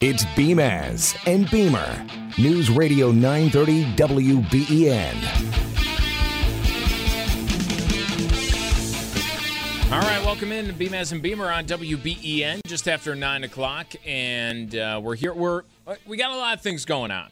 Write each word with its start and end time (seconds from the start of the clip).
It's 0.00 0.24
Beamaz 0.34 1.14
and 1.26 1.50
Beamer. 1.50 2.06
News 2.38 2.70
Radio 2.70 3.12
930 3.12 3.84
WBEN. 3.96 5.12
All 9.92 10.00
right, 10.00 10.24
welcome 10.24 10.50
in 10.50 10.66
to 10.66 10.72
Beamaz 10.72 11.12
and 11.12 11.20
Beamer 11.20 11.50
on 11.50 11.66
WBEN 11.66 12.60
just 12.66 12.88
after 12.88 13.14
nine 13.14 13.44
o'clock, 13.44 13.92
and 14.06 14.74
uh, 14.74 14.98
we're 15.02 15.16
here. 15.16 15.34
We're 15.34 15.64
we 16.06 16.16
got 16.16 16.30
a 16.30 16.36
lot 16.36 16.54
of 16.54 16.62
things 16.62 16.86
going 16.86 17.10
on. 17.10 17.28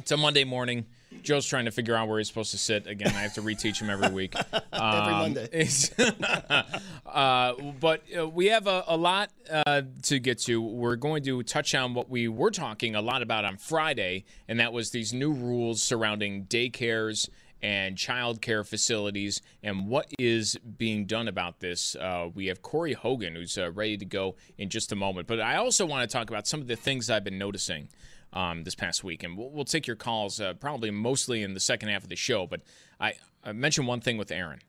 It's 0.00 0.10
a 0.10 0.16
Monday 0.16 0.42
morning. 0.42 0.86
Joe's 1.22 1.46
trying 1.46 1.64
to 1.66 1.70
figure 1.70 1.94
out 1.94 2.08
where 2.08 2.18
he's 2.18 2.28
supposed 2.28 2.50
to 2.52 2.58
sit 2.58 2.86
again. 2.86 3.08
I 3.08 3.20
have 3.20 3.34
to 3.34 3.42
reteach 3.42 3.80
him 3.80 3.90
every 3.90 4.10
week. 4.10 4.34
Um, 4.72 4.96
Every 4.96 5.12
Monday. 5.12 5.68
uh, 7.06 7.54
but 7.80 8.02
uh, 8.16 8.28
we 8.28 8.46
have 8.46 8.66
a, 8.66 8.84
a 8.86 8.96
lot 8.96 9.30
uh, 9.50 9.82
to 10.04 10.18
get 10.18 10.38
to. 10.38 10.62
We're 10.62 10.96
going 10.96 11.22
to 11.24 11.42
touch 11.42 11.74
on 11.74 11.92
what 11.92 12.08
we 12.08 12.28
were 12.28 12.50
talking 12.50 12.94
a 12.94 13.02
lot 13.02 13.20
about 13.20 13.44
on 13.44 13.56
Friday, 13.56 14.24
and 14.48 14.60
that 14.60 14.72
was 14.72 14.90
these 14.90 15.12
new 15.12 15.32
rules 15.32 15.82
surrounding 15.82 16.44
daycares 16.44 17.28
and 17.62 17.96
childcare 17.96 18.66
facilities 18.66 19.42
and 19.62 19.88
what 19.88 20.06
is 20.18 20.56
being 20.78 21.04
done 21.06 21.28
about 21.28 21.60
this. 21.60 21.94
Uh, 21.96 22.28
we 22.34 22.46
have 22.46 22.62
Corey 22.62 22.94
Hogan, 22.94 23.34
who's 23.34 23.58
uh, 23.58 23.70
ready 23.72 23.96
to 23.96 24.04
go 24.04 24.36
in 24.56 24.68
just 24.68 24.92
a 24.92 24.96
moment. 24.96 25.26
But 25.26 25.40
I 25.40 25.56
also 25.56 25.84
want 25.84 26.08
to 26.08 26.12
talk 26.12 26.30
about 26.30 26.46
some 26.46 26.60
of 26.60 26.68
the 26.68 26.76
things 26.76 27.10
I've 27.10 27.24
been 27.24 27.38
noticing 27.38 27.88
um, 28.32 28.64
this 28.64 28.74
past 28.74 29.02
week, 29.04 29.22
and 29.22 29.36
we'll, 29.36 29.50
we'll 29.50 29.64
take 29.64 29.86
your 29.86 29.96
calls 29.96 30.40
uh, 30.40 30.54
probably 30.54 30.90
mostly 30.90 31.42
in 31.42 31.54
the 31.54 31.60
second 31.60 31.88
half 31.88 32.02
of 32.02 32.08
the 32.08 32.16
show. 32.16 32.46
But 32.46 32.60
I, 33.00 33.14
I 33.44 33.52
mentioned 33.52 33.86
one 33.86 34.00
thing 34.00 34.16
with 34.16 34.30
Aaron 34.30 34.60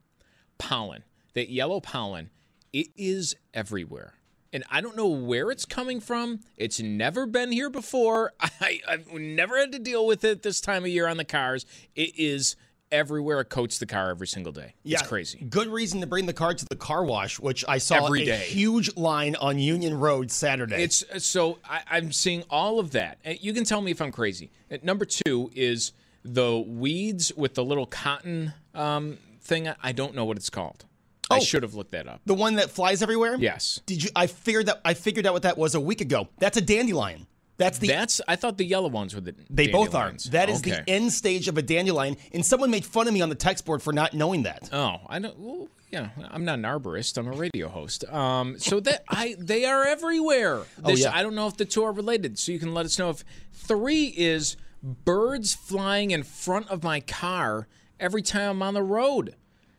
pollen, 0.58 1.04
that 1.34 1.50
yellow 1.50 1.80
pollen, 1.80 2.30
it 2.72 2.88
is 2.96 3.36
everywhere. 3.54 4.14
And 4.54 4.64
I 4.70 4.82
don't 4.82 4.98
know 4.98 5.08
where 5.08 5.50
it's 5.50 5.66
coming 5.66 6.00
from. 6.00 6.42
It's 6.58 6.80
never 6.80 7.26
been 7.26 7.52
here 7.52 7.70
before. 7.70 8.34
I, 8.40 8.82
I've 8.88 9.12
never 9.14 9.58
had 9.58 9.72
to 9.72 9.80
deal 9.80 10.06
with 10.06 10.24
it 10.24 10.44
this 10.44 10.60
time 10.60 10.84
of 10.84 10.90
year 10.90 11.08
on 11.08 11.18
the 11.18 11.26
cars. 11.26 11.66
It 11.96 12.12
is 12.18 12.56
everywhere. 12.92 13.40
It 13.42 13.46
coats 13.50 13.78
the 13.78 13.86
car 13.86 14.10
every 14.10 14.28
single 14.28 14.52
day. 14.52 14.74
It's 14.84 15.02
crazy. 15.02 15.40
Good 15.50 15.68
reason 15.68 16.02
to 16.02 16.08
bring 16.08 16.26
the 16.26 16.34
car 16.34 16.54
to 16.54 16.66
the 16.66 16.76
car 16.76 17.04
wash, 17.04 17.40
which 17.40 17.64
I 17.68 17.78
saw 17.78 18.06
Every 18.06 18.24
a 18.24 18.26
day. 18.26 18.38
huge 18.38 18.96
line 18.98 19.36
on 19.36 19.60
Union 19.60 20.00
Road 20.00 20.32
Saturday. 20.32 20.84
It's 20.84 21.04
so 21.24 21.60
I, 21.68 21.82
I'm 21.90 22.12
seeing 22.12 22.44
all 22.50 22.80
of 22.80 22.92
that. 22.92 23.18
You 23.44 23.54
can 23.54 23.64
tell 23.64 23.82
me 23.82 23.92
if 23.92 24.02
I'm 24.02 24.12
crazy. 24.12 24.52
Uh, 24.72 24.78
Number 24.84 25.06
two 25.06 25.52
is 25.56 25.92
the 26.24 26.60
weeds 26.60 27.32
with 27.36 27.56
the 27.56 27.64
little 27.64 27.86
cotton 27.86 28.54
um, 28.76 29.18
thing. 29.42 29.70
I 29.82 29.92
don't 29.92 30.14
know 30.16 30.26
what 30.26 30.38
it's 30.38 30.50
called. 30.50 30.86
I 31.30 31.38
Oh. 31.38 31.40
should 31.40 31.64
have 31.64 31.74
looked 31.76 31.92
that 31.92 32.08
up. 32.10 32.20
the 32.26 32.34
one 32.34 32.56
that 32.56 32.70
flies 32.72 33.02
everywhere. 33.02 33.36
Yes. 33.40 33.80
Did 33.86 34.04
you? 34.04 34.10
I 34.16 34.28
figured 34.28 34.66
that. 34.66 34.82
I 34.84 34.94
figured 34.94 35.26
out 35.26 35.32
what 35.34 35.44
that 35.44 35.58
was 35.58 35.76
a 35.76 35.80
week 35.80 36.02
ago. 36.02 36.28
That's 36.40 36.58
a 36.58 36.62
dandelion. 36.62 37.26
That's 37.58 37.78
the. 37.78 37.88
That's 37.88 38.22
I 38.28 38.36
thought 38.36 38.58
the 38.58 38.66
yellow 38.66 38.90
ones 38.90 39.14
were 39.14 39.22
the. 39.22 39.36
they 39.50 39.68
both 39.68 39.94
are. 39.94 40.14
That 40.32 40.50
is 40.50 40.60
Okay. 40.60 40.72
the 40.72 40.90
end 40.90 41.14
stage 41.14 41.48
of 41.48 41.58
a 41.58 41.62
dandelion, 41.62 42.18
and 42.34 42.46
someone 42.46 42.72
made 42.72 42.86
fun 42.86 43.08
of 43.08 43.14
me 43.14 43.22
on 43.22 43.30
the 43.30 43.36
text 43.36 43.66
board 43.66 43.84
for 43.84 43.94
not 43.94 44.14
knowing 44.14 44.44
that. 44.44 44.70
Oh, 44.74 44.98
I 45.08 45.20
don't. 45.20 45.38
Well, 45.38 45.68
yeah, 45.92 46.10
I'm 46.30 46.46
not 46.46 46.58
an 46.58 46.64
arborist. 46.64 47.18
I'm 47.18 47.28
a 47.28 47.32
radio 47.34 47.68
host. 47.68 48.04
Um, 48.06 48.58
so 48.58 48.80
that 48.80 49.04
I 49.10 49.36
they 49.38 49.66
are 49.66 49.86
everywhere. 49.86 50.64
This, 50.80 51.02
yeah. 51.02 51.12
I 51.16 51.22
don't 51.22 51.36
know 51.36 51.48
if 51.48 51.58
the 51.58 51.66
two 51.66 51.84
are 51.84 51.92
related. 51.92 52.40
So 52.40 52.52
you 52.52 52.60
can 52.60 52.74
let 52.74 52.86
us 52.86 52.98
know 52.98 53.10
if 53.12 53.24
three 53.54 54.06
is 54.06 54.58
birds 54.82 55.54
flying 55.54 56.10
in 56.12 56.24
front 56.24 56.68
of 56.70 56.82
my 56.84 57.00
car 57.02 57.68
every 58.00 58.24
time 58.24 58.50
I'm 58.50 58.64
on 58.64 58.74
the 58.74 58.82
road, 58.82 59.36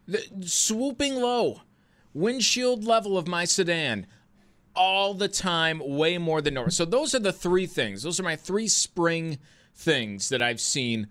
the, 0.07 0.23
swooping 0.43 1.17
low, 1.17 1.63
windshield 2.15 2.85
level 2.85 3.19
of 3.19 3.27
my 3.27 3.45
sedan. 3.45 4.07
All 4.75 5.15
the 5.15 5.29
time, 5.29 5.83
way 5.85 6.19
more 6.19 6.41
than 6.41 6.55
normal. 6.55 6.71
So 6.71 6.85
those 6.85 7.15
are 7.15 7.19
the 7.19 7.33
three 7.33 7.67
things. 7.67 8.03
Those 8.03 8.19
are 8.19 8.23
my 8.23 8.37
three 8.37 8.69
spring 8.69 9.39
things 9.75 10.29
that 10.31 10.43
I've 10.43 10.61
seen 10.61 11.09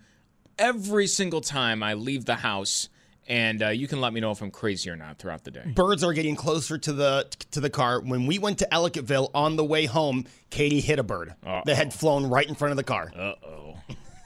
every 0.57 1.07
single 1.07 1.41
time 1.41 1.83
I 1.83 1.93
leave 1.93 2.25
the 2.25 2.35
house. 2.35 2.89
And 3.27 3.63
uh, 3.63 3.69
you 3.69 3.87
can 3.87 4.01
let 4.01 4.13
me 4.13 4.19
know 4.19 4.31
if 4.31 4.41
I'm 4.41 4.51
crazy 4.51 4.89
or 4.89 4.95
not 4.95 5.19
throughout 5.19 5.43
the 5.43 5.51
day. 5.51 5.63
Birds 5.73 6.03
are 6.03 6.11
getting 6.11 6.35
closer 6.35 6.77
to 6.79 6.91
the 6.91 7.27
to 7.51 7.61
the 7.61 7.69
car. 7.69 8.01
When 8.01 8.25
we 8.25 8.39
went 8.39 8.57
to 8.59 8.67
Ellicottville 8.71 9.29
on 9.33 9.55
the 9.55 9.63
way 9.63 9.85
home, 9.85 10.25
Katie 10.49 10.81
hit 10.81 10.99
a 10.99 11.03
bird 11.03 11.35
that 11.43 11.75
had 11.75 11.93
flown 11.93 12.25
right 12.25 12.47
in 12.47 12.55
front 12.55 12.71
of 12.71 12.77
the 12.77 12.83
car. 12.83 13.11
Uh 13.15 13.33
oh. 13.45 13.77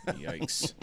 Yikes. 0.07 0.73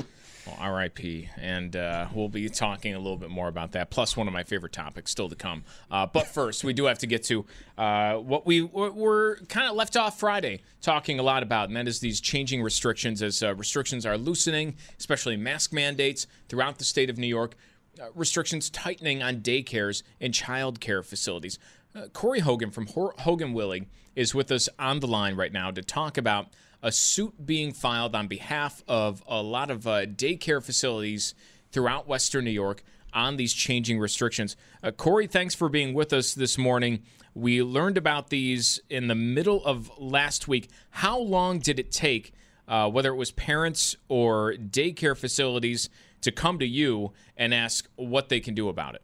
Well, 0.46 0.74
RIP. 0.74 1.28
And 1.36 1.76
uh, 1.76 2.08
we'll 2.12 2.28
be 2.28 2.48
talking 2.48 2.94
a 2.94 2.98
little 2.98 3.16
bit 3.16 3.30
more 3.30 3.48
about 3.48 3.72
that, 3.72 3.90
plus 3.90 4.16
one 4.16 4.26
of 4.26 4.32
my 4.32 4.42
favorite 4.42 4.72
topics 4.72 5.10
still 5.10 5.28
to 5.28 5.36
come. 5.36 5.64
Uh, 5.90 6.06
but 6.06 6.26
first, 6.26 6.64
we 6.64 6.72
do 6.72 6.86
have 6.86 6.98
to 6.98 7.06
get 7.06 7.22
to 7.24 7.44
uh, 7.78 8.14
what 8.14 8.44
we 8.44 8.62
were 8.62 9.38
kind 9.48 9.68
of 9.68 9.76
left 9.76 9.96
off 9.96 10.18
Friday 10.18 10.62
talking 10.80 11.18
a 11.18 11.22
lot 11.22 11.42
about, 11.42 11.68
and 11.68 11.76
that 11.76 11.86
is 11.86 12.00
these 12.00 12.20
changing 12.20 12.62
restrictions 12.62 13.22
as 13.22 13.42
uh, 13.42 13.54
restrictions 13.54 14.04
are 14.04 14.18
loosening, 14.18 14.74
especially 14.98 15.36
mask 15.36 15.72
mandates 15.72 16.26
throughout 16.48 16.78
the 16.78 16.84
state 16.84 17.08
of 17.08 17.18
New 17.18 17.28
York, 17.28 17.54
uh, 18.00 18.06
restrictions 18.14 18.68
tightening 18.70 19.22
on 19.22 19.40
daycares 19.40 20.02
and 20.20 20.34
child 20.34 20.80
care 20.80 21.02
facilities. 21.02 21.58
Uh, 21.94 22.08
Corey 22.12 22.40
Hogan 22.40 22.70
from 22.70 22.86
Hogan 22.86 23.54
Willig 23.54 23.86
is 24.16 24.34
with 24.34 24.50
us 24.50 24.68
on 24.78 25.00
the 25.00 25.06
line 25.06 25.36
right 25.36 25.52
now 25.52 25.70
to 25.70 25.82
talk 25.82 26.18
about 26.18 26.48
a 26.82 26.90
suit 26.90 27.46
being 27.46 27.72
filed 27.72 28.14
on 28.14 28.26
behalf 28.26 28.82
of 28.88 29.22
a 29.26 29.42
lot 29.42 29.70
of 29.70 29.86
uh, 29.86 30.04
daycare 30.06 30.62
facilities 30.62 31.34
throughout 31.70 32.08
Western 32.08 32.44
New 32.44 32.50
York 32.50 32.82
on 33.14 33.36
these 33.36 33.52
changing 33.52 33.98
restrictions. 33.98 34.56
Uh, 34.82 34.90
Corey, 34.90 35.26
thanks 35.26 35.54
for 35.54 35.68
being 35.68 35.94
with 35.94 36.12
us 36.12 36.34
this 36.34 36.58
morning. 36.58 37.02
We 37.34 37.62
learned 37.62 37.96
about 37.96 38.30
these 38.30 38.80
in 38.90 39.08
the 39.08 39.14
middle 39.14 39.64
of 39.64 39.90
last 39.98 40.48
week. 40.48 40.68
How 40.90 41.18
long 41.18 41.60
did 41.60 41.78
it 41.78 41.92
take, 41.92 42.32
uh, 42.66 42.90
whether 42.90 43.10
it 43.10 43.16
was 43.16 43.30
parents 43.30 43.96
or 44.08 44.54
daycare 44.54 45.16
facilities, 45.16 45.88
to 46.22 46.32
come 46.32 46.58
to 46.58 46.66
you 46.66 47.12
and 47.36 47.54
ask 47.54 47.88
what 47.96 48.28
they 48.28 48.40
can 48.40 48.54
do 48.54 48.68
about 48.68 48.94
it? 48.94 49.02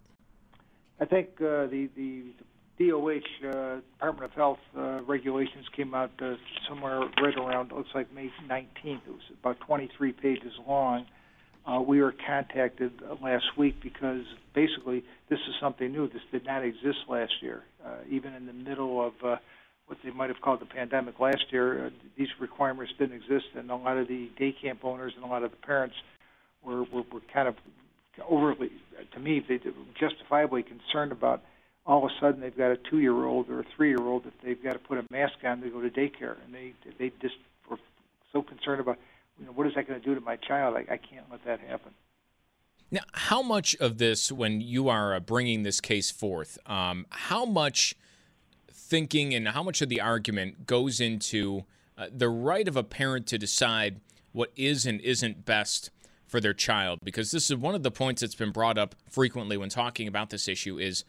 I 1.00 1.04
think 1.04 1.40
uh, 1.40 1.66
the 1.66 1.88
the 1.94 2.24
DOH 2.78 3.19
uh, 3.44 3.80
Department 3.94 4.25
of 4.25 4.32
Health 4.32 4.58
uh, 4.76 5.02
regulations 5.02 5.66
came 5.76 5.94
out 5.94 6.10
uh, 6.22 6.34
somewhere 6.69 7.00
right 7.00 7.36
around 7.36 7.72
looks 7.72 7.88
like 7.94 8.12
May 8.14 8.30
19th. 8.48 8.66
It 8.84 9.00
was 9.08 9.20
about 9.40 9.58
23 9.66 10.12
pages 10.12 10.52
long. 10.66 11.06
Uh, 11.66 11.80
we 11.80 12.00
were 12.00 12.14
contacted 12.26 12.92
last 13.22 13.44
week 13.58 13.75
because 13.82 14.22
basically 14.54 15.04
this 15.28 15.38
is 15.48 15.54
something 15.60 15.90
new. 15.90 16.08
This 16.08 16.22
did 16.30 16.46
not 16.46 16.64
exist 16.64 16.98
last 17.08 17.32
year, 17.42 17.62
uh, 17.84 17.98
even 18.08 18.32
in 18.34 18.46
the 18.46 18.52
middle 18.52 19.04
of 19.04 19.12
uh, 19.24 19.36
what 19.86 19.98
they 20.04 20.10
might 20.10 20.31
have 20.31 20.40
called 20.40 20.60
the 20.60 20.66
pandemic 20.66 21.19
last 21.19 21.44
year. 21.50 21.86
Uh, 21.86 21.90
these 22.16 22.28
requirements 22.40 22.92
didn't 22.98 23.16
exist, 23.16 23.46
and 23.56 23.70
a 23.70 23.76
lot 23.76 23.98
of 23.98 24.06
the 24.06 24.31
day 24.38 24.54
camp 24.62 24.84
owners 24.84 25.12
and 25.16 25.24
a 25.24 25.28
lot 25.28 25.42
of 25.42 25.50
the 25.50 25.56
parents 25.58 25.96
were 26.64 26.84
were, 26.84 27.02
were 27.12 27.22
kind 27.34 27.48
of 27.48 27.56
overly, 28.28 28.70
to 29.12 29.20
me, 29.20 29.44
they 29.46 29.58
justifiably 29.98 30.62
concerned 30.62 31.12
about 31.12 31.42
all 31.88 32.05
of 32.05 32.11
a 32.11 32.14
sudden 32.20 32.40
they've 32.40 32.56
got 32.56 32.70
a 32.70 32.76
two-year-old 32.76 33.49
or 33.49 33.61
a 33.61 33.64
three-year-old 33.75 34.25
that 34.25 34.35
they've 34.44 34.62
got 34.62 34.75
to 34.75 34.79
put 34.79 34.99
a 34.99 35.05
mask 35.11 35.37
on 35.43 35.62
to 35.62 35.70
go 35.70 35.81
to 35.81 35.88
daycare, 35.88 36.37
and 36.44 36.55
they 36.55 36.75
they 36.99 37.11
just 37.20 37.37
were 37.69 37.79
so 38.32 38.43
concerned 38.43 38.81
about, 38.81 38.99
you 39.40 39.46
know, 39.46 39.52
what 39.52 39.67
is 39.67 39.75
that 39.75 39.88
going 39.88 39.99
to 39.99 40.06
do 40.06 40.14
to 40.14 40.20
my 40.20 40.37
child? 40.37 40.76
I, 40.76 40.81
I 40.93 40.99
can't 40.99 41.25
let 41.31 41.44
that 41.46 41.61
happen. 41.61 41.93
Now, 42.90 43.00
how 43.12 43.43
much 43.43 43.75
of 43.76 43.99
this, 43.99 44.31
when 44.31 44.61
you 44.61 44.88
are 44.88 45.14
uh, 45.14 45.20
bringing 45.20 45.62
this 45.62 45.81
case 45.81 46.11
forth, 46.11 46.58
um, 46.67 47.06
how 47.11 47.44
much 47.44 47.94
thinking 48.70 49.34
and 49.34 49.49
how 49.49 49.62
much 49.62 49.82
of 49.82 49.88
the 49.88 50.00
argument 50.00 50.67
goes 50.67 51.00
into 51.00 51.64
uh, 51.96 52.06
the 52.14 52.29
right 52.29 52.69
of 52.69 52.76
a 52.76 52.82
parent 52.82 53.26
to 53.29 53.38
decide 53.38 54.00
what 54.32 54.52
is 54.56 54.87
and 54.87 55.00
isn't 55.00 55.44
best 55.44 55.91
for 56.26 56.41
their 56.41 56.55
child? 56.55 56.99
Because 57.02 57.31
this 57.31 57.50
is 57.50 57.56
one 57.56 57.75
of 57.75 57.82
the 57.82 57.91
points 57.91 58.20
that's 58.20 58.34
been 58.34 58.52
brought 58.52 58.79
up 58.79 58.94
frequently 59.11 59.56
when 59.56 59.69
talking 59.69 60.08
about 60.08 60.31
this 60.31 60.49
issue 60.49 60.79
is 60.79 61.05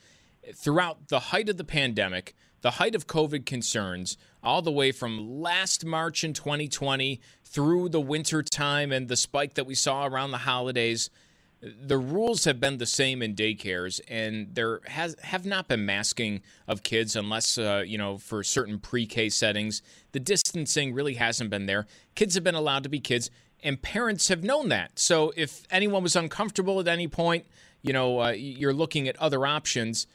throughout 0.55 1.07
the 1.09 1.19
height 1.19 1.49
of 1.49 1.57
the 1.57 1.63
pandemic, 1.63 2.35
the 2.61 2.71
height 2.71 2.95
of 2.95 3.07
COVID 3.07 3.45
concerns, 3.45 4.17
all 4.43 4.61
the 4.61 4.71
way 4.71 4.91
from 4.91 5.41
last 5.41 5.85
March 5.85 6.23
in 6.23 6.33
2020 6.33 7.19
through 7.43 7.89
the 7.89 8.01
winter 8.01 8.43
time 8.43 8.91
and 8.91 9.07
the 9.07 9.15
spike 9.17 9.53
that 9.55 9.65
we 9.65 9.75
saw 9.75 10.05
around 10.05 10.31
the 10.31 10.39
holidays– 10.39 11.09
the 11.61 11.97
rules 11.97 12.45
have 12.45 12.59
been 12.59 12.77
the 12.77 12.85
same 12.85 13.21
in 13.21 13.35
daycares, 13.35 13.99
and 14.07 14.55
there 14.55 14.79
has 14.85 15.15
have 15.21 15.45
not 15.45 15.67
been 15.67 15.85
masking 15.85 16.41
of 16.67 16.83
kids 16.83 17.15
unless 17.15 17.57
uh, 17.57 17.83
you 17.85 17.97
know 17.97 18.17
for 18.17 18.43
certain 18.43 18.79
pre-K 18.79 19.29
settings. 19.29 19.81
The 20.13 20.19
distancing 20.19 20.93
really 20.93 21.15
hasn't 21.15 21.49
been 21.49 21.65
there. 21.65 21.85
Kids 22.15 22.35
have 22.35 22.43
been 22.43 22.55
allowed 22.55 22.83
to 22.83 22.89
be 22.89 22.99
kids, 22.99 23.29
and 23.61 23.81
parents 23.81 24.29
have 24.29 24.43
known 24.43 24.69
that. 24.69 24.99
So 24.99 25.33
if 25.35 25.63
anyone 25.69 26.01
was 26.01 26.15
uncomfortable 26.15 26.79
at 26.79 26.87
any 26.87 27.09
point, 27.09 27.45
you 27.81 27.91
know, 27.91 28.21
uh, 28.21 28.29
you're 28.31 28.73
looking 28.73 29.07
at 29.07 29.17
other 29.17 29.45
options. 29.45 30.07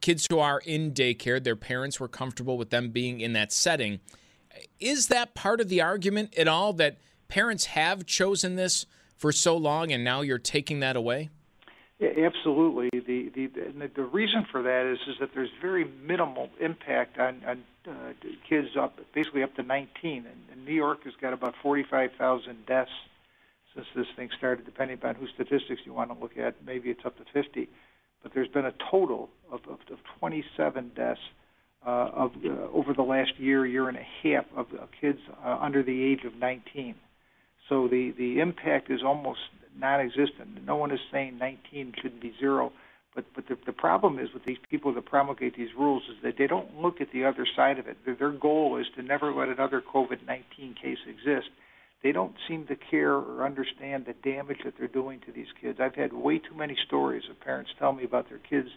Kids 0.00 0.26
who 0.30 0.38
are 0.38 0.60
in 0.64 0.92
daycare, 0.92 1.42
their 1.42 1.56
parents 1.56 2.00
were 2.00 2.08
comfortable 2.08 2.56
with 2.56 2.70
them 2.70 2.90
being 2.90 3.20
in 3.20 3.32
that 3.34 3.52
setting. 3.52 4.00
Is 4.80 5.08
that 5.08 5.34
part 5.34 5.60
of 5.60 5.68
the 5.68 5.80
argument 5.80 6.34
at 6.36 6.48
all 6.48 6.72
that 6.74 6.98
parents 7.28 7.66
have 7.66 8.06
chosen 8.06 8.56
this? 8.56 8.86
for 9.22 9.30
so 9.30 9.56
long, 9.56 9.92
and 9.92 10.02
now 10.02 10.20
you're 10.20 10.36
taking 10.36 10.80
that 10.80 10.96
away? 10.96 11.30
Yeah, 12.00 12.10
absolutely. 12.26 12.90
The 12.92 13.30
the 13.32 13.46
the, 13.46 13.90
the 13.94 14.02
reason 14.02 14.44
for 14.50 14.62
that 14.64 14.84
is 14.84 14.98
is 15.06 15.14
that 15.20 15.30
there's 15.32 15.52
very 15.60 15.84
minimal 16.04 16.50
impact 16.60 17.20
on 17.20 17.40
on 17.46 17.62
uh, 17.88 18.12
kids 18.48 18.76
up 18.76 18.98
basically 19.14 19.44
up 19.44 19.54
to 19.54 19.62
19. 19.62 20.26
And, 20.26 20.26
and 20.50 20.64
New 20.64 20.74
York 20.74 21.04
has 21.04 21.14
got 21.20 21.32
about 21.32 21.54
45,000 21.62 22.66
deaths 22.66 22.90
since 23.74 23.86
this 23.94 24.06
thing 24.16 24.30
started. 24.36 24.64
Depending 24.64 24.98
upon 24.98 25.14
whose 25.14 25.30
statistics 25.34 25.82
you 25.84 25.92
want 25.92 26.12
to 26.12 26.20
look 26.20 26.36
at, 26.36 26.56
maybe 26.66 26.90
it's 26.90 27.04
up 27.04 27.16
to 27.18 27.24
50. 27.32 27.68
But 28.22 28.32
there's 28.34 28.48
been 28.48 28.66
a 28.66 28.74
total 28.90 29.28
of 29.50 29.60
of, 29.68 29.78
of 29.90 29.98
27 30.20 30.92
deaths. 30.94 31.20
Uh, 31.84 32.10
of 32.14 32.30
uh, 32.44 32.48
over 32.72 32.94
the 32.94 33.02
last 33.02 33.32
year, 33.38 33.66
year 33.66 33.88
and 33.88 33.98
a 33.98 34.06
half 34.22 34.44
of, 34.56 34.66
kids 35.00 35.18
uh, 35.44 35.58
under 35.60 35.82
the 35.82 36.04
age 36.04 36.20
of 36.24 36.32
19. 36.36 36.94
So 37.68 37.88
the, 37.88 38.14
the 38.16 38.38
impact 38.38 38.88
is 38.88 39.00
almost 39.04 39.40
non-existent. 39.76 40.64
No 40.64 40.76
one 40.76 40.92
is 40.92 41.00
saying 41.10 41.38
19 41.38 41.94
should 42.00 42.20
be 42.20 42.32
zero, 42.38 42.72
but 43.14 43.24
but 43.34 43.48
the, 43.48 43.56
the 43.66 43.72
problem 43.72 44.18
is 44.18 44.28
with 44.32 44.44
these 44.44 44.58
people 44.70 44.94
that 44.94 45.06
promulgate 45.06 45.56
these 45.56 45.70
rules 45.76 46.02
is 46.04 46.16
that 46.22 46.34
they 46.38 46.46
don't 46.46 46.80
look 46.80 47.00
at 47.00 47.08
the 47.12 47.24
other 47.24 47.46
side 47.56 47.78
of 47.78 47.86
it. 47.86 47.96
Their, 48.04 48.14
their 48.14 48.30
goal 48.30 48.76
is 48.76 48.86
to 48.96 49.02
never 49.02 49.32
let 49.32 49.48
another 49.48 49.82
COVID-19 49.82 50.80
case 50.80 50.98
exist. 51.08 51.48
They 52.02 52.12
don't 52.12 52.34
seem 52.48 52.66
to 52.66 52.76
care 52.76 53.14
or 53.14 53.44
understand 53.44 54.06
the 54.06 54.14
damage 54.28 54.58
that 54.64 54.74
they're 54.78 54.88
doing 54.88 55.20
to 55.26 55.32
these 55.32 55.46
kids. 55.60 55.78
I've 55.80 55.94
had 55.94 56.12
way 56.12 56.38
too 56.38 56.54
many 56.56 56.76
stories 56.86 57.22
of 57.30 57.40
parents 57.40 57.70
tell 57.78 57.92
me 57.92 58.04
about 58.04 58.28
their 58.28 58.38
kids 58.38 58.68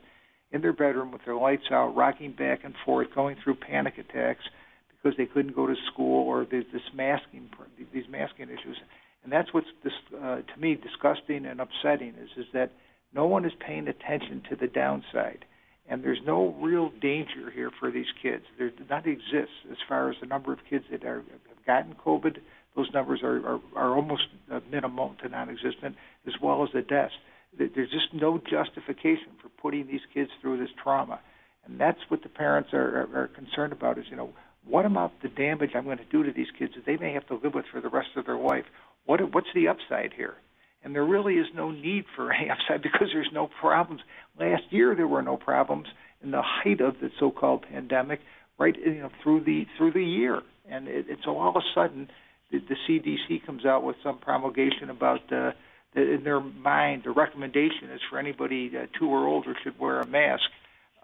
in 0.51 0.61
their 0.61 0.73
bedroom 0.73 1.11
with 1.11 1.25
their 1.25 1.35
lights 1.35 1.65
out, 1.71 1.95
rocking 1.95 2.33
back 2.33 2.63
and 2.63 2.75
forth, 2.85 3.07
going 3.15 3.35
through 3.43 3.55
panic 3.55 3.97
attacks 3.97 4.43
because 4.87 5.17
they 5.17 5.25
couldn't 5.25 5.55
go 5.55 5.65
to 5.67 5.75
school 5.91 6.27
or 6.27 6.45
there's 6.49 6.65
this 6.71 6.81
masking 6.93 7.49
these 7.93 8.05
masking 8.09 8.49
issues. 8.49 8.77
And 9.23 9.31
that's 9.31 9.53
what's 9.53 9.67
this, 9.83 9.93
uh, 10.15 10.37
to 10.37 10.59
me 10.59 10.75
disgusting 10.75 11.45
and 11.45 11.59
upsetting 11.59 12.13
is 12.21 12.29
is 12.37 12.45
that 12.53 12.71
no 13.13 13.25
one 13.25 13.45
is 13.45 13.53
paying 13.65 13.87
attention 13.87 14.43
to 14.49 14.55
the 14.55 14.67
downside. 14.67 15.45
And 15.87 16.03
there's 16.03 16.19
no 16.25 16.55
real 16.61 16.91
danger 17.01 17.51
here 17.53 17.71
for 17.79 17.91
these 17.91 18.07
kids. 18.21 18.43
There 18.57 18.69
does 18.69 18.89
not 18.89 19.05
exist 19.07 19.51
as 19.71 19.77
far 19.87 20.09
as 20.09 20.15
the 20.19 20.27
number 20.27 20.51
of 20.51 20.59
kids 20.69 20.85
that 20.91 21.03
are, 21.03 21.17
have 21.17 21.65
gotten 21.65 21.95
covid 21.95 22.37
those 22.75 22.87
numbers 22.93 23.21
are, 23.23 23.37
are, 23.47 23.59
are 23.75 23.95
almost 23.95 24.23
uh, 24.51 24.59
minimal 24.71 25.15
to 25.21 25.29
non-existent 25.29 25.95
as 26.27 26.33
well 26.41 26.63
as 26.63 26.69
the 26.73 26.81
deaths 26.81 27.13
there's 27.57 27.89
just 27.89 28.13
no 28.13 28.37
justification 28.37 29.31
for 29.41 29.49
putting 29.61 29.87
these 29.87 30.01
kids 30.13 30.29
through 30.41 30.57
this 30.57 30.69
trauma 30.81 31.19
and 31.65 31.79
that's 31.79 31.99
what 32.09 32.21
the 32.23 32.29
parents 32.29 32.69
are, 32.73 33.07
are, 33.13 33.23
are 33.23 33.27
concerned 33.27 33.73
about 33.73 33.97
is 33.97 34.05
you 34.09 34.17
know 34.17 34.33
what 34.67 34.85
about 34.85 35.11
the 35.21 35.29
damage 35.29 35.71
I'm 35.75 35.83
going 35.83 35.99
to 35.99 36.05
do 36.05 36.23
to 36.23 36.31
these 36.31 36.47
kids 36.57 36.73
that 36.75 36.85
they 36.85 36.97
may 36.97 37.13
have 37.13 37.27
to 37.27 37.35
live 37.35 37.53
with 37.53 37.65
for 37.71 37.81
the 37.81 37.89
rest 37.89 38.09
of 38.15 38.25
their 38.25 38.37
life? 38.37 38.65
What 39.05 39.21
what's 39.33 39.47
the 39.53 39.67
upside 39.67 40.13
here? 40.13 40.35
And 40.83 40.93
there 40.93 41.05
really 41.05 41.35
is 41.35 41.47
no 41.55 41.71
need 41.71 42.05
for 42.15 42.31
any 42.31 42.49
upside 42.51 42.81
because 42.81 43.09
there's 43.13 43.29
no 43.31 43.47
problems. 43.59 44.01
Last 44.39 44.63
year 44.71 44.95
there 44.95 45.07
were 45.07 45.21
no 45.21 45.37
problems 45.37 45.87
in 46.23 46.31
the 46.31 46.41
height 46.41 46.81
of 46.81 46.95
the 46.99 47.09
so-called 47.19 47.65
pandemic, 47.71 48.19
right? 48.57 48.75
You 48.75 49.01
know, 49.01 49.09
through 49.21 49.43
the 49.43 49.65
through 49.77 49.93
the 49.93 50.03
year, 50.03 50.41
and 50.69 50.87
it, 50.87 51.05
it's 51.09 51.27
all 51.27 51.47
of 51.47 51.55
a 51.55 51.65
sudden 51.75 52.09
the, 52.51 52.59
the 52.59 52.75
CDC 52.87 53.45
comes 53.45 53.65
out 53.65 53.83
with 53.83 53.95
some 54.03 54.17
promulgation 54.19 54.89
about 54.89 55.31
uh, 55.31 55.51
in 55.95 56.23
their 56.23 56.39
mind 56.39 57.03
the 57.05 57.11
recommendation 57.11 57.89
is 57.91 58.01
for 58.09 58.19
anybody 58.19 58.71
uh, 58.77 58.85
two 58.97 59.07
or 59.07 59.25
older 59.27 59.55
should 59.63 59.79
wear 59.79 60.01
a 60.01 60.07
mask 60.07 60.43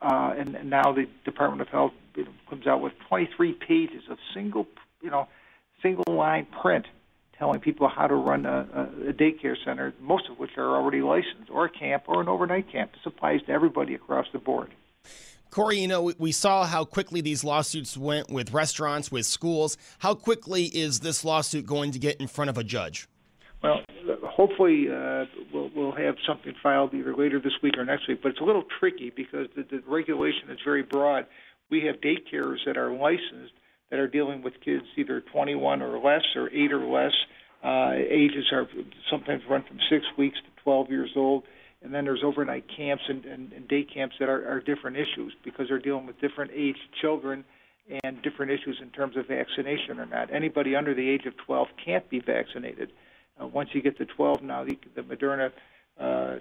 uh, 0.01 0.33
and, 0.37 0.55
and 0.55 0.69
now 0.69 0.91
the 0.91 1.07
Department 1.25 1.61
of 1.61 1.67
Health 1.67 1.93
you 2.15 2.25
know, 2.25 2.31
comes 2.49 2.65
out 2.65 2.81
with 2.81 2.93
23 3.07 3.53
pages 3.53 4.03
of 4.09 4.17
single, 4.33 4.67
you 5.01 5.11
know, 5.11 5.27
single 5.81 6.15
line 6.15 6.47
print 6.61 6.85
telling 7.37 7.59
people 7.59 7.87
how 7.87 8.07
to 8.07 8.15
run 8.15 8.45
a, 8.45 8.89
a 9.09 9.13
daycare 9.13 9.55
center, 9.65 9.93
most 9.99 10.29
of 10.29 10.37
which 10.37 10.51
are 10.57 10.75
already 10.75 11.01
licensed, 11.01 11.49
or 11.49 11.65
a 11.65 11.69
camp, 11.69 12.03
or 12.07 12.21
an 12.21 12.27
overnight 12.27 12.71
camp. 12.71 12.91
This 12.91 13.01
applies 13.05 13.41
to 13.43 13.51
everybody 13.51 13.95
across 13.95 14.27
the 14.31 14.39
board. 14.39 14.71
Corey, 15.51 15.79
you 15.79 15.87
know, 15.87 16.13
we 16.17 16.31
saw 16.31 16.65
how 16.65 16.85
quickly 16.85 17.19
these 17.19 17.43
lawsuits 17.43 17.97
went 17.97 18.29
with 18.31 18.53
restaurants, 18.53 19.11
with 19.11 19.25
schools. 19.25 19.77
How 19.99 20.15
quickly 20.15 20.65
is 20.65 21.01
this 21.01 21.25
lawsuit 21.25 21.65
going 21.65 21.91
to 21.91 21.99
get 21.99 22.21
in 22.21 22.27
front 22.27 22.49
of 22.49 22.57
a 22.57 22.63
judge? 22.63 23.09
Well, 23.61 23.81
hopefully 24.23 24.87
uh, 24.89 25.25
we'll, 25.53 25.69
we'll 25.75 25.91
have 25.91 26.15
something 26.25 26.53
filed 26.63 26.93
either 26.93 27.13
later 27.13 27.41
this 27.41 27.51
week 27.61 27.77
or 27.77 27.83
next 27.83 28.07
week. 28.07 28.21
But 28.23 28.29
it's 28.29 28.39
a 28.39 28.45
little 28.45 28.63
tricky 28.79 29.11
because 29.13 29.47
the, 29.55 29.63
the 29.63 29.83
regulation 29.85 30.49
is 30.49 30.59
very 30.63 30.83
broad. 30.83 31.25
We 31.69 31.83
have 31.85 31.97
daycares 31.97 32.59
that 32.65 32.77
are 32.77 32.91
licensed 32.91 33.53
that 33.89 33.99
are 33.99 34.07
dealing 34.07 34.41
with 34.41 34.53
kids 34.63 34.85
either 34.95 35.19
21 35.19 35.81
or 35.81 35.99
less 35.99 36.23
or 36.33 36.49
8 36.49 36.71
or 36.71 36.85
less. 36.85 37.11
Uh, 37.61 37.91
ages 37.93 38.45
are 38.53 38.67
sometimes 39.09 39.43
run 39.49 39.63
from 39.67 39.79
six 39.89 40.05
weeks 40.17 40.37
to 40.37 40.63
12 40.63 40.89
years 40.89 41.11
old. 41.17 41.43
And 41.83 41.93
then 41.93 42.05
there's 42.05 42.21
overnight 42.23 42.65
camps 42.75 43.03
and, 43.09 43.25
and, 43.25 43.53
and 43.53 43.67
day 43.67 43.83
camps 43.83 44.15
that 44.19 44.29
are, 44.29 44.47
are 44.47 44.59
different 44.59 44.97
issues 44.97 45.33
because 45.43 45.67
they're 45.67 45.79
dealing 45.79 46.05
with 46.05 46.19
different 46.21 46.51
aged 46.53 46.79
children 47.01 47.43
and 48.03 48.21
different 48.21 48.51
issues 48.51 48.79
in 48.81 48.89
terms 48.89 49.17
of 49.17 49.27
vaccination 49.27 49.99
or 49.99 50.05
not. 50.05 50.33
Anybody 50.33 50.75
under 50.75 50.93
the 50.93 51.09
age 51.09 51.25
of 51.25 51.33
12 51.45 51.67
can't 51.83 52.07
be 52.09 52.19
vaccinated. 52.19 52.91
Uh, 53.41 53.47
once 53.47 53.69
you 53.73 53.81
get 53.81 53.97
to 53.97 54.05
12 54.05 54.43
now, 54.43 54.63
the, 54.63 54.77
the 54.95 55.01
Moderna, 55.01 55.51
uh, 55.99 56.03
uh, 56.03 56.37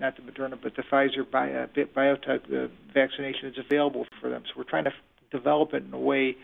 not 0.00 0.16
the 0.16 0.22
Moderna, 0.22 0.58
but 0.60 0.74
the 0.74 0.82
Pfizer 0.82 1.30
bio, 1.30 1.66
biotech 1.94 2.44
uh, 2.52 2.68
vaccination 2.92 3.48
is 3.48 3.58
available 3.58 4.06
for 4.20 4.30
them. 4.30 4.42
So 4.46 4.54
we're 4.56 4.64
trying 4.64 4.84
to 4.84 4.92
develop 5.30 5.74
it 5.74 5.84
in 5.84 5.92
a 5.92 5.98
way 5.98 6.36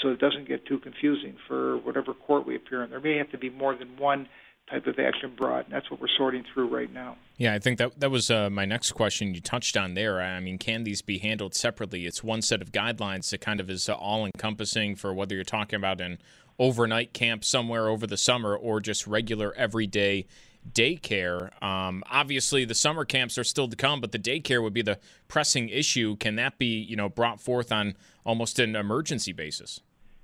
so 0.00 0.08
it 0.08 0.18
doesn't 0.18 0.48
get 0.48 0.66
too 0.66 0.78
confusing 0.78 1.36
for 1.46 1.78
whatever 1.78 2.14
court 2.14 2.46
we 2.46 2.56
appear 2.56 2.82
in. 2.82 2.90
There 2.90 3.00
may 3.00 3.18
have 3.18 3.30
to 3.30 3.38
be 3.38 3.50
more 3.50 3.76
than 3.76 3.96
one 3.98 4.28
type 4.72 4.86
of 4.86 4.98
action 4.98 5.34
brought, 5.36 5.66
and 5.66 5.72
that's 5.72 5.90
what 5.90 6.00
we're 6.00 6.08
sorting 6.16 6.44
through 6.52 6.68
right 6.68 6.92
now. 6.92 7.16
Yeah, 7.36 7.54
I 7.54 7.58
think 7.58 7.78
that 7.78 8.00
that 8.00 8.10
was 8.10 8.30
uh, 8.30 8.48
my 8.50 8.64
next 8.64 8.92
question 8.92 9.34
you 9.34 9.40
touched 9.40 9.76
on 9.76 9.94
there. 9.94 10.20
I 10.20 10.40
mean, 10.40 10.58
can 10.58 10.84
these 10.84 11.02
be 11.02 11.18
handled 11.18 11.54
separately? 11.54 12.06
It's 12.06 12.24
one 12.24 12.42
set 12.42 12.62
of 12.62 12.72
guidelines 12.72 13.30
that 13.30 13.40
kind 13.40 13.60
of 13.60 13.68
is 13.68 13.88
all 13.88 14.24
encompassing 14.24 14.96
for 14.96 15.12
whether 15.12 15.34
you're 15.34 15.44
talking 15.44 15.76
about 15.76 16.00
an 16.00 16.18
overnight 16.58 17.12
camp 17.12 17.44
somewhere 17.44 17.88
over 17.88 18.06
the 18.06 18.16
summer 18.16 18.56
or 18.56 18.80
just 18.80 19.06
regular 19.06 19.52
everyday 19.54 20.26
daycare. 20.70 21.62
Um, 21.62 22.02
obviously, 22.10 22.64
the 22.64 22.74
summer 22.74 23.04
camps 23.04 23.36
are 23.36 23.44
still 23.44 23.68
to 23.68 23.76
come, 23.76 24.00
but 24.00 24.12
the 24.12 24.18
daycare 24.18 24.62
would 24.62 24.74
be 24.74 24.82
the 24.82 24.98
pressing 25.28 25.68
issue. 25.68 26.16
Can 26.16 26.36
that 26.36 26.58
be, 26.58 26.80
you 26.80 26.96
know, 26.96 27.08
brought 27.08 27.40
forth 27.40 27.72
on 27.72 27.94
almost 28.24 28.58
an 28.58 28.76
emergency 28.76 29.32
basis? 29.32 29.80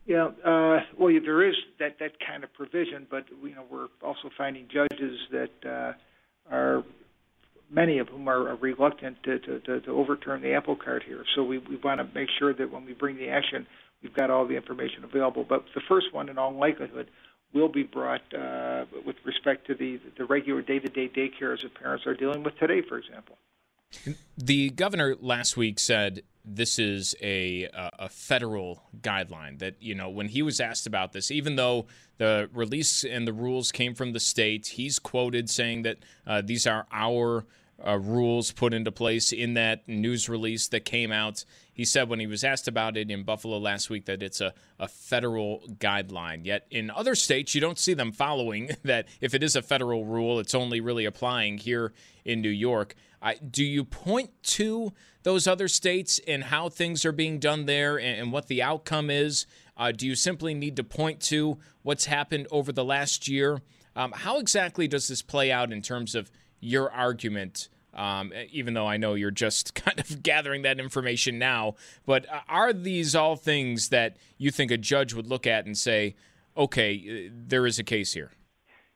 Yeah, 0.08 0.28
uh, 0.42 0.80
well, 0.98 1.12
there 1.22 1.46
is 1.46 1.54
that 1.78 1.98
that 2.00 2.12
kind 2.26 2.42
of 2.42 2.50
provision, 2.54 3.06
but 3.10 3.24
you 3.42 3.54
know, 3.54 3.64
we're 3.70 3.88
also 4.02 4.30
finding 4.38 4.66
judges 4.72 5.18
that 5.30 5.50
uh, 5.68 5.92
are 6.50 6.82
many 7.70 7.98
of 7.98 8.08
whom 8.08 8.26
are, 8.26 8.48
are 8.48 8.56
reluctant 8.56 9.22
to, 9.24 9.38
to, 9.38 9.60
to, 9.60 9.80
to 9.82 9.90
overturn 9.90 10.40
the 10.40 10.54
apple 10.54 10.76
cart 10.76 11.02
here. 11.06 11.24
So 11.36 11.44
we, 11.44 11.58
we 11.58 11.76
want 11.76 12.00
to 12.00 12.08
make 12.18 12.30
sure 12.38 12.54
that 12.54 12.72
when 12.72 12.86
we 12.86 12.94
bring 12.94 13.18
the 13.18 13.28
action, 13.28 13.66
we've 14.02 14.14
got 14.14 14.30
all 14.30 14.46
the 14.46 14.56
information 14.56 15.04
available. 15.04 15.44
But 15.46 15.66
the 15.74 15.82
first 15.86 16.06
one, 16.12 16.30
in 16.30 16.38
all 16.38 16.54
likelihood, 16.54 17.10
will 17.52 17.68
be 17.68 17.82
brought 17.82 18.22
uh, 18.34 18.86
with 19.04 19.16
respect 19.26 19.66
to 19.66 19.74
the 19.74 20.00
the 20.16 20.24
regular 20.24 20.62
day-to-day 20.62 21.10
daycares 21.14 21.60
that 21.64 21.74
parents 21.74 22.06
are 22.06 22.14
dealing 22.14 22.42
with 22.42 22.56
today, 22.56 22.80
for 22.88 22.96
example. 22.96 23.36
The 24.38 24.70
governor 24.70 25.16
last 25.20 25.56
week 25.56 25.78
said 25.78 26.22
this 26.54 26.78
is 26.78 27.14
a 27.22 27.68
a 27.72 28.08
federal 28.08 28.82
guideline. 29.00 29.58
That 29.58 29.76
you 29.80 29.94
know, 29.94 30.08
when 30.08 30.28
he 30.28 30.42
was 30.42 30.60
asked 30.60 30.86
about 30.86 31.12
this, 31.12 31.30
even 31.30 31.56
though 31.56 31.86
the 32.18 32.48
release 32.52 33.04
and 33.04 33.26
the 33.26 33.32
rules 33.32 33.70
came 33.72 33.94
from 33.94 34.12
the 34.12 34.20
state, 34.20 34.68
he's 34.68 34.98
quoted 34.98 35.50
saying 35.50 35.82
that 35.82 35.98
uh, 36.26 36.42
these 36.44 36.66
are 36.66 36.86
our 36.92 37.46
uh, 37.86 37.98
rules 37.98 38.52
put 38.52 38.74
into 38.74 38.90
place 38.90 39.32
in 39.32 39.54
that 39.54 39.86
news 39.88 40.28
release 40.28 40.68
that 40.68 40.84
came 40.84 41.12
out. 41.12 41.44
He 41.78 41.84
said 41.84 42.08
when 42.08 42.18
he 42.18 42.26
was 42.26 42.42
asked 42.42 42.66
about 42.66 42.96
it 42.96 43.08
in 43.08 43.22
Buffalo 43.22 43.56
last 43.56 43.88
week 43.88 44.06
that 44.06 44.20
it's 44.20 44.40
a, 44.40 44.52
a 44.80 44.88
federal 44.88 45.62
guideline. 45.78 46.44
Yet 46.44 46.66
in 46.72 46.90
other 46.90 47.14
states, 47.14 47.54
you 47.54 47.60
don't 47.60 47.78
see 47.78 47.94
them 47.94 48.10
following 48.10 48.70
that. 48.82 49.06
If 49.20 49.32
it 49.32 49.44
is 49.44 49.54
a 49.54 49.62
federal 49.62 50.04
rule, 50.04 50.40
it's 50.40 50.56
only 50.56 50.80
really 50.80 51.04
applying 51.04 51.56
here 51.58 51.92
in 52.24 52.42
New 52.42 52.48
York. 52.48 52.96
I, 53.22 53.34
do 53.36 53.62
you 53.62 53.84
point 53.84 54.30
to 54.42 54.92
those 55.22 55.46
other 55.46 55.68
states 55.68 56.18
and 56.26 56.42
how 56.42 56.68
things 56.68 57.04
are 57.04 57.12
being 57.12 57.38
done 57.38 57.66
there 57.66 57.96
and, 57.96 58.22
and 58.22 58.32
what 58.32 58.48
the 58.48 58.60
outcome 58.60 59.08
is? 59.08 59.46
Uh, 59.76 59.92
do 59.92 60.04
you 60.04 60.16
simply 60.16 60.54
need 60.54 60.74
to 60.76 60.84
point 60.84 61.20
to 61.20 61.58
what's 61.82 62.06
happened 62.06 62.48
over 62.50 62.72
the 62.72 62.84
last 62.84 63.28
year? 63.28 63.62
Um, 63.94 64.10
how 64.10 64.40
exactly 64.40 64.88
does 64.88 65.06
this 65.06 65.22
play 65.22 65.52
out 65.52 65.70
in 65.70 65.82
terms 65.82 66.16
of 66.16 66.28
your 66.58 66.90
argument? 66.90 67.68
Um, 67.98 68.32
even 68.52 68.74
though 68.74 68.86
I 68.86 68.96
know 68.96 69.14
you're 69.14 69.32
just 69.32 69.74
kind 69.86 69.98
of 69.98 70.22
gathering 70.22 70.62
that 70.62 70.78
information 70.78 71.38
now, 71.38 71.74
but 72.06 72.30
uh, 72.32 72.40
are 72.48 72.72
these 72.72 73.16
all 73.16 73.34
things 73.34 73.88
that 73.88 74.16
you 74.36 74.50
think 74.50 74.70
a 74.70 74.76
judge 74.76 75.14
would 75.14 75.26
look 75.26 75.46
at 75.46 75.66
and 75.66 75.76
say, 75.76 76.14
okay, 76.56 77.26
uh, 77.26 77.32
there 77.34 77.66
is 77.66 77.78
a 77.78 77.84
case 77.84 78.12
here? 78.12 78.30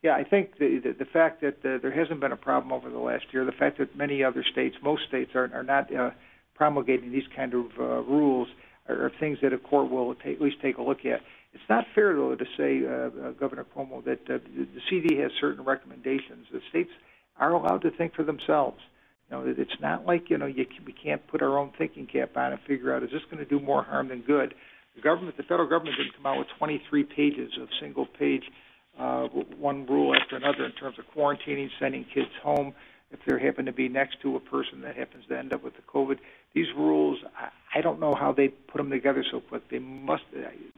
Yeah, 0.02 0.14
I 0.14 0.24
think 0.24 0.58
the 0.58 0.80
the, 0.82 0.92
the 0.92 1.04
fact 1.04 1.40
that 1.42 1.58
uh, 1.64 1.78
there 1.82 1.92
hasn't 1.92 2.20
been 2.20 2.32
a 2.32 2.36
problem 2.36 2.72
over 2.72 2.90
the 2.90 2.98
last 2.98 3.24
year, 3.32 3.44
the 3.44 3.52
fact 3.52 3.78
that 3.78 3.96
many 3.96 4.22
other 4.22 4.44
states, 4.50 4.76
most 4.82 5.02
states, 5.08 5.32
are 5.34 5.50
are 5.52 5.64
not 5.64 5.94
uh, 5.94 6.10
promulgating 6.54 7.10
these 7.10 7.26
kind 7.34 7.54
of 7.54 7.66
uh, 7.78 8.02
rules, 8.02 8.48
are, 8.88 9.06
are 9.06 9.12
things 9.18 9.38
that 9.42 9.52
a 9.52 9.58
court 9.58 9.90
will 9.90 10.14
take, 10.14 10.36
at 10.36 10.40
least 10.40 10.56
take 10.62 10.78
a 10.78 10.82
look 10.82 11.04
at. 11.04 11.20
It's 11.52 11.68
not 11.68 11.84
fair, 11.94 12.14
though, 12.14 12.34
to 12.34 12.46
say, 12.56 12.82
uh, 12.86 13.28
uh, 13.28 13.30
Governor 13.32 13.66
Cuomo, 13.76 14.02
that 14.04 14.20
uh, 14.22 14.38
the, 14.56 14.66
the 14.74 14.80
CD 14.88 15.16
has 15.16 15.30
certain 15.40 15.64
recommendations. 15.64 16.46
The 16.52 16.60
states 16.70 16.90
are 17.36 17.52
allowed 17.52 17.82
to 17.82 17.90
think 17.90 18.14
for 18.14 18.22
themselves. 18.22 18.78
Know, 19.32 19.44
it's 19.46 19.80
not 19.80 20.04
like 20.04 20.28
you 20.28 20.36
know 20.36 20.44
you 20.44 20.66
we 20.84 20.92
can't 20.92 21.26
put 21.26 21.40
our 21.40 21.58
own 21.58 21.72
thinking 21.78 22.06
cap 22.06 22.36
on 22.36 22.52
and 22.52 22.60
figure 22.68 22.94
out 22.94 23.02
is 23.02 23.10
this 23.10 23.22
going 23.30 23.38
to 23.42 23.48
do 23.48 23.58
more 23.58 23.82
harm 23.82 24.08
than 24.08 24.20
good. 24.20 24.54
The 24.94 25.00
government, 25.00 25.38
the 25.38 25.42
federal 25.42 25.66
government, 25.66 25.96
didn't 25.96 26.14
come 26.14 26.26
out 26.26 26.38
with 26.38 26.48
23 26.58 27.04
pages 27.04 27.50
of 27.58 27.68
single-page 27.80 28.44
uh, 28.98 29.28
one 29.58 29.86
rule 29.86 30.14
after 30.14 30.36
another 30.36 30.66
in 30.66 30.72
terms 30.72 30.98
of 30.98 31.06
quarantining, 31.16 31.70
sending 31.80 32.04
kids 32.04 32.28
home 32.42 32.74
if 33.10 33.20
they 33.26 33.42
happen 33.42 33.64
to 33.64 33.72
be 33.72 33.88
next 33.88 34.20
to 34.20 34.36
a 34.36 34.40
person 34.40 34.82
that 34.82 34.96
happens 34.96 35.24
to 35.30 35.38
end 35.38 35.54
up 35.54 35.64
with 35.64 35.76
the 35.76 35.82
COVID. 35.82 36.18
These 36.52 36.66
rules, 36.76 37.18
I, 37.34 37.78
I 37.78 37.80
don't 37.80 38.00
know 38.00 38.14
how 38.14 38.32
they 38.32 38.48
put 38.48 38.76
them 38.78 38.90
together 38.90 39.24
so 39.30 39.40
quick. 39.40 39.66
They 39.70 39.78
must, 39.78 40.24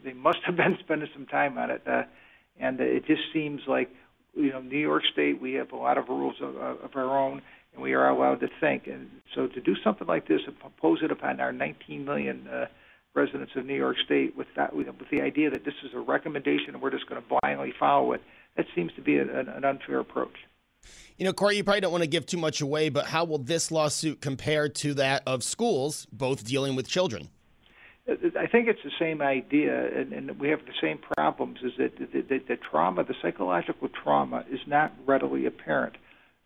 they 0.05 0.13
must 0.13 0.39
have 0.47 0.55
been 0.57 0.79
spending 0.85 1.09
some 1.13 1.27
time 1.27 1.59
on 1.59 1.73
it, 1.73 1.83
uh, 1.89 2.05
and 2.61 2.79
it 2.79 3.05
just 3.07 3.23
seems 3.33 3.63
like 3.67 3.91
you 4.37 4.51
know, 4.51 4.61
New 4.61 4.79
York 4.79 5.03
State, 5.13 5.41
we 5.41 5.55
have 5.55 5.73
a 5.73 5.77
lot 5.77 5.99
of 5.99 6.09
rules 6.09 6.37
of, 6.41 6.57
of 6.57 6.91
our 6.95 7.19
own, 7.19 7.43
and 7.75 7.83
we 7.83 7.93
are 7.93 8.09
allowed 8.09 8.41
to 8.41 8.49
think. 8.61 8.87
And 8.87 9.11
so 9.35 9.47
to 9.49 9.61
do 9.61 9.75
something 9.83 10.07
like 10.07 10.29
this 10.29 10.41
and 10.47 10.57
impose 10.65 11.01
it 11.03 11.11
upon 11.11 11.41
our 11.41 11.53
19 11.53 12.05
million 12.05 12.47
uh, 12.49 12.67
residents 13.15 13.53
of 13.57 13.67
New 13.67 13.77
York 13.77 13.97
State 14.05 14.37
with 14.37 14.49
that, 14.57 14.75
with 14.75 14.87
the 15.11 15.21
idea 15.21 15.51
that 15.51 15.65
this 15.65 15.75
is 15.85 15.91
a 15.95 16.01
recommendation 16.01 16.75
and 16.75 16.83
we're 16.83 16.91
just 16.91 17.09
going 17.09 17.21
to 17.21 17.29
blindly 17.41 17.73
follow 17.79 18.13
it, 18.13 18.23
that 18.57 18.67
seems 18.75 18.93
to 18.95 19.03
be 19.03 19.19
an, 19.19 19.29
an 19.31 19.65
unfair 19.65 19.99
approach. 19.99 20.37
You 21.17 21.25
know, 21.25 21.33
Corey, 21.33 21.57
you 21.57 21.65
probably 21.65 21.81
don't 21.81 21.93
want 21.93 22.03
to 22.03 22.09
give 22.09 22.27
too 22.27 22.37
much 22.37 22.61
away, 22.61 22.89
but 22.89 23.07
how 23.07 23.25
will 23.25 23.39
this 23.39 23.71
lawsuit 23.71 24.21
compare 24.21 24.69
to 24.69 24.95
that 24.95 25.23
of 25.27 25.43
schools, 25.43 26.07
both 26.13 26.45
dealing 26.45 26.77
with 26.77 26.89
children? 26.89 27.29
I 28.07 28.47
think 28.47 28.69
it's 28.69 28.83
the 28.85 28.93
same 28.99 29.23
idea, 29.23 29.99
and, 29.99 30.13
and 30.13 30.39
we 30.39 30.51
have 30.51 30.61
the 30.67 30.75
same 30.79 30.99
problems. 31.17 31.61
Is 31.65 31.73
that 31.79 31.97
the, 31.97 32.21
the, 32.21 32.39
the 32.47 32.57
trauma, 32.57 33.03
the 33.03 33.15
psychological 33.23 33.89
trauma, 33.89 34.45
is 34.51 34.61
not 34.67 34.93
readily 35.07 35.47
apparent. 35.47 35.97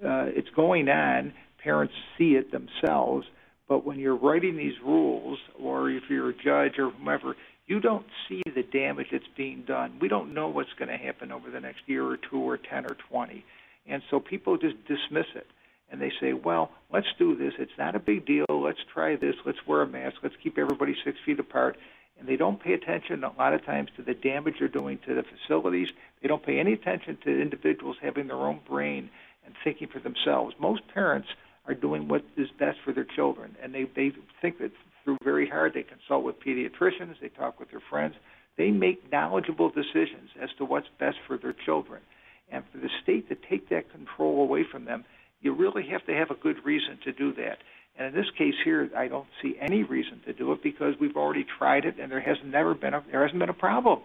Uh, 0.03 0.27
it's 0.29 0.51
going 0.51 0.89
on. 0.89 1.33
Parents 1.63 1.95
see 2.17 2.37
it 2.37 2.53
themselves, 2.53 3.27
but 3.69 3.85
when 3.85 3.99
you're 3.99 4.17
writing 4.17 4.57
these 4.57 4.79
rules, 4.85 5.39
or 5.61 5.91
if 5.91 6.05
you're 6.09 6.31
a 6.31 6.35
judge 6.35 6.79
or 6.79 6.91
whomever, 6.91 7.35
you 7.67 7.81
don't 7.81 8.07
see 8.29 8.43
the 8.55 8.63
damage 8.63 9.09
that's 9.11 9.25
being 9.37 9.65
done. 9.67 9.99
We 10.01 10.09
don't 10.09 10.33
know 10.33 10.49
what's 10.49 10.73
going 10.79 10.89
to 10.89 10.97
happen 10.97 11.33
over 11.33 11.51
the 11.51 11.61
next 11.61 11.81
year 11.87 12.07
or 12.07 12.17
two 12.17 12.39
or 12.39 12.57
ten 12.57 12.85
or 12.87 12.97
twenty, 13.11 13.45
and 13.87 14.03
so 14.09 14.21
people 14.21 14.57
just 14.57 14.77
dismiss 14.87 15.27
it 15.35 15.47
and 15.91 16.01
they 16.01 16.13
say, 16.21 16.33
well, 16.33 16.71
let's 16.93 17.07
do 17.19 17.35
this. 17.37 17.55
It's 17.59 17.73
not 17.79 17.97
a 17.97 17.99
big 17.99 18.27
deal. 18.27 18.45
Let's 18.51 18.79
try 18.93 19.17
this. 19.17 19.35
Let's 19.45 19.67
wear 19.67 19.83
a 19.83 19.87
mask. 19.87 20.17
Let's 20.23 20.35
keep 20.43 20.59
everybody 20.59 20.95
six 21.05 21.19
feet 21.25 21.41
apart. 21.41 21.77
And 22.19 22.29
they 22.29 22.37
don't 22.37 22.61
pay 22.61 22.73
attention 22.73 23.25
a 23.25 23.33
lot 23.39 23.55
of 23.55 23.65
times 23.65 23.91
to 23.97 24.03
the 24.03 24.15
damage 24.15 24.57
they're 24.59 24.69
doing 24.69 24.99
to 25.07 25.15
the 25.15 25.23
facilities. 25.23 25.89
They 26.21 26.29
don't 26.29 26.45
pay 26.45 26.59
any 26.59 26.73
attention 26.73 27.17
to 27.25 27.41
individuals 27.41 27.97
having 28.03 28.27
their 28.27 28.37
own 28.37 28.61
brain 28.69 29.09
and 29.49 29.57
thinking 29.65 29.89
for 29.89 29.99
themselves. 29.99 30.55
Most 30.61 30.83
parents 30.93 31.29
are 31.67 31.75
doing 31.75 32.07
what 32.07 32.23
is 32.37 32.49
best 32.59 32.79
for 32.85 32.93
their 32.93 33.07
children, 33.17 33.57
and 33.63 33.75
they, 33.75 33.85
they 33.97 34.13
think 34.41 34.59
that 34.59 34.71
through 35.03 35.17
very 35.25 35.49
hard. 35.49 35.73
They 35.75 35.83
consult 35.83 36.23
with 36.23 36.37
pediatricians. 36.41 37.15
They 37.21 37.31
talk 37.31 37.59
with 37.59 37.71
their 37.71 37.83
friends. 37.91 38.15
They 38.57 38.71
make 38.71 39.11
knowledgeable 39.11 39.71
decisions 39.71 40.31
as 40.41 40.51
to 40.59 40.65
what's 40.65 40.89
best 41.01 41.17
for 41.27 41.39
their 41.39 41.55
children. 41.65 42.03
And 42.51 42.63
for 42.73 42.79
the 42.79 42.91
state 43.03 43.29
to 43.29 43.37
take 43.49 43.69
that 43.71 43.91
control 43.91 44.43
away 44.43 44.65
from 44.71 44.85
them– 44.85 45.05
you 45.41 45.55
really 45.55 45.87
have 45.91 46.05
to 46.07 46.15
have 46.15 46.31
a 46.31 46.35
good 46.35 46.65
reason 46.65 46.99
to 47.05 47.13
do 47.13 47.33
that. 47.35 47.59
And 47.97 48.09
in 48.09 48.15
this 48.15 48.31
case 48.37 48.55
here, 48.65 48.89
I 48.97 49.09
don't 49.09 49.27
see 49.43 49.57
any 49.61 49.83
reason 49.83 50.21
to 50.27 50.33
do 50.33 50.53
it 50.53 50.63
because 50.63 50.95
we've 51.01 51.17
already 51.17 51.45
tried 51.59 51.85
it 51.85 51.97
and 52.01 52.11
there 52.11 52.21
has 52.21 52.37
never 52.45 52.75
been 52.75 52.95
a 52.95 53.03
there 53.11 53.23
hasn't 53.23 53.39
been 53.39 53.49
a 53.49 53.55
problem. 53.55 54.01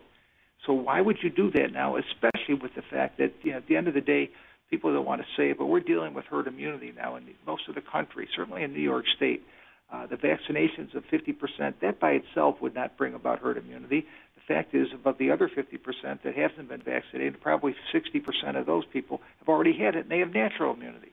So 0.66 0.74
why 0.74 1.02
would 1.02 1.18
you 1.22 1.30
do 1.30 1.52
that 1.52 1.74
now, 1.74 1.98
especially 1.98 2.56
with 2.56 2.74
the 2.76 2.82
fact 2.90 3.18
that 3.18 3.34
you 3.44 3.52
know, 3.52 3.58
at 3.58 3.68
the 3.68 3.76
end 3.76 3.88
of 3.88 3.94
the 3.94 4.02
day, 4.02 4.30
people 4.74 4.92
don't 4.92 5.06
want 5.06 5.22
to 5.22 5.27
say 5.38 5.53
but 5.53 5.68
we're 5.68 5.80
dealing 5.80 6.15
with 6.15 6.25
herd 6.25 6.48
immunity 6.48 6.92
now 6.98 7.15
in 7.15 7.24
most 7.46 7.70
of 7.70 7.75
the 7.75 7.82
country, 7.82 8.27
certainly 8.36 8.63
in 8.63 8.74
New 8.74 8.82
York 8.82 9.06
State. 9.15 9.44
Uh, 9.92 10.08
the 10.08 10.15
vaccinations 10.15 10.96
of 10.96 11.03
50%, 11.13 11.75
that 11.80 12.00
by 12.00 12.12
itself 12.12 12.56
would 12.60 12.74
not 12.74 12.98
bring 12.98 13.13
about 13.13 13.38
herd 13.38 13.58
immunity. 13.58 14.08
The 14.36 14.42
fact 14.51 14.74
is, 14.74 14.88
about 14.92 15.20
the 15.20 15.30
other 15.30 15.48
50% 15.48 16.24
that 16.24 16.36
hasn't 16.36 16.68
been 16.68 16.82
vaccinated, 16.82 17.39
probably 17.39 17.75
60% 17.94 18.60
of 18.60 18.65
those 18.65 18.86
people 18.92 19.22
have 19.38 19.48
already 19.48 19.77
had 19.77 19.96
it 19.96 20.00
and 20.00 20.10
they 20.10 20.18
have 20.18 20.34
natural 20.34 20.74
immunity. 20.74 21.12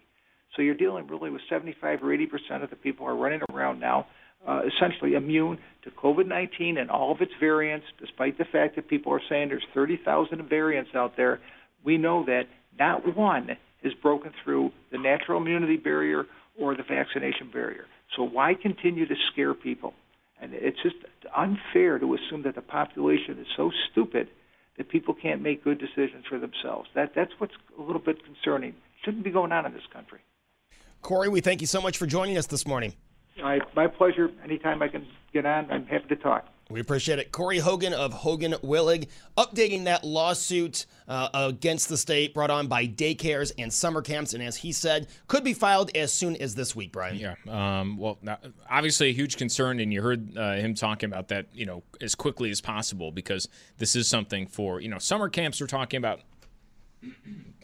So 0.56 0.62
you're 0.62 0.74
dealing 0.74 1.06
really 1.06 1.28
with 1.28 1.42
75 1.50 2.02
or 2.02 2.14
80 2.14 2.26
percent 2.26 2.62
of 2.62 2.70
the 2.70 2.76
people 2.76 3.06
are 3.06 3.14
running 3.14 3.42
around 3.52 3.78
now, 3.80 4.06
uh, 4.48 4.62
essentially 4.74 5.12
immune 5.12 5.58
to 5.84 5.90
COVID-19 5.90 6.80
and 6.80 6.90
all 6.90 7.12
of 7.12 7.20
its 7.20 7.32
variants. 7.38 7.86
Despite 8.00 8.38
the 8.38 8.46
fact 8.46 8.76
that 8.76 8.88
people 8.88 9.12
are 9.12 9.20
saying 9.28 9.48
there's 9.48 9.66
30,000 9.74 10.48
variants 10.48 10.90
out 10.94 11.18
there, 11.18 11.40
we 11.84 11.98
know 11.98 12.24
that 12.24 12.44
not 12.80 13.16
one 13.16 13.56
has 13.84 13.92
broken 14.02 14.32
through 14.42 14.72
the 14.90 14.98
natural 14.98 15.40
immunity 15.40 15.76
barrier 15.76 16.24
or 16.58 16.74
the 16.74 16.82
vaccination 16.82 17.50
barrier. 17.52 17.84
So 18.16 18.24
why 18.24 18.54
continue 18.54 19.06
to 19.06 19.14
scare 19.30 19.54
people? 19.54 19.94
And 20.42 20.52
it's 20.54 20.82
just 20.82 20.96
unfair 21.36 21.98
to 21.98 22.14
assume 22.14 22.42
that 22.42 22.54
the 22.54 22.62
population 22.62 23.38
is 23.38 23.46
so 23.56 23.70
stupid 23.90 24.28
that 24.78 24.88
people 24.88 25.14
can't 25.14 25.42
make 25.42 25.62
good 25.62 25.78
decisions 25.78 26.24
for 26.28 26.38
themselves. 26.38 26.88
That 26.94 27.12
that's 27.14 27.32
what's 27.38 27.52
a 27.78 27.82
little 27.82 28.00
bit 28.00 28.16
concerning. 28.24 28.74
Shouldn't 29.04 29.24
be 29.24 29.30
going 29.30 29.52
on 29.52 29.66
in 29.66 29.72
this 29.74 29.82
country. 29.92 30.20
Corey, 31.02 31.28
we 31.28 31.40
thank 31.40 31.60
you 31.60 31.66
so 31.66 31.80
much 31.80 31.98
for 31.98 32.06
joining 32.06 32.36
us 32.36 32.46
this 32.46 32.66
morning. 32.66 32.94
My, 33.40 33.60
my 33.76 33.86
pleasure. 33.86 34.30
Anytime 34.42 34.82
I 34.82 34.88
can 34.88 35.06
get 35.32 35.46
on, 35.46 35.70
I'm 35.70 35.86
happy 35.86 36.08
to 36.08 36.16
talk. 36.16 36.46
We 36.70 36.80
appreciate 36.80 37.18
it. 37.18 37.32
Corey 37.32 37.58
Hogan 37.58 37.92
of 37.92 38.12
Hogan 38.12 38.52
Willig 38.52 39.08
updating 39.36 39.84
that 39.84 40.04
lawsuit 40.04 40.86
uh, 41.08 41.28
against 41.34 41.88
the 41.88 41.96
state 41.96 42.32
brought 42.32 42.50
on 42.50 42.68
by 42.68 42.86
daycares 42.86 43.52
and 43.58 43.72
summer 43.72 44.02
camps, 44.02 44.34
and 44.34 44.42
as 44.42 44.56
he 44.56 44.70
said, 44.70 45.08
could 45.26 45.42
be 45.42 45.52
filed 45.52 45.90
as 45.96 46.12
soon 46.12 46.36
as 46.36 46.54
this 46.54 46.76
week, 46.76 46.92
Brian. 46.92 47.16
Yeah. 47.16 47.34
Um, 47.48 47.98
well, 47.98 48.18
obviously 48.70 49.08
a 49.08 49.12
huge 49.12 49.36
concern, 49.36 49.80
and 49.80 49.92
you 49.92 50.00
heard 50.00 50.36
uh, 50.38 50.54
him 50.54 50.74
talking 50.74 51.10
about 51.10 51.28
that, 51.28 51.46
you 51.52 51.66
know, 51.66 51.82
as 52.00 52.14
quickly 52.14 52.50
as 52.50 52.60
possible 52.60 53.10
because 53.10 53.48
this 53.78 53.96
is 53.96 54.06
something 54.06 54.46
for, 54.46 54.80
you 54.80 54.88
know, 54.88 54.98
summer 54.98 55.28
camps 55.28 55.60
we're 55.60 55.66
talking 55.66 55.98
about 55.98 56.20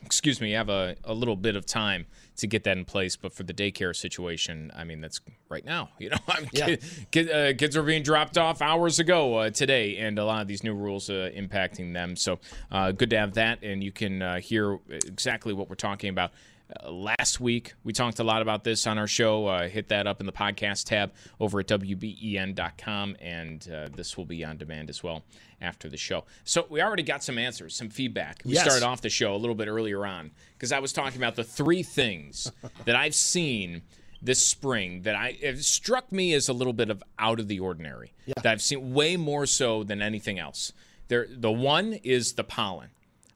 excuse 0.07 0.41
me, 0.41 0.51
you 0.51 0.57
have 0.57 0.69
a, 0.69 0.97
a 1.05 1.13
little 1.13 1.37
bit 1.37 1.57
of 1.57 1.67
time 1.67 2.07
to 2.37 2.47
get 2.47 2.65
that 2.65 2.79
in 2.79 2.85
place. 2.85 3.17
But 3.17 3.33
for 3.33 3.43
the 3.43 3.53
daycare 3.53 3.95
situation, 3.95 4.71
I 4.75 4.85
mean, 4.85 5.01
that's 5.01 5.21
right 5.49 5.65
now. 5.65 5.91
You 5.99 6.11
know, 6.11 6.19
I 6.29 6.41
mean, 6.41 6.51
yeah. 6.53 6.67
kid, 6.67 6.85
kid, 7.11 7.31
uh, 7.31 7.55
kids 7.55 7.77
are 7.77 7.83
being 7.83 8.03
dropped 8.03 8.39
off 8.39 8.63
hours 8.63 8.99
ago 9.01 9.37
uh, 9.37 9.51
today, 9.51 9.97
and 9.97 10.19
a 10.19 10.25
lot 10.25 10.43
of 10.43 10.47
these 10.47 10.63
new 10.63 10.75
rules 10.75 11.11
uh, 11.11 11.31
impacting 11.35 11.95
them. 11.95 12.15
So 12.15 12.39
uh, 12.71 12.93
good 12.93 13.11
to 13.11 13.19
have 13.19 13.35
that, 13.35 13.63
and 13.63 13.83
you 13.83 13.91
can 13.91 14.23
uh, 14.23 14.39
hear 14.39 14.79
exactly 14.89 15.53
what 15.53 15.69
we're 15.69 15.75
talking 15.75 16.11
about. 16.11 16.31
Uh, 16.69 16.91
last 16.91 17.41
week, 17.41 17.75
we 17.85 17.93
talked 17.93 18.19
a 18.19 18.25
lot 18.25 18.43
about 18.43 18.65
this 18.65 18.87
on 18.87 18.99
our 18.99 19.07
show. 19.07 19.47
Uh, 19.47 19.69
hit 19.69 19.89
that 19.89 20.07
up 20.07 20.21
in 20.21 20.27
the 20.27 20.33
podcast 20.33 20.85
tab 20.85 21.13
over 21.39 21.61
at 21.61 21.69
WBEN.com, 21.69 23.17
and 23.21 23.69
uh, 23.73 23.89
this 23.95 24.17
will 24.17 24.25
be 24.25 24.45
on 24.45 24.57
demand 24.57 24.91
as 24.91 25.03
well 25.03 25.23
after 25.61 25.89
the 25.89 25.97
show. 25.97 26.25
So, 26.45 26.67
we 26.69 26.83
already 26.83 27.05
got 27.05 27.23
some 27.23 27.39
answers, 27.39 27.77
some 27.77 27.89
feedback. 27.89 28.43
We 28.45 28.55
yes. 28.55 28.65
started 28.65 28.85
off 28.85 29.01
the 29.01 29.11
show 29.11 29.35
a 29.35 29.39
little 29.39 29.55
bit 29.55 29.69
earlier 29.69 30.05
on 30.05 30.33
because 30.55 30.73
I 30.73 30.81
was 30.81 30.93
talking 30.93 31.19
about 31.19 31.37
the 31.37 31.45
three 31.45 31.83
things 31.83 32.51
that 32.85 32.97
I've 32.97 33.15
seen 33.15 33.83
this 34.23 34.43
spring 34.43 35.03
that 35.03 35.15
I 35.15 35.37
it 35.41 35.63
struck 35.63 36.11
me 36.11 36.33
as 36.35 36.49
a 36.49 36.53
little 36.53 36.73
bit 36.73 36.91
of 36.91 37.03
out 37.19 37.39
of 37.39 37.49
the 37.49 37.61
ordinary. 37.61 38.13
That 38.27 38.47
I've 38.47 38.63
seen 38.63 38.93
way 38.93 39.17
more 39.17 39.47
so 39.47 39.85
than 39.85 40.03
anything 40.03 40.39
else. 40.39 40.73
There, 41.09 41.27
the 41.31 41.53
one 41.53 41.95
is 42.03 42.33
the 42.33 42.45
pollen. 42.45 42.89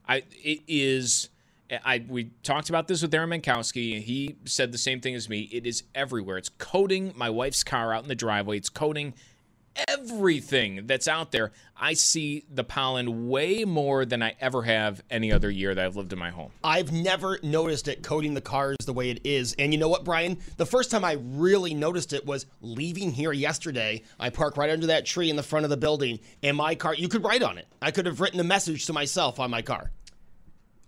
I 0.07 0.23
it 0.43 0.61
is. 0.67 1.29
I 1.83 2.03
we 2.07 2.31
talked 2.43 2.69
about 2.69 2.87
this 2.87 3.01
with 3.01 3.13
Aaron 3.13 3.29
Mankowski, 3.29 3.95
and 3.95 4.03
he 4.03 4.35
said 4.45 4.71
the 4.71 4.77
same 4.77 4.99
thing 4.99 5.15
as 5.15 5.29
me. 5.29 5.49
It 5.51 5.65
is 5.65 5.83
everywhere. 5.95 6.37
It's 6.37 6.49
coating 6.49 7.13
my 7.15 7.29
wife's 7.29 7.63
car 7.63 7.93
out 7.93 8.03
in 8.03 8.09
the 8.09 8.15
driveway. 8.15 8.57
It's 8.57 8.69
coating 8.69 9.13
everything 9.87 10.85
that's 10.85 11.07
out 11.07 11.31
there. 11.31 11.51
I 11.77 11.93
see 11.93 12.43
the 12.53 12.63
pollen 12.63 13.29
way 13.29 13.63
more 13.63 14.05
than 14.05 14.21
I 14.21 14.35
ever 14.39 14.63
have 14.63 15.01
any 15.09 15.31
other 15.31 15.49
year 15.49 15.73
that 15.73 15.83
I've 15.83 15.95
lived 15.95 16.13
in 16.13 16.19
my 16.19 16.29
home. 16.29 16.51
I've 16.63 16.91
never 16.91 17.39
noticed 17.41 17.87
it 17.87 18.03
coating 18.03 18.33
the 18.33 18.41
cars 18.41 18.77
the 18.85 18.93
way 18.93 19.09
it 19.09 19.21
is. 19.23 19.55
And 19.57 19.73
you 19.73 19.79
know 19.79 19.87
what, 19.87 20.03
Brian? 20.03 20.37
The 20.57 20.65
first 20.65 20.91
time 20.91 21.05
I 21.05 21.17
really 21.21 21.73
noticed 21.73 22.13
it 22.13 22.25
was 22.25 22.45
leaving 22.61 23.11
here 23.11 23.31
yesterday. 23.31 24.03
I 24.19 24.29
parked 24.29 24.57
right 24.57 24.69
under 24.69 24.87
that 24.87 25.05
tree 25.05 25.29
in 25.29 25.35
the 25.35 25.43
front 25.43 25.63
of 25.63 25.69
the 25.69 25.77
building, 25.77 26.19
and 26.43 26.57
my 26.57 26.75
car, 26.75 26.93
you 26.93 27.07
could 27.07 27.23
write 27.23 27.41
on 27.41 27.57
it. 27.57 27.67
I 27.81 27.91
could 27.91 28.05
have 28.05 28.19
written 28.19 28.39
a 28.39 28.43
message 28.43 28.85
to 28.87 28.93
myself 28.93 29.39
on 29.39 29.49
my 29.49 29.61
car. 29.61 29.91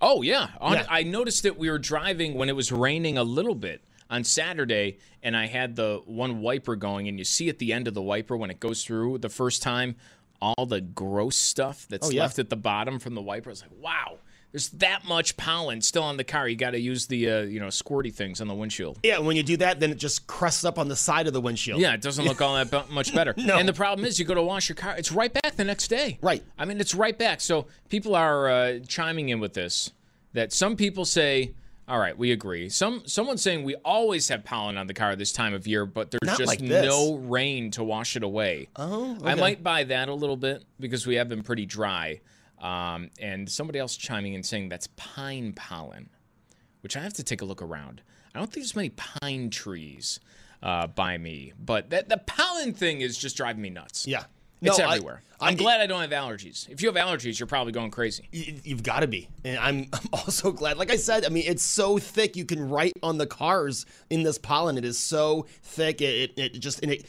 Oh 0.04 0.22
yeah, 0.22 0.50
on, 0.60 0.74
Yeah. 0.74 0.86
I 0.90 1.04
noticed 1.04 1.44
that 1.44 1.58
we 1.58 1.70
were 1.70 1.80
driving 1.80 2.34
when 2.36 2.50
it 2.50 2.56
was 2.56 2.72
raining 2.72 3.18
a 3.18 3.24
little 3.24 3.56
bit 3.56 3.82
on 4.10 4.24
Saturday, 4.24 4.98
and 5.24 5.36
I 5.36 5.48
had 5.48 5.76
the 5.76 6.02
one 6.06 6.42
wiper 6.42 6.76
going, 6.76 7.08
and 7.08 7.18
you 7.18 7.24
see 7.26 7.48
at 7.50 7.58
the 7.60 7.72
end 7.74 7.88
of 7.88 7.94
the 7.94 8.02
wiper 8.02 8.36
when 8.38 8.52
it 8.52 8.60
goes 8.60 8.84
through 8.84 9.20
the 9.20 9.30
first 9.30 9.62
time, 9.64 9.96
all 10.42 10.66
the 10.66 10.82
gross 10.82 11.38
stuff 11.38 11.88
that's 11.90 12.08
Oh, 12.10 12.12
yeah. 12.12 12.22
left 12.24 12.38
at 12.38 12.50
the 12.50 12.58
bottom 12.58 13.00
from 13.00 13.16
the 13.16 13.22
wiper. 13.22 13.50
I 13.50 13.54
was 13.54 13.62
like, 13.62 13.72
wow, 13.80 14.18
there's 14.54 14.70
that 14.70 15.04
much 15.04 15.36
pollen 15.36 15.82
still 15.82 16.04
on 16.04 16.16
the 16.16 16.24
car. 16.24 16.48
You 16.48 16.56
got 16.56 16.72
to 16.72 16.80
use 16.80 17.08
the 17.08 17.30
uh, 17.30 17.42
you 17.42 17.60
know 17.60 17.68
squirty 17.68 18.14
things 18.14 18.40
on 18.40 18.48
the 18.48 18.54
windshield. 18.54 19.00
Yeah, 19.04 19.18
when 19.18 19.36
you 19.36 19.42
do 19.42 19.58
that, 19.58 19.80
then 19.80 19.92
it 19.92 19.98
just 19.98 20.28
crusts 20.28 20.64
up 20.64 20.78
on 20.78 20.88
the 20.88 20.96
side 20.96 21.26
of 21.26 21.34
the 21.34 21.42
windshield. 21.42 21.82
Yeah, 21.82 21.94
it 21.94 22.02
doesn't 22.02 22.24
look 22.24 22.40
all 22.40 22.64
that 22.64 22.90
much 22.90 23.14
better. 23.14 23.34
No. 23.44 23.58
And 23.58 23.68
the 23.68 23.74
problem 23.74 24.06
is, 24.06 24.20
you 24.20 24.26
go 24.26 24.36
to 24.36 24.44
wash 24.44 24.70
your 24.70 24.76
car, 24.76 24.96
it's 24.96 25.12
right 25.12 25.34
back 25.34 25.58
the 25.58 25.66
next 25.66 25.90
day. 25.90 26.18
Right. 26.22 26.44
I 26.58 26.64
mean, 26.64 26.80
it's 26.80 26.96
right 26.96 27.18
back. 27.18 27.42
So 27.42 27.66
people 27.90 28.16
are 28.16 28.48
uh, 28.48 28.80
chiming 28.88 29.30
in 29.30 29.42
with 29.42 29.54
this. 29.54 29.92
That 30.32 30.54
some 30.54 30.78
people 30.78 31.04
say, 31.04 31.54
all 31.88 32.00
right, 32.00 32.18
we 32.18 32.32
agree. 32.32 32.70
Some 32.70 33.04
someone's 33.06 33.42
saying 33.42 33.64
we 33.64 33.76
always 33.84 34.30
have 34.30 34.46
pollen 34.46 34.78
on 34.78 34.88
the 34.88 34.94
car 34.94 35.16
this 35.18 35.34
time 35.34 35.54
of 35.54 35.68
year, 35.68 35.86
but 35.86 36.12
there's 36.12 36.22
Not 36.24 36.38
just 36.38 36.48
like 36.48 36.62
no 36.62 37.16
rain 37.16 37.72
to 37.72 37.84
wash 37.84 38.16
it 38.16 38.24
away. 38.24 38.70
Oh, 38.78 39.18
I 39.24 39.36
might 39.36 39.62
buy 39.62 39.84
that 39.86 40.08
a 40.08 40.14
little 40.14 40.38
bit 40.38 40.64
because 40.80 41.06
we 41.06 41.16
have 41.16 41.28
been 41.28 41.44
pretty 41.44 41.66
dry. 41.66 42.22
Um, 42.64 43.10
and 43.20 43.50
somebody 43.50 43.78
else 43.78 43.98
chiming 43.98 44.34
in 44.34 44.42
saying 44.42 44.70
that's 44.70 44.88
pine 44.96 45.52
pollen, 45.54 46.10
which 46.82 46.96
I 46.96 47.02
have 47.02 47.14
to 47.16 47.24
take 47.24 47.42
a 47.42 47.46
look 47.46 47.62
around. 47.62 48.02
I 48.34 48.40
don't 48.40 48.46
think 48.46 48.64
there's 48.64 48.76
many 48.76 48.90
pine 48.90 49.50
trees 49.50 50.20
uh, 50.64 50.88
by 50.88 51.18
me, 51.18 51.52
but 51.60 51.90
that 51.90 52.08
the 52.08 52.18
pollen 52.18 52.74
thing 52.74 53.02
is 53.02 53.18
just 53.18 53.36
driving 53.36 53.62
me 53.62 53.70
nuts. 53.70 54.08
Yeah. 54.08 54.24
It's 54.62 54.80
No, 54.80 54.86
everywhere. 54.86 55.22
I- 55.42 55.50
am 55.50 55.58
glad 55.58 55.82
I 55.82 55.88
don't 55.88 56.00
have 56.00 56.12
allergies. 56.12 56.70
If 56.70 56.82
you 56.82 56.88
have 56.92 56.96
allergies, 56.96 57.38
you're 57.38 57.48
probably 57.48 57.74
going 57.74 57.92
crazy. 57.92 58.30
You've 58.32 58.82
got 58.82 59.02
to 59.02 59.08
be. 59.08 59.28
And 59.44 59.58
I'm, 59.60 59.88
I'm 59.94 60.08
also 60.14 60.54
glad. 60.54 60.78
Like 60.78 60.90
I 60.90 60.96
said, 60.96 61.26
I 61.26 61.30
mean, 61.30 61.44
it's 61.46 61.64
so 61.64 61.98
thick 61.98 62.38
you 62.38 62.46
can 62.46 62.70
write 62.70 62.94
on 63.04 63.18
the 63.18 63.28
cars 63.28 63.86
in 64.10 64.24
this 64.24 64.38
pollen. 64.38 64.78
It 64.78 64.86
is 64.86 64.98
so 64.98 65.48
thick. 65.64 66.02
It, 66.02 66.32
it, 66.38 66.40
it 66.40 66.60
just, 66.60 66.82
and 66.82 66.94
it, 66.94 67.06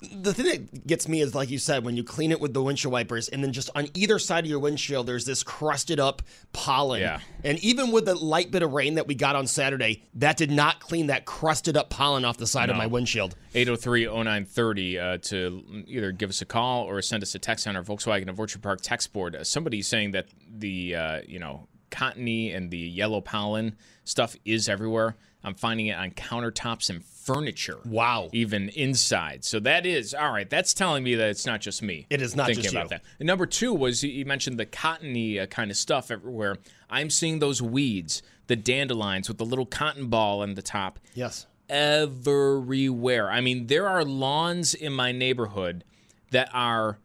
the 0.00 0.32
thing 0.32 0.46
that 0.46 0.86
gets 0.86 1.08
me 1.08 1.20
is, 1.20 1.34
like 1.34 1.50
you 1.50 1.58
said, 1.58 1.84
when 1.84 1.96
you 1.96 2.04
clean 2.04 2.30
it 2.30 2.40
with 2.40 2.54
the 2.54 2.62
windshield 2.62 2.92
wipers, 2.92 3.28
and 3.28 3.42
then 3.42 3.52
just 3.52 3.68
on 3.74 3.88
either 3.94 4.18
side 4.18 4.44
of 4.44 4.50
your 4.50 4.60
windshield, 4.60 5.06
there's 5.06 5.24
this 5.24 5.42
crusted 5.42 5.98
up 5.98 6.22
pollen. 6.52 7.00
Yeah. 7.00 7.20
And 7.42 7.58
even 7.64 7.90
with 7.90 8.04
the 8.04 8.14
light 8.14 8.50
bit 8.50 8.62
of 8.62 8.72
rain 8.72 8.94
that 8.94 9.08
we 9.08 9.14
got 9.14 9.34
on 9.34 9.46
Saturday, 9.46 10.04
that 10.14 10.36
did 10.36 10.50
not 10.50 10.80
clean 10.80 11.08
that 11.08 11.24
crusted 11.24 11.76
up 11.76 11.90
pollen 11.90 12.24
off 12.24 12.36
the 12.36 12.46
side 12.46 12.70
of 12.70 12.76
my 12.76 12.86
windshield. 12.86 13.34
803-0930 13.54 15.00
uh, 15.00 15.18
to 15.18 15.84
either 15.88 16.12
give 16.12 16.30
us 16.30 16.42
a 16.42 16.46
call 16.46 16.84
or 16.84 17.02
send 17.02 17.22
us 17.22 17.34
a 17.34 17.38
text 17.38 17.66
on 17.66 17.74
our 17.74 17.82
Volkswagen 17.82 18.28
of 18.28 18.38
Orchard 18.38 18.62
Park 18.62 18.80
text 18.82 19.12
board. 19.12 19.34
Uh, 19.34 19.42
somebody's 19.42 19.88
saying 19.88 20.12
that 20.12 20.26
the 20.48 20.94
uh, 20.94 21.20
you 21.26 21.38
know 21.38 21.66
cottony 21.90 22.52
and 22.52 22.70
the 22.70 22.78
yellow 22.78 23.20
pollen 23.20 23.76
stuff 24.04 24.36
is 24.44 24.68
everywhere. 24.68 25.16
I'm 25.42 25.54
finding 25.54 25.86
it 25.86 25.96
on 25.96 26.10
countertops 26.10 26.90
and 26.90 27.04
furniture. 27.34 27.78
Wow. 27.84 28.28
Even 28.32 28.68
inside. 28.70 29.44
So 29.44 29.60
that 29.60 29.84
is 29.86 30.14
all 30.14 30.32
right. 30.32 30.48
That's 30.48 30.72
telling 30.74 31.04
me 31.04 31.14
that 31.16 31.28
it's 31.28 31.46
not 31.46 31.60
just 31.60 31.82
me. 31.82 32.06
It 32.10 32.22
is 32.22 32.34
not 32.34 32.46
thinking 32.46 32.62
just 32.64 32.74
about 32.74 32.84
you. 32.84 32.88
that. 32.90 33.02
And 33.20 33.26
number 33.26 33.46
two 33.46 33.72
was 33.74 34.02
you- 34.02 34.24
mentioned 34.24 34.58
the 34.58 34.66
cottony 34.66 35.38
uh, 35.38 35.46
kind 35.46 35.70
of 35.70 35.76
stuff 35.76 36.10
everywhere. 36.10 36.56
I'm 36.90 37.10
seeing 37.10 37.38
those 37.38 37.60
weeds, 37.60 38.22
the 38.46 38.56
dandelions 38.56 39.28
with 39.28 39.38
the 39.38 39.44
little 39.44 39.66
cotton 39.66 40.06
ball 40.08 40.42
on 40.42 40.54
the 40.54 40.62
top 40.62 40.98
Yes. 41.14 41.46
everywhere. 41.68 43.30
I 43.30 43.40
mean, 43.40 43.66
there 43.66 43.86
are 43.86 44.04
lawns 44.04 44.74
in 44.74 44.92
my 44.92 45.12
neighborhood 45.12 45.84
that 46.30 46.48
are 46.54 46.98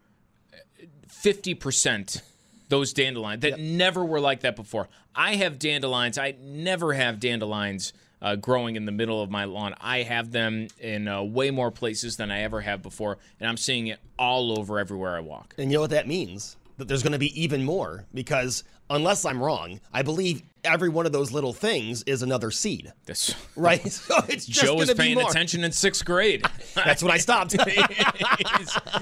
50% 1.08 2.22
those 2.70 2.92
dandelions 2.92 3.42
that 3.42 3.60
never 3.60 4.04
were 4.04 4.20
like 4.20 4.40
that 4.40 4.56
before. 4.56 4.88
I 5.14 5.36
have 5.36 5.58
dandelions. 5.58 6.18
I 6.18 6.34
never 6.40 6.94
have 6.94 7.20
dandelions 7.20 7.92
uh, 8.24 8.34
growing 8.36 8.74
in 8.74 8.86
the 8.86 8.92
middle 8.92 9.22
of 9.22 9.30
my 9.30 9.44
lawn. 9.44 9.74
I 9.80 10.02
have 10.02 10.32
them 10.32 10.68
in 10.80 11.06
uh, 11.06 11.22
way 11.22 11.50
more 11.50 11.70
places 11.70 12.16
than 12.16 12.30
I 12.30 12.40
ever 12.40 12.62
have 12.62 12.82
before, 12.82 13.18
and 13.38 13.48
I'm 13.48 13.58
seeing 13.58 13.86
it 13.88 14.00
all 14.18 14.58
over 14.58 14.78
everywhere 14.80 15.14
I 15.14 15.20
walk. 15.20 15.54
And 15.58 15.70
you 15.70 15.76
know 15.76 15.82
what 15.82 15.90
that 15.90 16.08
means? 16.08 16.56
That 16.78 16.88
there's 16.88 17.02
going 17.04 17.12
to 17.12 17.18
be 17.18 17.40
even 17.40 17.62
more 17.64 18.06
because, 18.14 18.64
unless 18.90 19.24
I'm 19.24 19.40
wrong, 19.40 19.78
I 19.92 20.02
believe 20.02 20.42
every 20.64 20.88
one 20.88 21.04
of 21.06 21.12
those 21.12 21.30
little 21.30 21.52
things 21.52 22.02
is 22.04 22.22
another 22.22 22.50
seed. 22.50 22.92
This 23.04 23.34
Right? 23.56 23.80
So 23.92 24.16
it's 24.28 24.46
just 24.46 24.60
Joe 24.60 24.66
going 24.68 24.78
was 24.78 24.88
to 24.88 24.94
be 24.94 25.02
paying 25.02 25.14
more. 25.16 25.30
attention 25.30 25.62
in 25.62 25.70
sixth 25.70 26.04
grade. 26.04 26.44
That's 26.74 27.02
when 27.02 27.12
I 27.12 27.18
stopped. 27.18 27.54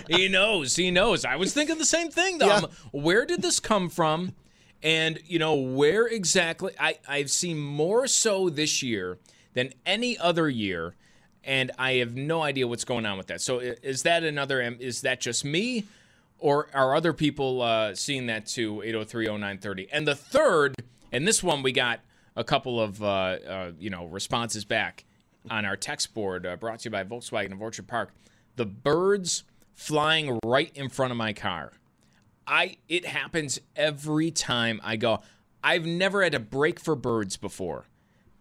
He 0.08 0.28
knows. 0.28 0.76
He 0.76 0.90
knows. 0.90 1.24
I 1.24 1.36
was 1.36 1.54
thinking 1.54 1.78
the 1.78 1.84
same 1.84 2.10
thing, 2.10 2.38
though. 2.38 2.46
Yeah. 2.46 2.60
Where 2.90 3.24
did 3.24 3.40
this 3.40 3.60
come 3.60 3.88
from? 3.88 4.34
And, 4.82 5.20
you 5.26 5.38
know, 5.38 5.54
where 5.54 6.06
exactly? 6.06 6.72
I, 6.78 6.98
I've 7.06 7.30
seen 7.30 7.58
more 7.58 8.06
so 8.06 8.48
this 8.48 8.82
year 8.82 9.18
than 9.54 9.72
any 9.86 10.18
other 10.18 10.48
year. 10.48 10.94
And 11.44 11.70
I 11.78 11.94
have 11.94 12.14
no 12.14 12.42
idea 12.42 12.66
what's 12.66 12.84
going 12.84 13.06
on 13.06 13.18
with 13.18 13.28
that. 13.28 13.40
So 13.40 13.58
is 13.58 14.02
that 14.02 14.24
another, 14.24 14.60
is 14.60 15.02
that 15.02 15.20
just 15.20 15.44
me? 15.44 15.86
Or 16.38 16.68
are 16.74 16.94
other 16.94 17.12
people 17.12 17.62
uh, 17.62 17.94
seeing 17.94 18.26
that 18.26 18.46
too? 18.46 18.82
8030930. 18.84 19.88
And 19.92 20.06
the 20.06 20.16
third, 20.16 20.74
and 21.12 21.26
this 21.26 21.42
one 21.42 21.62
we 21.62 21.72
got 21.72 22.00
a 22.34 22.42
couple 22.42 22.80
of, 22.80 23.02
uh, 23.02 23.06
uh, 23.06 23.72
you 23.78 23.90
know, 23.90 24.06
responses 24.06 24.64
back 24.64 25.04
on 25.50 25.64
our 25.64 25.76
text 25.76 26.14
board 26.14 26.46
uh, 26.46 26.56
brought 26.56 26.80
to 26.80 26.84
you 26.84 26.90
by 26.90 27.04
Volkswagen 27.04 27.52
of 27.52 27.60
Orchard 27.60 27.86
Park. 27.86 28.12
The 28.56 28.66
birds 28.66 29.44
flying 29.74 30.38
right 30.44 30.70
in 30.74 30.88
front 30.88 31.10
of 31.10 31.16
my 31.16 31.32
car. 31.32 31.72
I 32.52 32.76
it 32.86 33.06
happens 33.06 33.58
every 33.74 34.30
time 34.30 34.78
I 34.84 34.96
go. 34.96 35.22
I've 35.64 35.86
never 35.86 36.22
had 36.22 36.32
to 36.32 36.38
break 36.38 36.78
for 36.78 36.94
birds 36.94 37.38
before. 37.38 37.86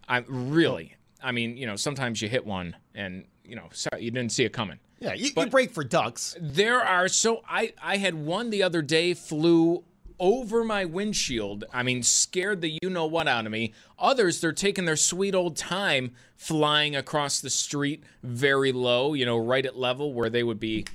I 0.05 0.25
really. 0.27 0.95
I 1.23 1.31
mean, 1.31 1.55
you 1.55 1.65
know, 1.65 1.77
sometimes 1.77 2.21
you 2.21 2.27
hit 2.27 2.45
one 2.45 2.75
and 2.93 3.23
you 3.45 3.55
know, 3.55 3.69
you 3.97 4.11
didn't 4.11 4.33
see 4.33 4.43
it 4.43 4.51
coming. 4.51 4.79
yeah, 4.99 5.13
you, 5.13 5.31
you 5.35 5.45
break 5.47 5.71
for 5.71 5.85
ducks. 5.85 6.35
There 6.41 6.81
are 6.81 7.07
so 7.07 7.41
I 7.47 7.71
I 7.81 7.97
had 7.97 8.15
one 8.15 8.49
the 8.49 8.63
other 8.63 8.81
day 8.81 9.13
flew 9.13 9.85
over 10.19 10.65
my 10.65 10.83
windshield. 10.83 11.63
I 11.73 11.81
mean, 11.81 12.03
scared 12.03 12.59
the 12.59 12.77
you 12.81 12.89
know 12.89 13.05
what 13.05 13.29
out 13.29 13.45
of 13.45 13.51
me. 13.53 13.73
Others 13.97 14.41
they're 14.41 14.51
taking 14.51 14.83
their 14.83 14.97
sweet 14.97 15.33
old 15.33 15.55
time 15.55 16.11
flying 16.35 16.97
across 16.97 17.39
the 17.39 17.49
street 17.49 18.03
very 18.23 18.73
low, 18.73 19.13
you 19.13 19.25
know, 19.25 19.37
right 19.37 19.65
at 19.65 19.77
level 19.77 20.11
where 20.13 20.29
they 20.29 20.43
would 20.43 20.59
be 20.59 20.85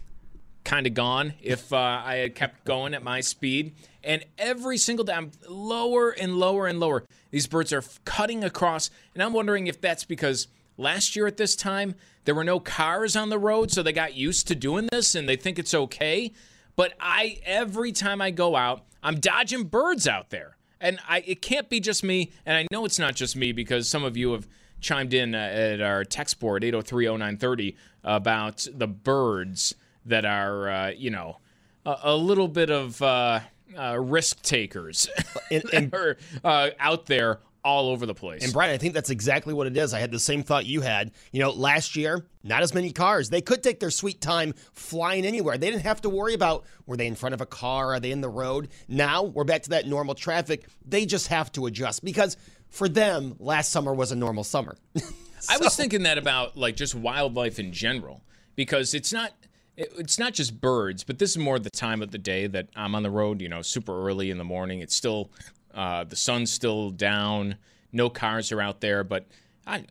kind 0.67 0.87
of 0.87 0.93
gone 0.93 1.33
if 1.41 1.73
uh, 1.73 2.03
I 2.05 2.17
had 2.17 2.35
kept 2.35 2.65
going 2.65 2.93
at 2.93 3.03
my 3.03 3.21
speed. 3.21 3.75
And 4.05 4.25
every 4.37 4.77
single 4.77 5.05
day, 5.05 5.15
I'm 5.15 5.31
lower 5.49 6.11
and 6.11 6.37
lower 6.37 6.67
and 6.67 6.79
lower. 6.79 7.05
These 7.31 7.47
birds 7.47 7.73
are 7.73 7.83
cutting 8.05 8.45
across, 8.45 8.91
and 9.15 9.23
I'm 9.23 9.33
wondering 9.33 9.69
if 9.69 9.81
that's 9.81 10.05
because 10.05 10.49
last 10.77 11.17
year 11.17 11.27
at 11.27 11.39
this 11.39 11.57
time 11.57 11.95
there 12.25 12.35
were 12.35 12.45
no 12.45 12.61
cars 12.61 13.17
on 13.17 13.31
the 13.31 13.39
road, 13.39 13.71
so 13.71 13.83
they 13.83 13.93
got 13.93 14.15
used 14.15 14.49
to 14.49 14.55
doing 14.55 14.89
this 14.91 15.15
and 15.15 15.29
they 15.29 15.37
think 15.37 15.59
it's 15.59 15.73
okay. 15.73 16.33
But 16.75 16.93
I, 17.01 17.39
every 17.45 17.93
time 17.93 18.21
I 18.21 18.31
go 18.33 18.57
out, 18.57 18.85
I'm 19.03 19.21
dodging 19.21 19.65
birds 19.65 20.09
out 20.09 20.31
there, 20.31 20.57
and 20.81 20.99
I 21.09 21.23
it 21.27 21.41
can't 21.41 21.71
be 21.71 21.79
just 21.79 22.03
me. 22.03 22.33
And 22.45 22.57
I 22.57 22.67
know 22.73 22.85
it's 22.85 22.99
not 22.99 23.15
just 23.15 23.37
me 23.37 23.53
because 23.53 23.89
some 23.89 24.03
of 24.03 24.17
you 24.17 24.33
have 24.33 24.49
chimed 24.81 25.15
in 25.15 25.35
uh, 25.35 25.39
at 25.39 25.81
our 25.81 26.05
text 26.05 26.41
board 26.41 26.63
8030930 26.65 27.77
about 28.05 28.67
the 28.75 28.89
birds 28.89 29.75
that 30.07 30.25
are 30.25 30.69
uh, 30.69 30.91
you 30.91 31.11
know 31.11 31.39
a, 31.85 31.97
a 32.05 32.17
little 32.17 32.49
bit 32.49 32.71
of 32.71 33.01
uh, 33.03 33.41
uh, 33.79 33.99
risk 33.99 34.43
takers 34.43 35.09
And, 35.51 35.65
and, 35.73 35.95
are 35.95 36.17
uh, 36.43 36.71
out 36.79 37.07
there 37.07 37.41
all 37.65 37.89
over 37.89 38.07
the 38.07 38.15
place. 38.15 38.45
and 38.45 38.53
Brian, 38.53 38.73
I 38.73 38.79
think 38.79 38.95
that's 38.95 39.11
exactly 39.11 39.53
what 39.53 39.67
it 39.67 39.77
is. 39.77 39.93
I 39.93 39.99
had 39.99 40.13
the 40.13 40.21
same 40.21 40.45
thought 40.45 40.67
you 40.67 40.83
had. 40.83 41.11
You 41.33 41.41
know, 41.41 41.51
last 41.51 41.97
year, 41.97 42.25
not 42.45 42.63
as 42.63 42.73
many 42.73 42.93
cars. 42.93 43.29
They 43.29 43.41
could 43.41 43.61
take 43.61 43.81
their 43.81 43.91
sweet 43.91 44.21
time 44.21 44.55
flying 44.73 45.27
anywhere. 45.27 45.59
They 45.59 45.71
didn't 45.71 45.83
have 45.83 46.01
to 46.03 46.09
worry 46.09 46.35
about 46.35 46.65
were 46.87 46.97
they 46.97 47.09
in 47.09 47.17
front 47.17 47.35
of 47.35 47.41
a 47.41 47.47
car, 47.47 47.95
are 47.95 47.99
they 47.99 48.13
in 48.13 48.21
the 48.21 48.29
road. 48.29 48.69
Now 48.87 49.25
we're 49.25 49.43
back 49.43 49.65
to 49.65 49.71
that 49.71 49.89
normal 49.89 50.15
traffic. 50.15 50.65
They 50.87 51.07
just 51.07 51.27
have 51.27 51.51
to 51.53 51.67
adjust 51.67 52.05
because 52.05 52.37
for 52.69 52.89
them, 52.89 53.35
last 53.41 53.73
summer 53.73 53.93
was 53.93 54.13
a 54.13 54.17
normal 54.17 54.45
summer. 54.45 54.77
I 55.49 55.59
was 55.59 55.75
thinking 55.77 56.05
that 56.05 56.19
about 56.19 56.57
like 56.57 56.77
just 56.77 56.95
wildlife 56.95 57.59
in 57.59 57.73
general 57.73 58.23
because 58.55 58.95
it's 58.95 59.13
not 59.13 59.33
it- 59.77 59.93
it's 59.99 60.19
not 60.19 60.33
just 60.35 60.61
birds, 60.61 61.05
but 61.05 61.19
this 61.19 61.31
is 61.31 61.39
more 61.39 61.59
the 61.59 61.71
time 61.71 62.03
of 62.03 62.11
the 62.11 62.19
day 62.19 62.47
that 62.47 62.69
I'm 62.77 62.95
on 62.95 63.03
the 63.03 63.11
road. 63.11 63.41
You 63.41 63.49
know, 63.49 63.63
super 63.63 64.07
early 64.07 64.31
in 64.31 64.39
the 64.39 64.45
morning. 64.45 64.81
It's 64.81 64.95
still 64.97 65.31
uh, 65.75 66.05
the 66.05 66.17
sun's 66.17 66.51
still 66.51 66.91
down. 66.91 67.57
No 67.93 68.09
cars 68.09 68.51
are 68.53 68.61
out 68.63 68.81
there, 68.81 69.05
but 69.05 69.27
I, 69.67 69.85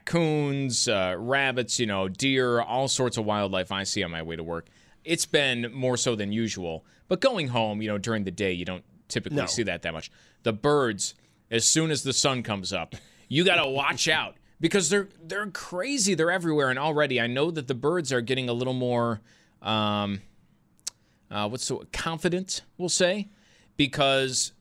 raccoons, 0.00 0.88
uh, 0.88 1.14
rabbits, 1.18 1.78
you 1.80 1.86
know, 1.86 2.08
deer, 2.08 2.60
all 2.60 2.88
sorts 2.88 3.16
of 3.16 3.24
wildlife 3.24 3.70
I 3.72 3.84
see 3.84 4.02
on 4.02 4.10
my 4.10 4.22
way 4.22 4.36
to 4.36 4.42
work. 4.42 4.66
It's 5.04 5.26
been 5.26 5.72
more 5.72 5.96
so 5.96 6.14
than 6.14 6.32
usual, 6.32 6.84
but 7.08 7.20
going 7.20 7.48
home, 7.48 7.80
you 7.80 7.88
know, 7.88 7.98
during 7.98 8.24
the 8.24 8.30
day, 8.30 8.52
you 8.52 8.64
don't 8.64 8.84
typically 9.08 9.38
No. 9.38 9.46
see 9.46 9.62
that 9.64 9.82
that 9.82 9.92
much. 9.92 10.10
The 10.42 10.52
birds, 10.52 11.14
as 11.50 11.66
soon 11.66 11.90
as 11.90 12.02
the 12.02 12.12
sun 12.12 12.42
comes 12.42 12.72
up, 12.72 12.94
you 13.28 13.44
got 13.44 13.62
to 13.62 13.68
watch 13.70 14.08
out 14.08 14.36
because 14.60 14.90
they're 14.90 15.08
they're 15.22 15.46
crazy. 15.46 16.14
They're 16.14 16.30
everywhere, 16.30 16.70
and 16.70 16.78
already 16.78 17.20
I 17.20 17.26
know 17.26 17.50
that 17.50 17.66
the 17.66 17.74
birds 17.74 18.12
are 18.12 18.20
getting 18.20 18.48
a 18.48 18.52
little 18.52 18.74
more, 18.74 19.20
um, 19.62 20.20
uh, 21.30 21.48
what's 21.48 21.66
the 21.68 21.86
confident? 21.92 22.62
We'll 22.76 22.88
say, 22.88 23.28
because 23.76 24.52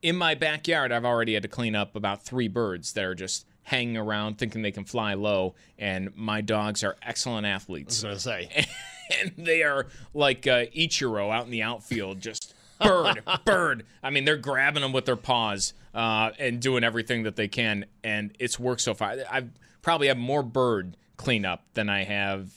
in 0.00 0.16
my 0.16 0.34
backyard 0.34 0.92
I've 0.92 1.04
already 1.04 1.34
had 1.34 1.42
to 1.42 1.48
clean 1.48 1.74
up 1.74 1.96
about 1.96 2.22
three 2.22 2.48
birds 2.48 2.92
that 2.92 3.04
are 3.04 3.14
just 3.14 3.46
hanging 3.64 3.96
around 3.96 4.38
thinking 4.38 4.62
they 4.62 4.70
can 4.70 4.84
fly 4.84 5.14
low, 5.14 5.54
and 5.78 6.14
my 6.16 6.40
dogs 6.40 6.84
are 6.84 6.96
excellent 7.02 7.46
athletes 7.46 8.04
I 8.04 8.10
was 8.10 8.24
gonna 8.24 8.42
say. 8.42 8.66
and 9.20 9.32
they 9.36 9.62
are 9.62 9.86
like 10.14 10.46
uh, 10.46 10.66
Ichiro 10.66 11.32
out 11.34 11.44
in 11.44 11.50
the 11.50 11.62
outfield, 11.62 12.20
just 12.20 12.54
bird, 12.80 13.22
bird. 13.44 13.84
I 14.02 14.10
mean, 14.10 14.24
they're 14.24 14.36
grabbing 14.36 14.82
them 14.82 14.92
with 14.92 15.06
their 15.06 15.16
paws 15.16 15.72
uh, 15.98 16.30
and 16.38 16.60
doing 16.60 16.84
everything 16.84 17.24
that 17.24 17.34
they 17.34 17.48
can, 17.48 17.84
and 18.04 18.32
it's 18.38 18.56
worked 18.56 18.80
so 18.80 18.94
far. 18.94 19.16
I've 19.28 19.50
probably 19.82 20.06
have 20.06 20.16
more 20.16 20.44
bird 20.44 20.96
cleanup 21.16 21.64
than 21.74 21.88
I 21.88 22.04
have 22.04 22.52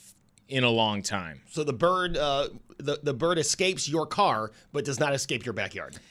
in 0.48 0.62
a 0.62 0.70
long 0.70 1.02
time. 1.02 1.40
So 1.50 1.64
the 1.64 1.72
bird, 1.72 2.16
uh, 2.16 2.50
the 2.78 3.00
the 3.02 3.12
bird 3.12 3.38
escapes 3.38 3.88
your 3.88 4.06
car, 4.06 4.52
but 4.72 4.84
does 4.84 5.00
not 5.00 5.12
escape 5.12 5.44
your 5.44 5.54
backyard. 5.54 5.98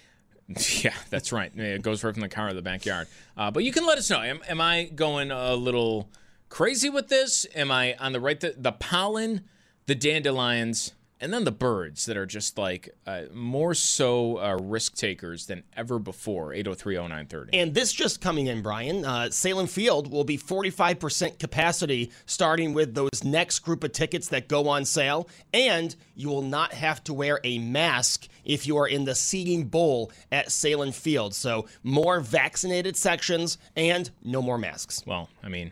Yeah, 0.83 0.93
that's 1.09 1.31
right. 1.31 1.49
It 1.57 1.81
goes 1.81 2.03
right 2.03 2.13
from 2.13 2.19
the 2.19 2.27
car 2.27 2.49
to 2.49 2.53
the 2.53 2.61
backyard. 2.61 3.07
Uh, 3.37 3.51
but 3.51 3.63
you 3.63 3.71
can 3.71 3.85
let 3.85 3.97
us 3.97 4.09
know. 4.09 4.21
Am, 4.21 4.41
am 4.49 4.59
I 4.59 4.83
going 4.93 5.31
a 5.31 5.55
little 5.55 6.09
crazy 6.49 6.89
with 6.89 7.07
this? 7.07 7.47
Am 7.55 7.71
I 7.71 7.95
on 7.95 8.11
the 8.11 8.19
right? 8.19 8.37
The, 8.37 8.55
the 8.57 8.73
pollen, 8.73 9.45
the 9.85 9.95
dandelions, 9.95 10.91
and 11.21 11.31
then 11.31 11.43
the 11.43 11.51
birds 11.51 12.05
that 12.07 12.17
are 12.17 12.25
just 12.25 12.57
like 12.57 12.89
uh, 13.05 13.23
more 13.31 13.73
so 13.73 14.39
uh, 14.39 14.57
risk 14.61 14.95
takers 14.95 15.45
than 15.45 15.63
ever 15.77 15.99
before. 15.99 16.49
8030930. 16.49 17.49
And 17.53 17.73
this 17.73 17.93
just 17.93 18.21
coming 18.21 18.47
in, 18.47 18.61
Brian. 18.61 19.05
Uh, 19.05 19.29
Sahlen 19.29 19.69
Field 19.69 20.11
will 20.11 20.23
be 20.23 20.37
45% 20.37 21.37
capacity 21.37 22.11
starting 22.25 22.73
with 22.73 22.95
those 22.95 23.23
next 23.23 23.59
group 23.59 23.83
of 23.83 23.91
tickets 23.91 24.29
that 24.29 24.47
go 24.47 24.67
on 24.67 24.83
sale. 24.83 25.29
And 25.53 25.95
you 26.15 26.29
will 26.29 26.41
not 26.41 26.73
have 26.73 27.03
to 27.05 27.13
wear 27.13 27.39
a 27.43 27.59
mask 27.59 28.27
if 28.43 28.65
you 28.65 28.77
are 28.77 28.87
in 28.87 29.05
the 29.05 29.15
seating 29.15 29.65
bowl 29.65 30.11
at 30.31 30.47
Sahlen 30.47 30.93
Field. 30.93 31.35
So 31.35 31.67
more 31.83 32.19
vaccinated 32.19 32.97
sections 32.97 33.59
and 33.75 34.09
no 34.23 34.41
more 34.41 34.57
masks. 34.57 35.03
Well, 35.05 35.29
I 35.43 35.49
mean, 35.49 35.71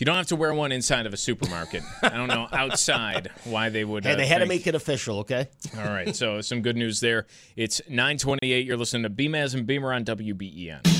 if 0.00 0.02
you 0.02 0.06
don't 0.06 0.16
have 0.16 0.28
to 0.28 0.36
wear 0.36 0.54
one 0.54 0.72
inside 0.72 1.04
of 1.04 1.12
a 1.12 1.16
supermarket, 1.18 1.82
I 2.02 2.08
don't 2.08 2.28
know 2.28 2.48
outside 2.50 3.30
why 3.44 3.68
they 3.68 3.84
would. 3.84 4.02
Hey, 4.02 4.14
uh, 4.14 4.16
they 4.16 4.26
had 4.26 4.38
to 4.38 4.46
make 4.46 4.66
it 4.66 4.74
official, 4.74 5.18
okay? 5.18 5.46
All 5.76 5.84
right, 5.84 6.16
so 6.16 6.40
some 6.40 6.62
good 6.62 6.74
news 6.74 7.00
there. 7.00 7.26
It's 7.54 7.82
928. 7.86 8.64
You're 8.64 8.78
listening 8.78 9.02
to 9.02 9.10
BMAS 9.10 9.52
and 9.52 9.66
Beamer 9.66 9.92
on 9.92 10.06
WBEN. 10.06 10.99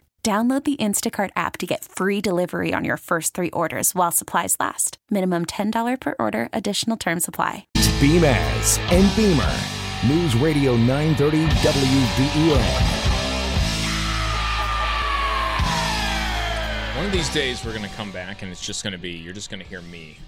Download 0.23 0.63
the 0.63 0.75
Instacart 0.75 1.31
app 1.35 1.57
to 1.57 1.65
get 1.65 1.83
free 1.83 2.21
delivery 2.21 2.75
on 2.75 2.85
your 2.85 2.97
first 2.97 3.33
three 3.33 3.49
orders 3.49 3.95
while 3.95 4.11
supplies 4.11 4.55
last. 4.59 4.99
Minimum 5.09 5.45
$10 5.47 5.99
per 5.99 6.13
order, 6.19 6.47
additional 6.53 6.95
term 6.95 7.19
supply. 7.19 7.65
Beamaz 7.73 8.77
and 8.91 9.15
Beamer. 9.15 9.51
News 10.07 10.35
Radio 10.35 10.75
930 10.75 11.45
WBEN. 11.47 12.61
One 16.97 17.05
of 17.07 17.11
these 17.11 17.29
days, 17.29 17.65
we're 17.65 17.71
going 17.75 17.89
to 17.89 17.95
come 17.95 18.11
back, 18.11 18.43
and 18.43 18.51
it's 18.51 18.63
just 18.63 18.83
going 18.83 18.91
to 18.93 18.99
be 18.99 19.09
you're 19.13 19.33
just 19.33 19.49
going 19.49 19.59
to 19.63 19.67
hear 19.67 19.81
me 19.81 20.19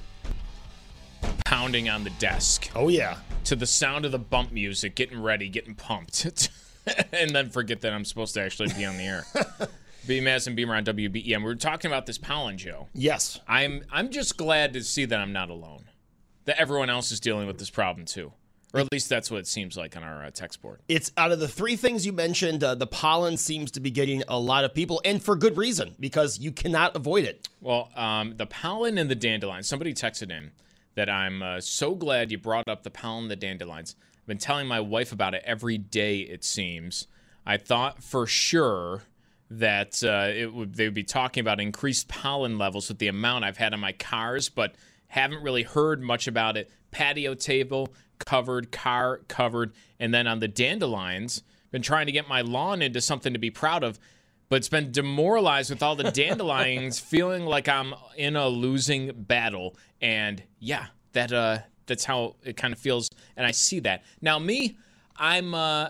pounding 1.46 1.88
on 1.88 2.04
the 2.04 2.10
desk 2.12 2.72
Oh, 2.76 2.88
yeah. 2.88 3.18
to 3.44 3.56
the 3.56 3.68
sound 3.68 4.06
of 4.06 4.12
the 4.12 4.18
bump 4.18 4.52
music, 4.52 4.96
getting 4.96 5.22
ready, 5.22 5.50
getting 5.50 5.76
pumped, 5.76 6.50
and 7.14 7.30
then 7.30 7.52
forget 7.52 7.82
that 7.82 7.94
I'm 7.94 8.06
supposed 8.06 8.34
to 8.34 8.42
actually 8.42 8.74
be 8.74 8.86
on 8.86 8.98
the 8.98 9.04
air. 9.04 9.26
BMS 10.04 10.48
and 10.48 10.56
Beamer 10.56 10.76
on 10.76 10.84
WBEN. 10.84 11.38
We 11.38 11.44
were 11.44 11.56
talking 11.56 11.90
about 11.90 12.06
this 12.06 12.18
pollen, 12.18 12.58
Joe. 12.58 12.88
Yes. 12.94 13.40
I'm 13.48 13.84
I'm 13.92 14.10
just 14.10 14.38
glad 14.38 14.74
to 14.74 14.84
see 14.84 15.06
that 15.06 15.20
I'm 15.20 15.34
not 15.34 15.50
alone. 15.50 15.86
That 16.46 16.60
everyone 16.60 16.90
else 16.90 17.12
is 17.12 17.20
dealing 17.20 17.48
with 17.48 17.58
this 17.58 17.70
problem 17.70 18.06
too, 18.06 18.34
or 18.74 18.82
at 18.82 18.92
least 18.92 19.08
that's 19.08 19.32
what 19.32 19.40
it 19.40 19.48
seems 19.48 19.78
like 19.78 19.96
on 19.96 20.04
our 20.04 20.26
uh, 20.26 20.32
text 20.32 20.62
board. 20.62 20.82
It's 20.90 21.12
out 21.16 21.32
of 21.32 21.40
the 21.40 21.48
three 21.48 21.78
things 21.78 22.06
you 22.06 22.12
mentioned, 22.12 22.66
uh, 22.66 22.76
the 22.76 22.86
pollen 22.88 23.38
seems 23.38 23.72
to 23.72 23.80
be 23.80 23.92
getting 23.92 24.24
a 24.28 24.38
lot 24.38 24.66
of 24.66 24.74
people, 24.74 25.02
and 25.06 25.24
for 25.24 25.38
good 25.38 25.56
reason, 25.56 25.96
because 26.02 26.40
you 26.40 26.52
cannot 26.52 26.98
avoid 26.98 27.24
it. 27.24 27.48
Well, 27.62 27.90
um, 27.96 28.36
the 28.36 28.46
pollen 28.46 28.98
and 28.98 29.10
the 29.10 29.16
dandelions. 29.16 29.70
Somebody 29.70 29.94
texted 29.94 30.32
in 30.32 30.52
that 30.96 31.10
I'm 31.10 31.42
uh, 31.42 31.62
so 31.62 31.96
glad 31.96 32.30
you 32.30 32.38
brought 32.38 32.68
up 32.68 32.84
the 32.84 32.92
pollen 32.92 33.24
and 33.24 33.32
the 33.32 33.38
dandelions. 33.38 33.96
I've 34.18 34.28
been 34.28 34.38
telling 34.38 34.68
my 34.68 34.82
wife 34.82 35.14
about 35.14 35.34
it 35.34 35.44
every 35.46 35.78
day. 35.78 36.20
It 36.20 36.44
seems. 36.44 37.08
I 37.46 37.56
thought 37.56 38.04
for 38.04 38.28
sure 38.28 39.04
that 39.50 40.04
uh, 40.04 40.32
it 40.34 40.54
would 40.54 40.76
they 40.76 40.86
would 40.86 40.94
be 40.94 41.04
talking 41.04 41.42
about 41.42 41.60
increased 41.60 42.08
pollen 42.08 42.58
levels 42.58 42.90
with 42.90 43.00
the 43.00 43.08
amount 43.08 43.46
I've 43.46 43.58
had 43.58 43.74
on 43.74 43.80
my 43.80 43.92
cars, 43.92 44.50
but 44.50 44.76
haven't 45.08 45.44
really 45.44 45.64
heard 45.64 46.02
much 46.02 46.28
about 46.28 46.58
it. 46.58 46.72
Patio 46.92 47.36
table 47.36 47.94
covered, 48.20 48.72
car 48.72 49.22
covered, 49.28 49.74
and 50.00 50.14
then 50.14 50.28
on 50.28 50.40
the 50.40 50.48
dandelions, 50.48 51.44
been 51.72 51.82
trying 51.82 52.06
to 52.06 52.12
get 52.12 52.28
my 52.28 52.42
lawn 52.42 52.82
into 52.82 53.02
something 53.02 53.34
to 53.34 53.40
be 53.40 53.50
proud 53.50 53.84
of 53.84 54.00
but 54.54 54.58
it's 54.58 54.70
been 54.70 54.92
demoralized 54.92 55.72
with 55.72 55.82
all 55.82 55.96
the 55.96 56.12
dandelions 56.12 57.00
feeling 57.00 57.44
like 57.44 57.68
I'm 57.68 57.96
in 58.16 58.36
a 58.36 58.48
losing 58.48 59.12
battle. 59.12 59.76
And 60.00 60.44
yeah, 60.60 60.88
that 61.14 61.34
uh 61.34 61.58
that's 61.88 62.06
how 62.06 62.36
it 62.44 62.56
kind 62.56 62.72
of 62.72 62.80
feels 62.80 63.10
and 63.36 63.48
I 63.48 63.52
see 63.52 63.80
that. 63.80 64.04
Now 64.22 64.38
me, 64.38 64.78
I'm 65.18 65.56
uh 65.56 65.90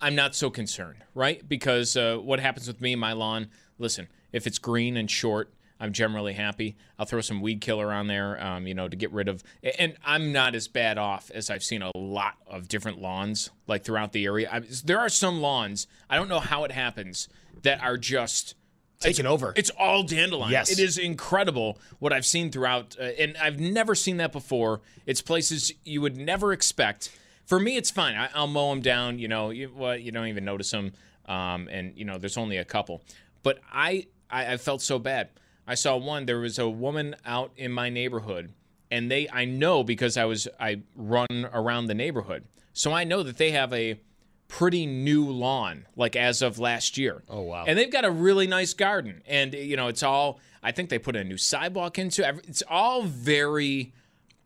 I'm 0.00 0.14
not 0.14 0.34
so 0.34 0.50
concerned, 0.50 1.04
right? 1.14 1.46
Because 1.48 1.96
uh, 1.96 2.16
what 2.16 2.40
happens 2.40 2.66
with 2.68 2.80
me, 2.80 2.94
my 2.96 3.12
lawn, 3.12 3.48
listen, 3.78 4.08
if 4.32 4.46
it's 4.46 4.58
green 4.58 4.96
and 4.96 5.10
short, 5.10 5.52
I'm 5.78 5.92
generally 5.92 6.32
happy. 6.32 6.76
I'll 6.98 7.06
throw 7.06 7.20
some 7.20 7.40
weed 7.40 7.60
killer 7.60 7.92
on 7.92 8.06
there, 8.06 8.42
um, 8.42 8.66
you 8.66 8.74
know, 8.74 8.88
to 8.88 8.96
get 8.96 9.12
rid 9.12 9.28
of. 9.28 9.42
And 9.78 9.96
I'm 10.04 10.32
not 10.32 10.54
as 10.54 10.68
bad 10.68 10.96
off 10.98 11.30
as 11.30 11.50
I've 11.50 11.62
seen 11.62 11.82
a 11.82 11.90
lot 11.96 12.34
of 12.46 12.68
different 12.68 13.00
lawns, 13.00 13.50
like 13.66 13.84
throughout 13.84 14.12
the 14.12 14.24
area. 14.24 14.48
I, 14.50 14.62
there 14.84 14.98
are 14.98 15.08
some 15.08 15.40
lawns, 15.40 15.86
I 16.08 16.16
don't 16.16 16.28
know 16.28 16.40
how 16.40 16.64
it 16.64 16.72
happens, 16.72 17.28
that 17.62 17.82
are 17.82 17.98
just 17.98 18.54
taken 19.00 19.26
over. 19.26 19.52
it's 19.56 19.70
all 19.70 20.02
dandelion. 20.02 20.50
Yes. 20.50 20.70
It 20.70 20.78
is 20.78 20.96
incredible 20.96 21.78
what 21.98 22.12
I've 22.12 22.26
seen 22.26 22.50
throughout, 22.50 22.96
uh, 22.98 23.04
and 23.04 23.36
I've 23.36 23.60
never 23.60 23.94
seen 23.94 24.16
that 24.18 24.32
before. 24.32 24.80
It's 25.04 25.20
places 25.20 25.72
you 25.84 26.00
would 26.00 26.16
never 26.16 26.52
expect. 26.52 27.10
For 27.46 27.58
me, 27.58 27.76
it's 27.76 27.90
fine. 27.90 28.14
I, 28.16 28.28
I'll 28.34 28.46
mow 28.46 28.70
them 28.70 28.80
down. 28.82 29.18
You 29.18 29.28
know, 29.28 29.50
you, 29.50 29.68
what 29.68 30.02
you 30.02 30.12
don't 30.12 30.26
even 30.26 30.44
notice 30.44 30.70
them, 30.70 30.92
um, 31.26 31.68
and 31.70 31.96
you 31.96 32.04
know, 32.04 32.18
there's 32.18 32.36
only 32.36 32.58
a 32.58 32.64
couple. 32.64 33.02
But 33.42 33.60
I 33.72 34.06
I, 34.30 34.54
I 34.54 34.56
felt 34.56 34.82
so 34.82 34.98
bad. 34.98 35.30
I 35.66 35.74
saw 35.74 35.96
one. 35.96 36.26
There 36.26 36.38
was 36.38 36.58
a 36.58 36.68
woman 36.68 37.16
out 37.24 37.52
in 37.56 37.72
my 37.72 37.88
neighborhood, 37.88 38.52
and 38.90 39.10
they 39.10 39.28
I 39.32 39.44
know 39.44 39.82
because 39.84 40.16
I 40.16 40.24
was 40.24 40.48
I 40.60 40.82
run 40.94 41.48
around 41.52 41.86
the 41.86 41.94
neighborhood, 41.94 42.44
so 42.72 42.92
I 42.92 43.04
know 43.04 43.22
that 43.22 43.38
they 43.38 43.52
have 43.52 43.72
a 43.72 44.00
pretty 44.48 44.86
new 44.86 45.28
lawn, 45.28 45.86
like 45.96 46.14
as 46.14 46.42
of 46.42 46.58
last 46.58 46.96
year. 46.96 47.22
Oh, 47.28 47.40
wow. 47.42 47.64
And 47.66 47.76
they've 47.76 47.90
got 47.90 48.04
a 48.04 48.10
really 48.10 48.46
nice 48.46 48.74
garden, 48.74 49.22
and 49.26 49.54
you 49.54 49.76
know 49.76 49.88
it's 49.88 50.02
all. 50.02 50.40
I 50.62 50.72
think 50.72 50.88
they 50.90 50.98
put 50.98 51.14
a 51.14 51.22
new 51.22 51.36
sidewalk 51.36 51.96
into. 51.98 52.28
it. 52.28 52.44
It's 52.48 52.62
all 52.68 53.02
very. 53.02 53.92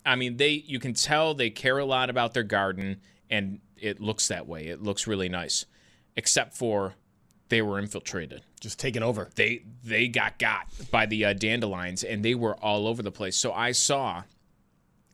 I 0.04 0.16
mean, 0.16 0.36
they 0.36 0.50
you 0.50 0.78
can 0.78 0.94
tell 0.94 1.34
they 1.34 1.50
care 1.50 1.78
a 1.78 1.84
lot 1.84 2.10
about 2.10 2.34
their 2.34 2.42
garden, 2.42 3.00
and 3.28 3.60
it 3.76 4.00
looks 4.00 4.28
that 4.28 4.46
way. 4.46 4.66
It 4.66 4.82
looks 4.82 5.06
really 5.06 5.28
nice, 5.28 5.66
except 6.16 6.56
for 6.56 6.94
they 7.50 7.60
were 7.62 7.78
infiltrated 7.78 8.42
Just 8.60 8.78
taken 8.78 9.02
over. 9.02 9.28
they 9.34 9.64
they 9.84 10.08
got 10.08 10.38
got 10.38 10.66
by 10.90 11.04
the 11.06 11.24
uh, 11.26 11.32
dandelions 11.34 12.04
and 12.04 12.24
they 12.24 12.34
were 12.34 12.54
all 12.54 12.86
over 12.86 13.02
the 13.02 13.10
place. 13.10 13.36
So 13.36 13.52
I 13.52 13.72
saw 13.72 14.22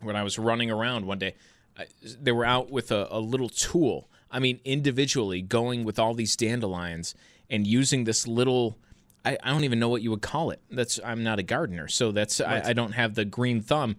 when 0.00 0.16
I 0.16 0.22
was 0.22 0.38
running 0.38 0.70
around 0.70 1.06
one 1.06 1.18
day, 1.18 1.34
I, 1.76 1.86
they 2.02 2.32
were 2.32 2.44
out 2.44 2.70
with 2.70 2.92
a, 2.92 3.08
a 3.10 3.18
little 3.18 3.48
tool. 3.48 4.08
I 4.30 4.38
mean, 4.38 4.60
individually 4.64 5.40
going 5.42 5.84
with 5.84 5.98
all 5.98 6.14
these 6.14 6.36
dandelions 6.36 7.14
and 7.50 7.66
using 7.66 8.04
this 8.04 8.26
little. 8.26 8.78
I, 9.24 9.38
I 9.42 9.50
don't 9.50 9.64
even 9.64 9.80
know 9.80 9.88
what 9.88 10.02
you 10.02 10.10
would 10.10 10.22
call 10.22 10.50
it. 10.50 10.60
That's 10.70 11.00
I'm 11.04 11.24
not 11.24 11.38
a 11.38 11.42
gardener, 11.42 11.88
so 11.88 12.12
that's 12.12 12.40
I, 12.40 12.62
I 12.66 12.72
don't 12.74 12.92
have 12.92 13.14
the 13.14 13.24
green 13.24 13.60
thumb. 13.60 13.96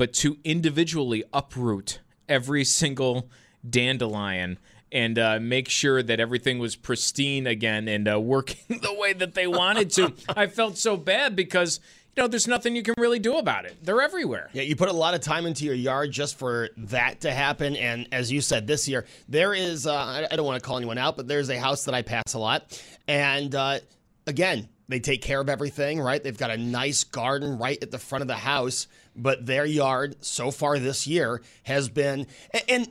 But 0.00 0.14
to 0.14 0.38
individually 0.44 1.24
uproot 1.30 2.00
every 2.26 2.64
single 2.64 3.28
dandelion 3.68 4.58
and 4.90 5.18
uh, 5.18 5.38
make 5.38 5.68
sure 5.68 6.02
that 6.02 6.18
everything 6.18 6.58
was 6.58 6.74
pristine 6.74 7.46
again 7.46 7.86
and 7.86 8.08
uh, 8.08 8.18
working 8.18 8.80
the 8.80 8.94
way 8.94 9.12
that 9.12 9.34
they 9.34 9.46
wanted 9.46 9.90
to. 9.90 10.14
I 10.26 10.46
felt 10.46 10.78
so 10.78 10.96
bad 10.96 11.36
because 11.36 11.80
you 12.16 12.22
know 12.22 12.28
there's 12.28 12.48
nothing 12.48 12.74
you 12.76 12.82
can 12.82 12.94
really 12.96 13.18
do 13.18 13.36
about 13.36 13.66
it. 13.66 13.76
They're 13.84 14.00
everywhere. 14.00 14.48
Yeah, 14.54 14.62
you 14.62 14.74
put 14.74 14.88
a 14.88 14.94
lot 14.94 15.12
of 15.12 15.20
time 15.20 15.44
into 15.44 15.66
your 15.66 15.74
yard 15.74 16.12
just 16.12 16.38
for 16.38 16.70
that 16.78 17.20
to 17.20 17.30
happen. 17.30 17.76
And 17.76 18.08
as 18.10 18.32
you 18.32 18.40
said, 18.40 18.66
this 18.66 18.88
year, 18.88 19.04
there 19.28 19.52
is, 19.52 19.86
uh, 19.86 20.26
I 20.30 20.34
don't 20.34 20.46
want 20.46 20.62
to 20.62 20.66
call 20.66 20.78
anyone 20.78 20.96
out, 20.96 21.18
but 21.18 21.28
there's 21.28 21.50
a 21.50 21.60
house 21.60 21.84
that 21.84 21.94
I 21.94 22.00
pass 22.00 22.32
a 22.32 22.38
lot. 22.38 22.82
And 23.06 23.54
uh, 23.54 23.80
again, 24.26 24.70
they 24.90 24.98
take 24.98 25.22
care 25.22 25.40
of 25.40 25.48
everything, 25.48 26.00
right? 26.00 26.22
They've 26.22 26.36
got 26.36 26.50
a 26.50 26.56
nice 26.56 27.04
garden 27.04 27.58
right 27.58 27.80
at 27.80 27.92
the 27.92 27.98
front 27.98 28.22
of 28.22 28.28
the 28.28 28.34
house. 28.34 28.88
But 29.14 29.46
their 29.46 29.64
yard 29.64 30.16
so 30.20 30.50
far 30.50 30.78
this 30.78 31.06
year 31.06 31.42
has 31.62 31.88
been, 31.88 32.26
and 32.68 32.88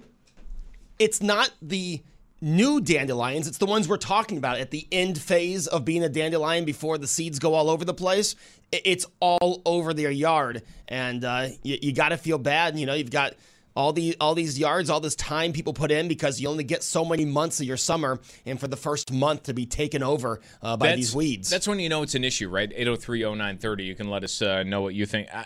it's 0.98 1.22
not 1.22 1.52
the 1.62 2.02
new 2.42 2.80
dandelions. 2.80 3.48
It's 3.48 3.58
the 3.58 3.66
ones 3.66 3.88
we're 3.88 3.98
talking 3.98 4.38
about 4.38 4.60
at 4.60 4.72
the 4.72 4.88
end 4.92 5.18
phase 5.18 5.68
of 5.68 5.84
being 5.84 6.04
a 6.04 6.10
dandelion 6.10 6.64
before 6.64 6.98
the 6.98 7.08
seeds 7.08 7.38
go 7.38 7.54
all 7.54 7.70
over 7.70 7.84
the 7.84 7.94
place. 7.94 8.36
It's 8.72 9.06
all 9.20 9.62
over 9.66 9.94
their 9.94 10.12
yard, 10.12 10.62
and 10.88 11.26
uh, 11.26 11.48
you, 11.64 11.80
you 11.82 11.92
got 11.92 12.10
to 12.10 12.18
feel 12.18 12.38
bad. 12.38 12.80
You 12.80 12.86
know, 12.86 12.94
you've 12.94 13.12
got 13.12 13.34
all 13.80 13.94
the 13.94 14.14
all 14.20 14.36
these 14.36 14.60
yards, 14.60 14.90
all 14.90 15.00
this 15.00 15.16
time 15.16 15.54
people 15.54 15.72
put 15.72 15.90
in 15.90 16.10
because 16.10 16.42
you 16.42 16.50
only 16.50 16.66
get 16.66 16.84
so 16.84 17.06
many 17.06 17.24
months 17.24 17.62
of 17.62 17.66
your 17.66 17.78
summer, 17.78 18.20
and 18.46 18.60
for 18.60 18.68
the 18.68 18.76
first 18.76 19.14
month 19.14 19.44
to 19.44 19.54
be 19.54 19.66
taken 19.66 20.04
over 20.04 20.42
uh, 20.62 20.76
by 20.76 20.98
these 20.98 21.16
weeds. 21.16 21.50
That's 21.50 21.66
when 21.66 21.80
you 21.80 21.88
know 21.88 22.04
it's 22.04 22.14
an 22.14 22.26
issue, 22.26 22.50
right? 22.50 22.70
8030930. 22.70 23.86
You 23.86 23.96
can 23.96 24.10
let 24.10 24.26
us 24.26 24.42
uh, 24.42 24.64
know 24.64 24.82
what 24.82 24.96
you 24.96 25.06
think. 25.06 25.30
Uh, 25.34 25.46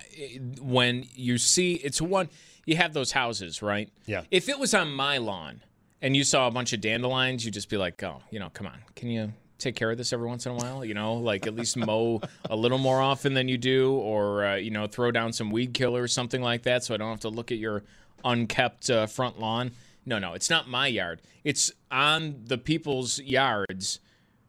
when 0.59 1.05
you 1.13 1.37
see 1.37 1.73
it's 1.75 2.01
one, 2.01 2.27
you 2.65 2.75
have 2.75 2.93
those 2.93 3.11
houses, 3.11 3.61
right? 3.61 3.87
Yeah. 4.07 4.23
If 4.31 4.49
it 4.49 4.57
was 4.57 4.73
on 4.73 4.91
my 4.91 5.19
lawn 5.19 5.61
and 6.01 6.17
you 6.17 6.23
saw 6.23 6.47
a 6.47 6.51
bunch 6.51 6.73
of 6.73 6.81
dandelions, 6.81 7.45
you'd 7.45 7.53
just 7.53 7.69
be 7.69 7.77
like, 7.77 8.01
oh, 8.01 8.23
you 8.31 8.39
know, 8.39 8.49
come 8.49 8.65
on. 8.65 8.79
Can 8.95 9.11
you 9.11 9.31
take 9.59 9.75
care 9.75 9.91
of 9.91 9.97
this 9.99 10.11
every 10.11 10.27
once 10.27 10.47
in 10.47 10.53
a 10.53 10.55
while? 10.55 10.83
You 10.83 10.95
know, 10.95 11.13
like 11.13 11.45
at 11.45 11.55
least 11.55 11.77
mow 11.77 12.19
a 12.49 12.55
little 12.55 12.79
more 12.79 12.99
often 12.99 13.35
than 13.35 13.47
you 13.47 13.59
do, 13.59 13.93
or, 13.93 14.43
uh, 14.43 14.55
you 14.55 14.71
know, 14.71 14.87
throw 14.87 15.11
down 15.11 15.33
some 15.33 15.51
weed 15.51 15.75
killer 15.75 16.01
or 16.01 16.07
something 16.07 16.41
like 16.41 16.63
that 16.63 16.83
so 16.83 16.95
I 16.95 16.97
don't 16.97 17.11
have 17.11 17.19
to 17.19 17.29
look 17.29 17.51
at 17.51 17.59
your 17.59 17.83
unkept 18.23 18.89
uh, 18.89 19.07
front 19.07 19.39
lawn. 19.39 19.71
No, 20.05 20.19
no, 20.19 20.33
it's 20.33 20.49
not 20.49 20.67
my 20.67 20.87
yard. 20.87 21.21
It's 21.43 21.71
on 21.91 22.41
the 22.45 22.57
people's 22.57 23.19
yards 23.19 23.99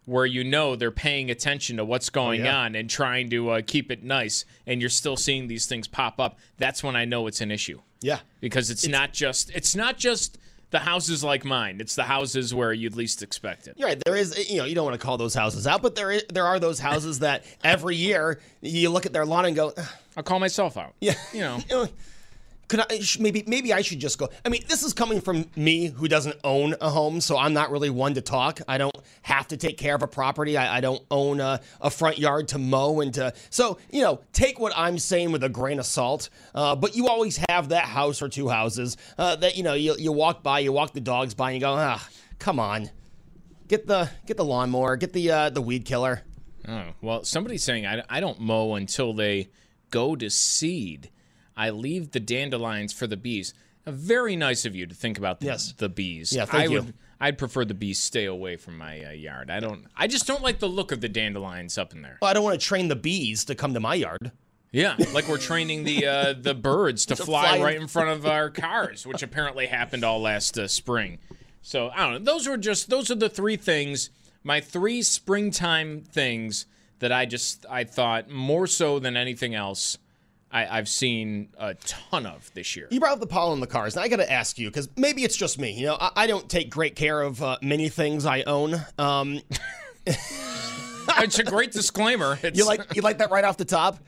where 0.06 0.26
you 0.26 0.44
know 0.44 0.76
they're 0.76 0.90
paying 0.90 1.30
attention 1.30 1.78
to 1.78 1.84
what's 1.84 2.10
going 2.10 2.44
yeah. 2.44 2.58
on 2.58 2.74
and 2.74 2.90
trying 2.90 3.30
to 3.30 3.50
uh, 3.50 3.62
keep 3.66 3.90
it 3.90 4.02
nice, 4.02 4.44
and 4.66 4.80
you're 4.80 4.90
still 4.90 5.16
seeing 5.16 5.48
these 5.48 5.66
things 5.66 5.88
pop 5.88 6.20
up. 6.20 6.38
That's 6.58 6.82
when 6.82 6.96
I 6.96 7.04
know 7.04 7.26
it's 7.26 7.40
an 7.40 7.50
issue 7.50 7.80
yeah. 8.02 8.18
because 8.40 8.70
it's, 8.70 8.86
not 8.86 9.12
just 9.12 9.50
it's 9.54 9.74
not 9.74 9.96
just 9.96 10.38
the 10.70 10.80
houses 10.80 11.24
like 11.24 11.44
mine. 11.44 11.80
It's 11.80 11.94
the 11.94 12.02
houses 12.02 12.54
where 12.54 12.72
you'd 12.72 12.96
least 12.96 13.22
expect 13.22 13.66
it. 13.66 13.74
You're 13.76 13.88
right. 13.88 14.02
There 14.04 14.16
is, 14.16 14.50
you 14.50 14.58
know, 14.58 14.64
you 14.64 14.74
don't 14.74 14.84
want 14.84 15.00
to 15.00 15.04
call 15.04 15.16
those 15.16 15.34
houses 15.34 15.66
out, 15.66 15.82
but 15.82 15.94
there 15.94 16.10
is, 16.10 16.24
there 16.32 16.46
are 16.46 16.58
those 16.58 16.78
houses 16.78 17.20
that 17.20 17.44
every 17.62 17.96
year 17.96 18.40
you 18.60 18.90
look 18.90 19.06
at 19.06 19.12
their 19.12 19.24
lawn 19.24 19.46
and 19.46 19.56
go, 19.56 19.72
I'll 20.16 20.22
call 20.22 20.40
myself 20.40 20.76
out. 20.76 20.94
Yeah. 21.00 21.14
you 21.32 21.40
know. 21.40 21.60
Could 22.68 22.80
I 22.80 23.00
maybe 23.20 23.44
maybe 23.46 23.72
I 23.72 23.82
should 23.82 23.98
just 23.98 24.18
go? 24.18 24.28
I 24.44 24.48
mean, 24.48 24.62
this 24.68 24.82
is 24.82 24.92
coming 24.92 25.20
from 25.20 25.46
me 25.54 25.88
who 25.88 26.08
doesn't 26.08 26.36
own 26.44 26.74
a 26.80 26.88
home, 26.88 27.20
so 27.20 27.36
I'm 27.36 27.52
not 27.52 27.70
really 27.70 27.90
one 27.90 28.14
to 28.14 28.20
talk. 28.20 28.60
I 28.66 28.78
don't 28.78 28.96
have 29.22 29.48
to 29.48 29.56
take 29.56 29.76
care 29.76 29.94
of 29.94 30.02
a 30.02 30.06
property. 30.06 30.56
I, 30.56 30.78
I 30.78 30.80
don't 30.80 31.02
own 31.10 31.40
a, 31.40 31.60
a 31.80 31.90
front 31.90 32.18
yard 32.18 32.48
to 32.48 32.58
mow 32.58 33.00
and 33.00 33.12
to. 33.14 33.34
So 33.50 33.78
you 33.90 34.02
know, 34.02 34.20
take 34.32 34.58
what 34.58 34.72
I'm 34.76 34.98
saying 34.98 35.32
with 35.32 35.44
a 35.44 35.48
grain 35.48 35.78
of 35.78 35.86
salt. 35.86 36.30
Uh, 36.54 36.74
but 36.74 36.96
you 36.96 37.08
always 37.08 37.38
have 37.48 37.68
that 37.68 37.84
house 37.84 38.22
or 38.22 38.28
two 38.28 38.48
houses 38.48 38.96
uh, 39.18 39.36
that 39.36 39.56
you 39.56 39.62
know 39.62 39.74
you 39.74 39.94
you 39.98 40.12
walk 40.12 40.42
by, 40.42 40.60
you 40.60 40.72
walk 40.72 40.92
the 40.92 41.00
dogs 41.00 41.34
by, 41.34 41.50
and 41.50 41.56
you 41.56 41.60
go, 41.60 41.74
ah, 41.74 42.06
come 42.38 42.58
on, 42.58 42.90
get 43.68 43.86
the 43.86 44.08
get 44.26 44.36
the 44.36 44.44
lawnmower, 44.44 44.96
get 44.96 45.12
the 45.12 45.30
uh, 45.30 45.50
the 45.50 45.60
weed 45.62 45.84
killer. 45.84 46.22
Oh, 46.66 46.84
well, 47.02 47.24
somebody's 47.24 47.62
saying 47.62 47.86
I, 47.86 48.02
I 48.08 48.20
don't 48.20 48.40
mow 48.40 48.74
until 48.74 49.12
they 49.12 49.50
go 49.90 50.16
to 50.16 50.30
seed. 50.30 51.10
I 51.56 51.70
leave 51.70 52.10
the 52.12 52.20
dandelions 52.20 52.92
for 52.92 53.06
the 53.06 53.16
bees. 53.16 53.54
Very 53.86 54.34
nice 54.34 54.64
of 54.64 54.74
you 54.74 54.86
to 54.86 54.94
think 54.94 55.18
about 55.18 55.40
the, 55.40 55.46
Yes. 55.46 55.72
the 55.76 55.88
bees. 55.88 56.32
Yeah, 56.32 56.46
thank 56.46 56.70
I 56.70 56.72
you. 56.72 56.82
would. 56.82 56.94
I'd 57.20 57.38
prefer 57.38 57.64
the 57.64 57.74
bees 57.74 57.98
stay 57.98 58.24
away 58.24 58.56
from 58.56 58.76
my 58.78 59.04
uh, 59.04 59.10
yard. 59.10 59.50
I 59.50 59.60
don't. 59.60 59.84
I 59.96 60.06
just 60.06 60.26
don't 60.26 60.42
like 60.42 60.58
the 60.58 60.68
look 60.68 60.90
of 60.90 61.00
the 61.00 61.08
dandelions 61.08 61.78
up 61.78 61.92
in 61.92 62.02
there. 62.02 62.18
Well, 62.20 62.30
I 62.30 62.34
don't 62.34 62.44
want 62.44 62.58
to 62.60 62.66
train 62.66 62.88
the 62.88 62.96
bees 62.96 63.44
to 63.46 63.54
come 63.54 63.74
to 63.74 63.80
my 63.80 63.94
yard. 63.94 64.32
Yeah, 64.72 64.96
like 65.12 65.28
we're 65.28 65.38
training 65.38 65.84
the 65.84 66.06
uh, 66.06 66.32
the 66.38 66.54
birds 66.70 67.06
to 67.06 67.16
fly 67.16 67.56
fly- 67.56 67.62
right 67.64 67.76
in 67.80 67.86
front 67.86 68.08
of 68.10 68.26
our 68.26 68.50
cars, 68.50 69.06
which 69.06 69.22
apparently 69.22 69.66
happened 69.66 70.02
all 70.02 70.20
last 70.20 70.58
uh, 70.58 70.66
spring. 70.66 71.18
So 71.62 71.90
I 71.94 71.98
don't 72.10 72.12
know. 72.24 72.32
Those 72.32 72.48
were 72.48 72.56
just 72.56 72.90
those 72.90 73.10
are 73.10 73.14
the 73.14 73.28
three 73.28 73.56
things, 73.56 74.10
my 74.42 74.60
three 74.60 75.00
springtime 75.02 76.00
things 76.02 76.66
that 76.98 77.12
I 77.12 77.26
just 77.26 77.64
I 77.70 77.84
thought 77.84 78.28
more 78.30 78.66
so 78.66 78.98
than 78.98 79.16
anything 79.16 79.54
else. 79.54 79.98
I, 80.54 80.78
I've 80.78 80.88
seen 80.88 81.48
a 81.58 81.74
ton 81.74 82.26
of 82.26 82.48
this 82.54 82.76
year. 82.76 82.86
You 82.90 83.00
brought 83.00 83.14
up 83.14 83.20
the 83.20 83.26
pollen 83.26 83.54
in 83.54 83.60
the 83.60 83.66
cars. 83.66 83.96
Now 83.96 84.02
I 84.02 84.08
got 84.08 84.16
to 84.18 84.32
ask 84.32 84.56
you 84.56 84.70
because 84.70 84.88
maybe 84.96 85.24
it's 85.24 85.36
just 85.36 85.58
me. 85.58 85.72
You 85.72 85.86
know, 85.86 85.96
I, 86.00 86.10
I 86.14 86.26
don't 86.28 86.48
take 86.48 86.70
great 86.70 86.94
care 86.94 87.20
of 87.20 87.42
uh, 87.42 87.58
many 87.60 87.88
things 87.88 88.24
I 88.24 88.44
own. 88.44 88.80
Um, 88.96 89.40
it's 90.06 91.38
a 91.40 91.44
great 91.44 91.72
disclaimer. 91.72 92.38
It's, 92.44 92.58
you 92.58 92.66
like 92.66 92.94
you 92.94 93.02
like 93.02 93.18
that 93.18 93.30
right 93.30 93.44
off 93.44 93.56
the 93.56 93.64
top. 93.64 93.98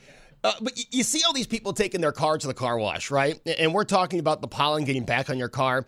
Uh, 0.45 0.53
but 0.61 0.77
you, 0.77 0.85
you 0.91 1.03
see 1.03 1.23
all 1.27 1.33
these 1.33 1.47
people 1.47 1.73
taking 1.73 2.01
their 2.01 2.13
car 2.13 2.39
to 2.39 2.47
the 2.47 2.55
car 2.55 2.79
wash, 2.79 3.11
right? 3.11 3.41
And 3.59 3.75
we're 3.75 3.85
talking 3.85 4.21
about 4.21 4.41
the 4.41 4.49
pollen 4.49 4.85
getting 4.85 5.05
back 5.05 5.31
on 5.31 5.39
your 5.39 5.49
car. 5.49 5.85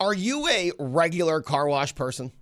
Are 0.00 0.14
you 0.14 0.48
a 0.48 0.72
regular 0.78 1.42
car 1.42 1.68
wash 1.68 1.94
person? 1.94 2.32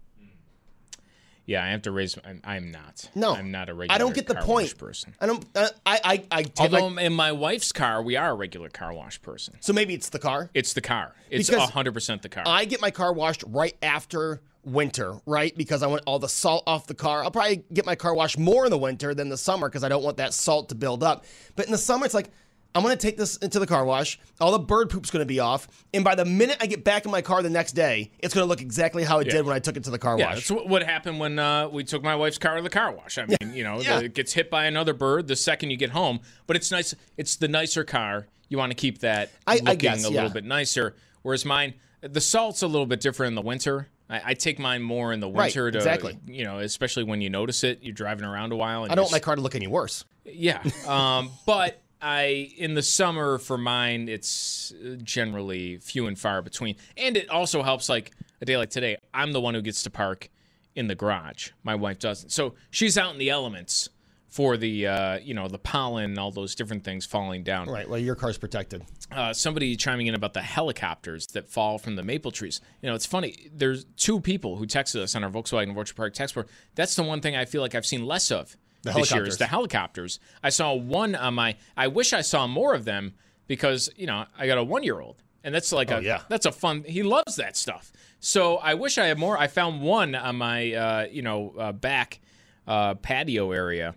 Yeah, 1.46 1.64
I 1.64 1.68
have 1.68 1.82
to 1.82 1.92
raise. 1.92 2.18
I'm, 2.24 2.40
I'm 2.44 2.70
not. 2.70 3.08
No, 3.14 3.34
I'm 3.34 3.50
not 3.50 3.68
a 3.68 3.74
regular. 3.74 3.94
I 3.94 3.98
don't 3.98 4.14
get 4.14 4.26
the 4.26 4.34
point. 4.34 4.76
person. 4.76 5.14
I 5.20 5.26
don't. 5.26 5.44
Uh, 5.54 5.68
I 5.86 6.00
I 6.04 6.24
I 6.30 6.42
take 6.42 6.72
Although 6.72 6.98
in 6.98 7.12
my 7.12 7.32
wife's 7.32 7.72
car, 7.72 8.02
we 8.02 8.16
are 8.16 8.30
a 8.30 8.34
regular 8.34 8.68
car 8.68 8.92
wash 8.92 9.22
person. 9.22 9.54
so 9.60 9.72
maybe 9.72 9.94
it's 9.94 10.10
the 10.10 10.18
car. 10.18 10.50
It's 10.54 10.72
the 10.72 10.80
car. 10.80 11.14
It's 11.30 11.48
hundred 11.48 11.94
percent 11.94 12.22
the 12.22 12.28
car. 12.28 12.44
I 12.46 12.64
get 12.64 12.80
my 12.80 12.90
car 12.90 13.12
washed 13.12 13.44
right 13.46 13.76
after 13.82 14.42
winter, 14.66 15.20
right? 15.26 15.56
Because 15.56 15.82
I 15.82 15.86
want 15.86 16.02
all 16.06 16.18
the 16.18 16.28
salt 16.28 16.64
off 16.66 16.86
the 16.86 16.94
car. 16.94 17.22
I'll 17.22 17.30
probably 17.30 17.64
get 17.72 17.86
my 17.86 17.94
car 17.94 18.14
washed 18.14 18.38
more 18.38 18.64
in 18.64 18.70
the 18.70 18.78
winter 18.78 19.14
than 19.14 19.28
the 19.28 19.36
summer 19.36 19.68
because 19.68 19.84
I 19.84 19.88
don't 19.88 20.02
want 20.02 20.16
that 20.18 20.34
salt 20.34 20.68
to 20.70 20.74
build 20.74 21.02
up. 21.02 21.24
But 21.54 21.66
in 21.66 21.72
the 21.72 21.78
summer, 21.78 22.04
it's 22.04 22.14
like, 22.14 22.30
I'm 22.76 22.82
to 22.84 22.96
take 22.96 23.16
this 23.16 23.36
into 23.38 23.58
the 23.58 23.66
car 23.66 23.84
wash. 23.84 24.18
All 24.40 24.52
the 24.52 24.58
bird 24.58 24.90
poop's 24.90 25.10
going 25.10 25.22
to 25.22 25.26
be 25.26 25.40
off. 25.40 25.66
And 25.94 26.04
by 26.04 26.14
the 26.14 26.24
minute 26.24 26.58
I 26.60 26.66
get 26.66 26.84
back 26.84 27.04
in 27.06 27.10
my 27.10 27.22
car 27.22 27.42
the 27.42 27.50
next 27.50 27.72
day, 27.72 28.12
it's 28.18 28.34
going 28.34 28.44
to 28.44 28.48
look 28.48 28.60
exactly 28.60 29.02
how 29.02 29.18
it 29.20 29.26
Yeah. 29.26 29.34
did 29.34 29.46
when 29.46 29.56
I 29.56 29.58
took 29.58 29.76
it 29.76 29.84
to 29.84 29.90
the 29.90 29.98
car 29.98 30.18
yeah, 30.18 30.34
wash. 30.34 30.48
that's 30.48 30.66
what 30.68 30.82
happened 30.82 31.18
when 31.18 31.38
uh, 31.38 31.68
we 31.68 31.82
took 31.84 32.02
my 32.02 32.14
wife's 32.14 32.38
car 32.38 32.56
to 32.56 32.62
the 32.62 32.70
car 32.70 32.92
wash. 32.92 33.18
I 33.18 33.26
mean, 33.26 33.54
you 33.54 33.64
know, 33.64 33.82
the, 33.82 34.04
it 34.04 34.14
gets 34.14 34.32
hit 34.34 34.50
by 34.50 34.66
another 34.66 34.92
bird 34.92 35.26
the 35.26 35.36
second 35.36 35.70
you 35.70 35.76
get 35.76 35.90
home. 35.90 36.20
But 36.46 36.56
it's 36.56 36.70
nice. 36.70 36.94
It's 37.16 37.36
the 37.36 37.48
nicer 37.48 37.82
car. 37.82 38.26
You 38.48 38.58
want 38.58 38.70
to 38.70 38.76
keep 38.76 38.98
that 39.00 39.30
I- 39.46 39.54
I 39.54 39.56
looking 39.56 39.78
guess, 39.78 40.04
a 40.04 40.10
little 40.10 40.30
bit 40.30 40.44
nicer. 40.44 40.94
Whereas 41.22 41.44
mine, 41.44 41.74
the 42.02 42.20
salt's 42.20 42.62
a 42.62 42.66
little 42.68 42.86
bit 42.86 43.00
different 43.00 43.30
in 43.30 43.34
the 43.34 43.42
winter. 43.42 43.88
I, 44.08 44.20
I 44.26 44.34
take 44.34 44.58
mine 44.60 44.82
more 44.82 45.12
in 45.12 45.18
the 45.18 45.28
Right, 45.28 45.46
winter 45.46 45.70
to, 45.72 45.78
exactly. 45.78 46.16
you 46.26 46.44
know, 46.44 46.58
especially 46.60 47.02
when 47.02 47.20
you 47.20 47.30
notice 47.30 47.64
it. 47.64 47.80
You're 47.82 47.94
driving 47.94 48.24
around 48.24 48.52
a 48.52 48.56
while. 48.56 48.84
And 48.84 48.92
I 48.92 48.94
don't 48.94 49.04
want 49.06 49.12
my 49.12 49.18
car 49.18 49.34
to 49.34 49.40
look 49.40 49.54
any 49.56 49.66
worse. 49.66 50.04
Yeah. 50.24 50.62
Um, 50.86 51.30
but 51.46 51.82
I 52.06 52.52
in 52.56 52.74
the 52.74 52.82
summer 52.82 53.38
for 53.38 53.58
mine, 53.58 54.08
it's 54.08 54.72
uh, 54.72 54.96
generally 55.02 55.78
few 55.78 56.06
and 56.06 56.16
far 56.16 56.40
between, 56.40 56.76
and 56.96 57.16
it 57.16 57.28
also 57.28 57.62
helps. 57.64 57.88
Like 57.88 58.12
a 58.40 58.44
day 58.44 58.56
like 58.56 58.70
today, 58.70 58.96
I'm 59.12 59.32
the 59.32 59.40
one 59.40 59.54
who 59.54 59.62
gets 59.62 59.82
to 59.82 59.90
park 59.90 60.30
in 60.76 60.86
the 60.86 60.94
garage. 60.94 61.50
My 61.64 61.74
wife 61.74 61.98
doesn't, 61.98 62.30
so 62.30 62.54
she's 62.70 62.96
out 62.96 63.12
in 63.12 63.18
the 63.18 63.30
elements. 63.30 63.88
for 64.28 64.56
the 64.56 64.86
uh, 64.86 65.18
you 65.18 65.34
know 65.34 65.48
the 65.48 65.58
pollen 65.58 66.04
and 66.10 66.18
all 66.18 66.30
those 66.30 66.54
different 66.54 66.84
things 66.84 67.06
falling 67.06 67.42
down. 67.42 67.68
Right. 67.68 67.88
Well, 67.88 67.98
your 67.98 68.14
car's 68.14 68.38
protected. 68.38 68.82
Uh, 69.10 69.32
somebody 69.32 69.74
chiming 69.76 70.06
in 70.08 70.14
about 70.14 70.34
the 70.34 70.42
helicopters 70.42 71.26
that 71.28 71.48
fall 71.48 71.78
from 71.78 71.96
the 71.96 72.02
maple 72.02 72.30
trees. 72.30 72.60
You 72.82 72.88
know, 72.88 72.94
it's 72.94 73.06
funny. 73.06 73.48
There's 73.52 73.84
two 73.96 74.20
people 74.20 74.56
who 74.56 74.66
texted 74.66 75.00
us 75.00 75.14
on 75.16 75.24
our 75.24 75.30
Volkswagen 75.30 75.74
Orchard 75.74 75.96
Park 75.96 76.12
text 76.14 76.34
board. 76.34 76.48
That's 76.74 76.94
the 76.96 77.02
one 77.02 77.20
thing 77.20 77.34
I 77.34 77.46
feel 77.46 77.62
like 77.62 77.74
I've 77.74 77.86
seen 77.86 78.04
less 78.04 78.30
of 78.30 78.56
The 78.86 78.92
this 79.00 79.12
year 79.12 79.26
is 79.26 79.36
the 79.38 79.46
helicopters. 79.46 80.18
I 80.42 80.48
saw 80.50 80.72
one 80.74 81.14
on 81.14 81.34
my. 81.34 81.56
I 81.76 81.88
wish 81.88 82.12
I 82.12 82.22
saw 82.22 82.46
more 82.46 82.74
of 82.74 82.84
them 82.84 83.14
because 83.46 83.90
you 83.96 84.06
know 84.06 84.24
I 84.38 84.46
got 84.46 84.58
a 84.58 84.64
one 84.64 84.82
year 84.82 85.00
old 85.00 85.22
and 85.44 85.54
that's 85.54 85.70
like 85.72 85.90
Oh, 85.92 85.98
a 85.98 86.00
yeah. 86.02 86.22
that's 86.28 86.46
a 86.46 86.52
fun. 86.52 86.84
He 86.86 87.02
loves 87.02 87.36
that 87.36 87.56
stuff. 87.56 87.92
So 88.20 88.56
I 88.56 88.74
wish 88.74 88.98
I 88.98 89.06
had 89.06 89.18
more. 89.18 89.38
I 89.38 89.46
found 89.46 89.82
one 89.82 90.14
on 90.14 90.36
my 90.36 90.72
uh, 90.72 91.06
you 91.10 91.22
know 91.22 91.54
uh, 91.58 91.72
back 91.72 92.20
uh, 92.66 92.94
patio 92.94 93.52
area 93.52 93.94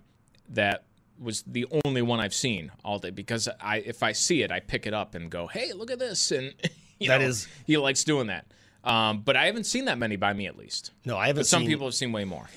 that 0.50 0.84
was 1.18 1.42
the 1.46 1.66
only 1.84 2.02
one 2.02 2.18
I've 2.20 2.34
seen 2.34 2.70
all 2.84 2.98
day 2.98 3.10
because 3.10 3.48
I 3.60 3.78
if 3.78 4.02
I 4.02 4.12
see 4.12 4.42
it 4.42 4.50
I 4.50 4.60
pick 4.60 4.86
it 4.86 4.94
up 4.94 5.14
and 5.14 5.30
go 5.30 5.46
hey 5.48 5.72
look 5.72 5.90
at 5.90 5.98
this 5.98 6.30
and 6.32 6.54
you 6.98 7.08
That 7.08 7.20
know, 7.20 7.26
is- 7.26 7.46
he 7.66 7.76
likes 7.76 8.04
doing 8.04 8.28
that. 8.28 8.46
Um, 8.82 9.20
but 9.20 9.36
I 9.36 9.46
haven't 9.46 9.64
seen 9.64 9.84
that 9.86 9.98
many 9.98 10.16
by 10.16 10.32
me 10.32 10.46
at 10.46 10.56
least. 10.56 10.92
No, 11.04 11.18
I 11.18 11.26
haven't 11.26 11.40
But 11.40 11.46
some 11.46 11.62
seen- 11.62 11.68
people 11.68 11.86
have 11.86 11.94
seen 11.94 12.12
way 12.12 12.24
more. 12.24 12.48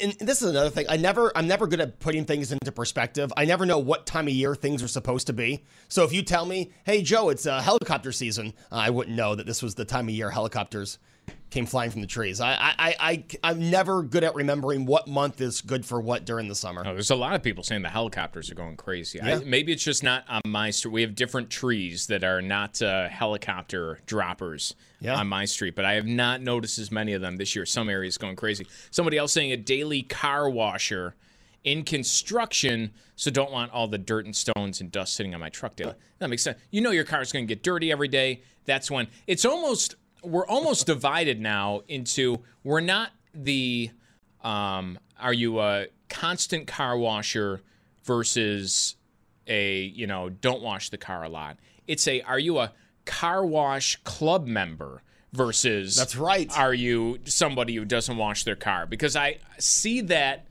and 0.00 0.12
this 0.20 0.40
is 0.40 0.48
another 0.50 0.70
thing. 0.70 0.86
I 0.88 0.96
never, 0.96 1.32
I'm 1.36 1.48
never 1.48 1.66
good 1.66 1.80
at 1.80 1.98
putting 1.98 2.24
things 2.24 2.52
into 2.52 2.70
perspective. 2.70 3.32
I 3.36 3.44
never 3.44 3.66
know 3.66 3.78
what 3.78 4.06
time 4.06 4.28
of 4.28 4.32
year 4.32 4.54
things 4.54 4.82
are 4.82 4.88
supposed 4.88 5.26
to 5.26 5.32
be. 5.32 5.64
So 5.88 6.04
if 6.04 6.12
you 6.12 6.22
tell 6.22 6.46
me, 6.46 6.70
"Hey 6.84 7.02
Joe, 7.02 7.30
it's 7.30 7.46
uh, 7.46 7.60
helicopter 7.60 8.12
season," 8.12 8.52
I 8.70 8.90
wouldn't 8.90 9.16
know 9.16 9.34
that 9.34 9.46
this 9.46 9.62
was 9.62 9.74
the 9.74 9.84
time 9.84 10.08
of 10.08 10.14
year 10.14 10.30
helicopters 10.30 10.98
came 11.52 11.66
flying 11.66 11.90
from 11.90 12.00
the 12.00 12.06
trees. 12.06 12.40
I, 12.40 12.54
I, 12.54 12.96
I, 12.98 13.24
I'm 13.44 13.70
never 13.70 14.02
good 14.02 14.24
at 14.24 14.34
remembering 14.34 14.86
what 14.86 15.06
month 15.06 15.40
is 15.40 15.60
good 15.60 15.84
for 15.86 16.00
what 16.00 16.24
during 16.24 16.48
the 16.48 16.54
summer. 16.54 16.82
Oh, 16.84 16.92
there's 16.94 17.10
a 17.10 17.14
lot 17.14 17.34
of 17.34 17.42
people 17.42 17.62
saying 17.62 17.82
the 17.82 17.88
helicopters 17.90 18.50
are 18.50 18.54
going 18.54 18.76
crazy. 18.76 19.20
Yeah. 19.22 19.36
I, 19.36 19.44
maybe 19.44 19.70
it's 19.70 19.84
just 19.84 20.02
not 20.02 20.24
on 20.28 20.40
my 20.46 20.70
street. 20.70 20.92
We 20.92 21.02
have 21.02 21.14
different 21.14 21.50
trees 21.50 22.06
that 22.08 22.24
are 22.24 22.40
not 22.42 22.80
uh, 22.82 23.08
helicopter 23.08 24.00
droppers 24.06 24.74
Yeah. 25.00 25.14
on 25.16 25.28
my 25.28 25.44
street, 25.44 25.76
but 25.76 25.84
I 25.84 25.92
have 25.92 26.06
not 26.06 26.40
noticed 26.40 26.78
as 26.78 26.90
many 26.90 27.12
of 27.12 27.20
them 27.20 27.36
this 27.36 27.54
year. 27.54 27.66
Some 27.66 27.88
areas 27.90 28.16
going 28.18 28.34
crazy. 28.34 28.66
Somebody 28.90 29.18
else 29.18 29.32
saying 29.32 29.52
a 29.52 29.56
daily 29.58 30.02
car 30.02 30.48
washer 30.48 31.14
in 31.64 31.84
construction, 31.84 32.92
so 33.14 33.30
don't 33.30 33.52
want 33.52 33.70
all 33.72 33.86
the 33.86 33.98
dirt 33.98 34.24
and 34.24 34.34
stones 34.34 34.80
and 34.80 34.90
dust 34.90 35.14
sitting 35.14 35.34
on 35.34 35.40
my 35.40 35.48
truck 35.50 35.76
daily. 35.76 35.94
That 36.18 36.28
makes 36.30 36.42
sense. 36.42 36.58
You 36.70 36.80
know 36.80 36.90
your 36.92 37.04
car's 37.04 37.30
going 37.30 37.46
to 37.46 37.54
get 37.54 37.62
dirty 37.62 37.92
every 37.92 38.08
day. 38.08 38.42
That's 38.64 38.90
when 38.90 39.08
it's 39.26 39.44
almost 39.44 39.96
we're 40.22 40.46
almost 40.46 40.86
divided 40.86 41.40
now 41.40 41.82
into 41.88 42.38
we're 42.64 42.80
not 42.80 43.10
the 43.34 43.90
um, 44.42 44.98
are 45.20 45.32
you 45.32 45.60
a 45.60 45.86
constant 46.08 46.66
car 46.66 46.96
washer 46.96 47.60
versus 48.04 48.96
a 49.46 49.82
you 49.82 50.06
know 50.06 50.28
don't 50.28 50.62
wash 50.62 50.90
the 50.90 50.98
car 50.98 51.24
a 51.24 51.28
lot 51.28 51.58
it's 51.86 52.06
a 52.06 52.20
are 52.22 52.38
you 52.38 52.58
a 52.58 52.72
car 53.04 53.44
wash 53.44 53.96
club 54.04 54.46
member 54.46 55.02
versus 55.32 55.96
That's 55.96 56.14
right. 56.16 56.50
are 56.56 56.74
you 56.74 57.18
somebody 57.24 57.74
who 57.76 57.84
doesn't 57.84 58.16
wash 58.16 58.44
their 58.44 58.56
car 58.56 58.86
because 58.86 59.16
i 59.16 59.38
see 59.58 60.00
that 60.02 60.46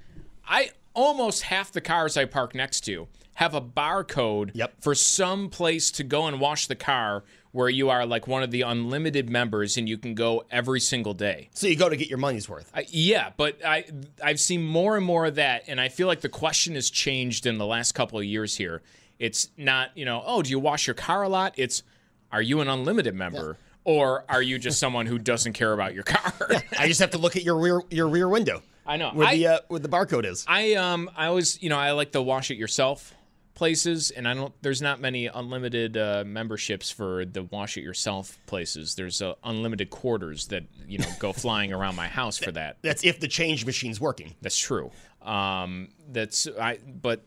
i 0.47 0.71
almost 0.93 1.43
half 1.43 1.71
the 1.71 1.81
cars 1.81 2.17
i 2.17 2.25
park 2.25 2.55
next 2.55 2.81
to 2.81 3.07
have 3.35 3.53
a 3.53 3.61
barcode 3.61 4.51
Yep. 4.53 4.73
for 4.81 4.93
some 4.95 5.49
place 5.49 5.91
to 5.91 6.03
go 6.03 6.25
and 6.27 6.39
wash 6.39 6.67
the 6.67 6.75
car 6.75 7.23
where 7.51 7.69
you 7.69 7.89
are 7.89 8.05
like 8.05 8.27
one 8.27 8.43
of 8.43 8.51
the 8.51 8.61
unlimited 8.61 9.29
members 9.29 9.75
and 9.77 9.89
you 9.89 9.97
can 9.97 10.13
go 10.15 10.45
every 10.51 10.79
single 10.79 11.13
day 11.13 11.49
So 11.53 11.67
you 11.67 11.75
go 11.75 11.89
to 11.89 11.95
get 11.97 12.07
your 12.09 12.17
money's 12.19 12.47
worth. 12.47 12.71
I, 12.73 12.85
yeah, 12.89 13.31
but 13.35 13.59
I 13.65 13.85
I've 14.23 14.39
seen 14.39 14.63
more 14.65 14.95
and 14.95 15.05
more 15.05 15.25
of 15.25 15.35
that, 15.35 15.63
and 15.67 15.79
I 15.81 15.89
feel 15.89 16.07
like 16.07 16.21
the 16.21 16.29
question 16.29 16.75
has 16.75 16.89
changed 16.89 17.45
in 17.45 17.57
the 17.57 17.65
last 17.65 17.91
couple 17.93 18.17
of 18.19 18.25
years 18.25 18.55
here. 18.57 18.81
It's 19.19 19.49
not 19.57 19.89
you 19.95 20.05
know 20.05 20.23
oh 20.25 20.41
do 20.41 20.49
you 20.49 20.59
wash 20.59 20.87
your 20.87 20.93
car 20.93 21.23
a 21.23 21.29
lot? 21.29 21.53
It's 21.57 21.83
are 22.31 22.41
you 22.41 22.61
an 22.61 22.67
unlimited 22.69 23.15
member 23.15 23.57
or 23.83 24.23
are 24.29 24.41
you 24.41 24.57
just 24.59 24.79
someone 24.79 25.05
who 25.07 25.17
doesn't 25.17 25.53
care 25.53 25.73
about 25.73 25.93
your 25.93 26.03
car? 26.03 26.33
I 26.79 26.87
just 26.87 26.99
have 27.01 27.11
to 27.11 27.17
look 27.17 27.35
at 27.35 27.43
your 27.43 27.57
rear 27.59 27.81
your 27.89 28.07
rear 28.07 28.29
window. 28.29 28.61
I 28.85 28.97
know. 28.97 29.11
where 29.11 29.27
I- 29.27 29.35
the 29.35 29.47
uh, 29.47 29.59
where 29.67 29.79
the 29.79 29.89
barcode 29.89 30.25
is. 30.25 30.45
I 30.47 30.75
um 30.75 31.09
I 31.17 31.25
always 31.27 31.61
you 31.61 31.69
know 31.69 31.77
I 31.77 31.91
like 31.91 32.11
the 32.13 32.21
wash 32.23 32.49
it 32.51 32.55
yourself 32.57 33.13
places, 33.53 34.11
and 34.11 34.27
I 34.27 34.33
don't. 34.33 34.53
There's 34.61 34.81
not 34.81 34.99
many 34.99 35.27
unlimited 35.27 35.97
uh, 35.97 36.23
memberships 36.25 36.91
for 36.91 37.25
the 37.25 37.43
wash 37.43 37.77
it 37.77 37.81
yourself 37.81 38.37
places. 38.45 38.95
There's 38.95 39.21
uh, 39.21 39.35
unlimited 39.43 39.89
quarters 39.89 40.47
that 40.47 40.63
you 40.87 40.97
know 40.99 41.09
go 41.19 41.33
flying 41.33 41.73
around 41.73 41.95
my 41.95 42.07
house 42.07 42.37
for 42.37 42.51
that. 42.51 42.77
That's 42.81 43.03
if 43.03 43.19
the 43.19 43.27
change 43.27 43.65
machine's 43.65 43.99
working. 43.99 44.35
That's 44.41 44.57
true. 44.57 44.91
Um, 45.21 45.89
that's 46.09 46.47
I. 46.59 46.79
But 46.85 47.23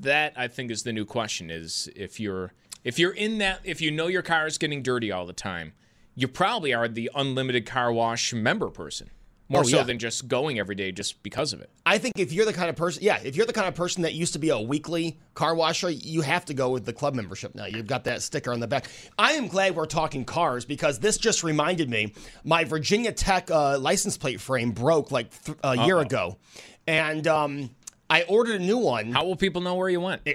that 0.00 0.34
I 0.36 0.48
think 0.48 0.70
is 0.70 0.82
the 0.82 0.92
new 0.92 1.04
question: 1.04 1.50
is 1.50 1.88
if 1.94 2.20
you're 2.20 2.52
if 2.84 2.98
you're 2.98 3.12
in 3.12 3.38
that 3.38 3.60
if 3.64 3.80
you 3.80 3.90
know 3.90 4.06
your 4.06 4.22
car 4.22 4.46
is 4.46 4.58
getting 4.58 4.82
dirty 4.82 5.12
all 5.12 5.26
the 5.26 5.32
time, 5.32 5.72
you 6.14 6.28
probably 6.28 6.74
are 6.74 6.88
the 6.88 7.10
unlimited 7.14 7.66
car 7.66 7.92
wash 7.92 8.32
member 8.32 8.68
person. 8.68 9.10
More 9.50 9.60
Oh, 9.62 9.64
so 9.64 9.78
yeah. 9.78 9.82
than 9.84 9.98
just 9.98 10.28
going 10.28 10.58
every 10.58 10.74
day 10.74 10.92
just 10.92 11.22
because 11.22 11.54
of 11.54 11.62
it. 11.62 11.70
I 11.86 11.96
think 11.96 12.18
if 12.18 12.32
you're 12.32 12.44
the 12.44 12.52
kind 12.52 12.68
of 12.68 12.76
person, 12.76 13.02
yeah, 13.02 13.18
if 13.24 13.34
you're 13.34 13.46
the 13.46 13.52
kind 13.54 13.66
of 13.66 13.74
person 13.74 14.02
that 14.02 14.12
used 14.12 14.34
to 14.34 14.38
be 14.38 14.50
a 14.50 14.60
weekly 14.60 15.18
car 15.32 15.54
washer, 15.54 15.88
you 15.88 16.20
have 16.20 16.44
to 16.46 16.54
go 16.54 16.68
with 16.68 16.84
the 16.84 16.92
club 16.92 17.14
membership 17.14 17.54
now. 17.54 17.64
You've 17.64 17.86
got 17.86 18.04
that 18.04 18.20
sticker 18.20 18.52
on 18.52 18.60
the 18.60 18.66
back. 18.66 18.88
I 19.18 19.32
am 19.32 19.48
glad 19.48 19.74
we're 19.74 19.86
talking 19.86 20.26
cars 20.26 20.66
because 20.66 20.98
this 20.98 21.16
just 21.16 21.42
reminded 21.42 21.88
me 21.88 22.12
my 22.44 22.64
Virginia 22.64 23.10
Tech 23.10 23.50
uh, 23.50 23.78
license 23.78 24.18
plate 24.18 24.38
frame 24.40 24.72
broke 24.72 25.10
like 25.10 25.30
th- 25.44 25.56
a 25.64 25.78
year 25.86 25.98
ago, 25.98 26.36
and 26.86 27.26
um, 27.26 27.70
I 28.10 28.24
ordered 28.24 28.60
a 28.60 28.64
new 28.64 28.76
one. 28.78 29.12
How 29.12 29.24
will 29.24 29.36
people 29.36 29.62
know 29.62 29.76
where 29.76 29.88
you 29.88 30.00
went? 30.00 30.20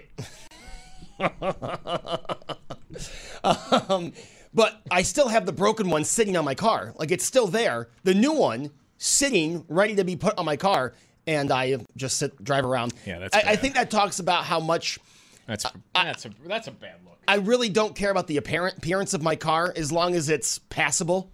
but 4.54 4.82
I 4.92 5.02
still 5.04 5.28
have 5.28 5.46
the 5.46 5.52
broken 5.54 5.90
one 5.90 6.04
sitting 6.04 6.36
on 6.38 6.46
my 6.46 6.56
car. 6.56 6.94
Like 6.98 7.12
it's 7.12 7.26
still 7.26 7.48
there. 7.48 7.90
The 8.04 8.14
new 8.14 8.34
one 8.34 8.72
sitting, 8.98 9.66
ready 9.68 9.96
to 9.96 10.04
be 10.04 10.16
put 10.16 10.38
on 10.38 10.46
my 10.46 10.58
car, 10.58 10.94
and 11.28 11.52
I 11.52 11.78
just 11.96 12.18
sit 12.18 12.44
drive 12.44 12.66
around. 12.66 12.94
Yeah, 13.06 13.20
that's 13.20 13.36
I, 13.36 13.52
I 13.52 13.56
think 13.56 13.76
that 13.76 13.90
talks 13.90 14.20
about 14.20 14.46
how 14.46 14.60
much 14.60 15.00
That's 15.48 15.66
that's 15.94 16.26
a 16.26 16.30
that's 16.46 16.68
a 16.68 16.72
bad 16.72 16.96
look. 17.06 17.18
I 17.28 17.36
really 17.36 17.70
don't 17.70 17.96
care 17.96 18.12
about 18.12 18.28
the 18.28 18.38
apparent 18.38 18.78
appearance 18.78 19.14
of 19.14 19.22
my 19.22 19.36
car 19.36 19.74
as 19.76 19.92
long 19.92 20.14
as 20.16 20.30
it's 20.30 20.60
passable, 20.60 21.32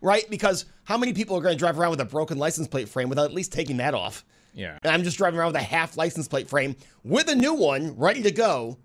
right? 0.00 0.28
Because 0.28 0.64
how 0.84 0.96
many 0.98 1.12
people 1.12 1.36
are 1.36 1.40
going 1.40 1.54
to 1.54 1.58
drive 1.58 1.78
around 1.78 1.90
with 1.90 2.00
a 2.00 2.04
broken 2.04 2.38
license 2.38 2.66
plate 2.66 2.88
frame 2.88 3.08
without 3.08 3.26
at 3.26 3.34
least 3.34 3.52
taking 3.52 3.76
that 3.76 3.94
off? 3.94 4.24
Yeah. 4.54 4.76
And 4.82 4.92
I'm 4.92 5.04
just 5.04 5.16
driving 5.16 5.38
around 5.38 5.52
with 5.52 5.62
a 5.62 5.64
half 5.64 5.96
license 5.96 6.26
plate 6.26 6.48
frame 6.48 6.74
with 7.04 7.28
a 7.28 7.36
new 7.36 7.54
one 7.54 7.96
ready 7.96 8.22
to 8.22 8.32
go. 8.32 8.78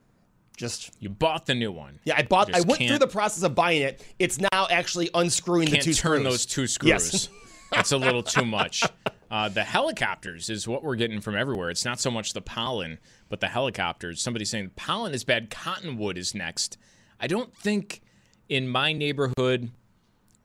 Just 0.55 0.91
You 0.99 1.09
bought 1.09 1.47
the 1.47 1.55
new 1.55 1.71
one. 1.71 1.99
yeah, 2.05 2.13
I 2.15 2.21
bought. 2.21 2.53
I 2.53 2.61
went 2.61 2.81
through 2.87 2.99
the 2.99 3.07
process 3.07 3.43
of 3.43 3.55
buying 3.55 3.81
it. 3.81 4.01
It's 4.19 4.39
now 4.39 4.67
actually 4.69 5.09
unscrewing 5.13 5.69
the 5.69 5.77
two 5.79 5.93
turn 5.93 6.19
screws. 6.19 6.23
those 6.23 6.45
two 6.45 6.67
screws. 6.67 6.89
Yes. 6.89 7.29
That's 7.75 7.91
a 7.91 7.97
little 7.97 8.23
too 8.23 8.45
much. 8.45 8.83
Uh, 9.29 9.49
the 9.49 9.63
helicopters 9.63 10.49
is 10.49 10.67
what 10.67 10.83
we're 10.83 10.95
getting 10.95 11.19
from 11.21 11.35
everywhere. 11.35 11.69
It's 11.69 11.83
not 11.85 11.99
so 11.99 12.09
much 12.11 12.33
the 12.33 12.41
pollen, 12.41 12.99
but 13.29 13.41
the 13.41 13.47
helicopters. 13.47 14.21
Somebody's 14.21 14.49
saying 14.49 14.71
pollen 14.75 15.13
is 15.13 15.23
bad. 15.23 15.49
Cottonwood 15.49 16.17
is 16.17 16.33
next. 16.35 16.77
I 17.19 17.27
don't 17.27 17.55
think 17.55 18.01
in 18.49 18.67
my 18.67 18.93
neighborhood 18.93 19.71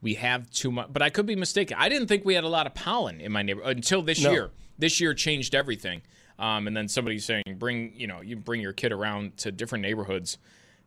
we 0.02 0.14
have 0.14 0.50
too 0.50 0.70
much, 0.72 0.88
but 0.92 1.02
I 1.02 1.10
could 1.10 1.26
be 1.26 1.36
mistaken. 1.36 1.76
I 1.78 1.88
didn't 1.88 2.08
think 2.08 2.24
we 2.24 2.34
had 2.34 2.44
a 2.44 2.48
lot 2.48 2.66
of 2.66 2.74
pollen 2.74 3.20
in 3.20 3.32
my 3.32 3.42
neighborhood 3.42 3.76
until 3.76 4.02
this 4.02 4.22
No. 4.22 4.30
year. 4.32 4.50
This 4.78 5.00
year 5.00 5.12
changed 5.14 5.54
everything. 5.54 6.00
Um, 6.38 6.66
and 6.66 6.74
then 6.74 6.88
somebody's 6.88 7.26
saying, 7.26 7.42
bring 7.58 7.92
you 7.94 8.06
know, 8.06 8.22
you 8.22 8.36
bring 8.36 8.62
your 8.62 8.72
kid 8.72 8.92
around 8.92 9.36
to 9.38 9.52
different 9.52 9.82
neighborhoods 9.82 10.38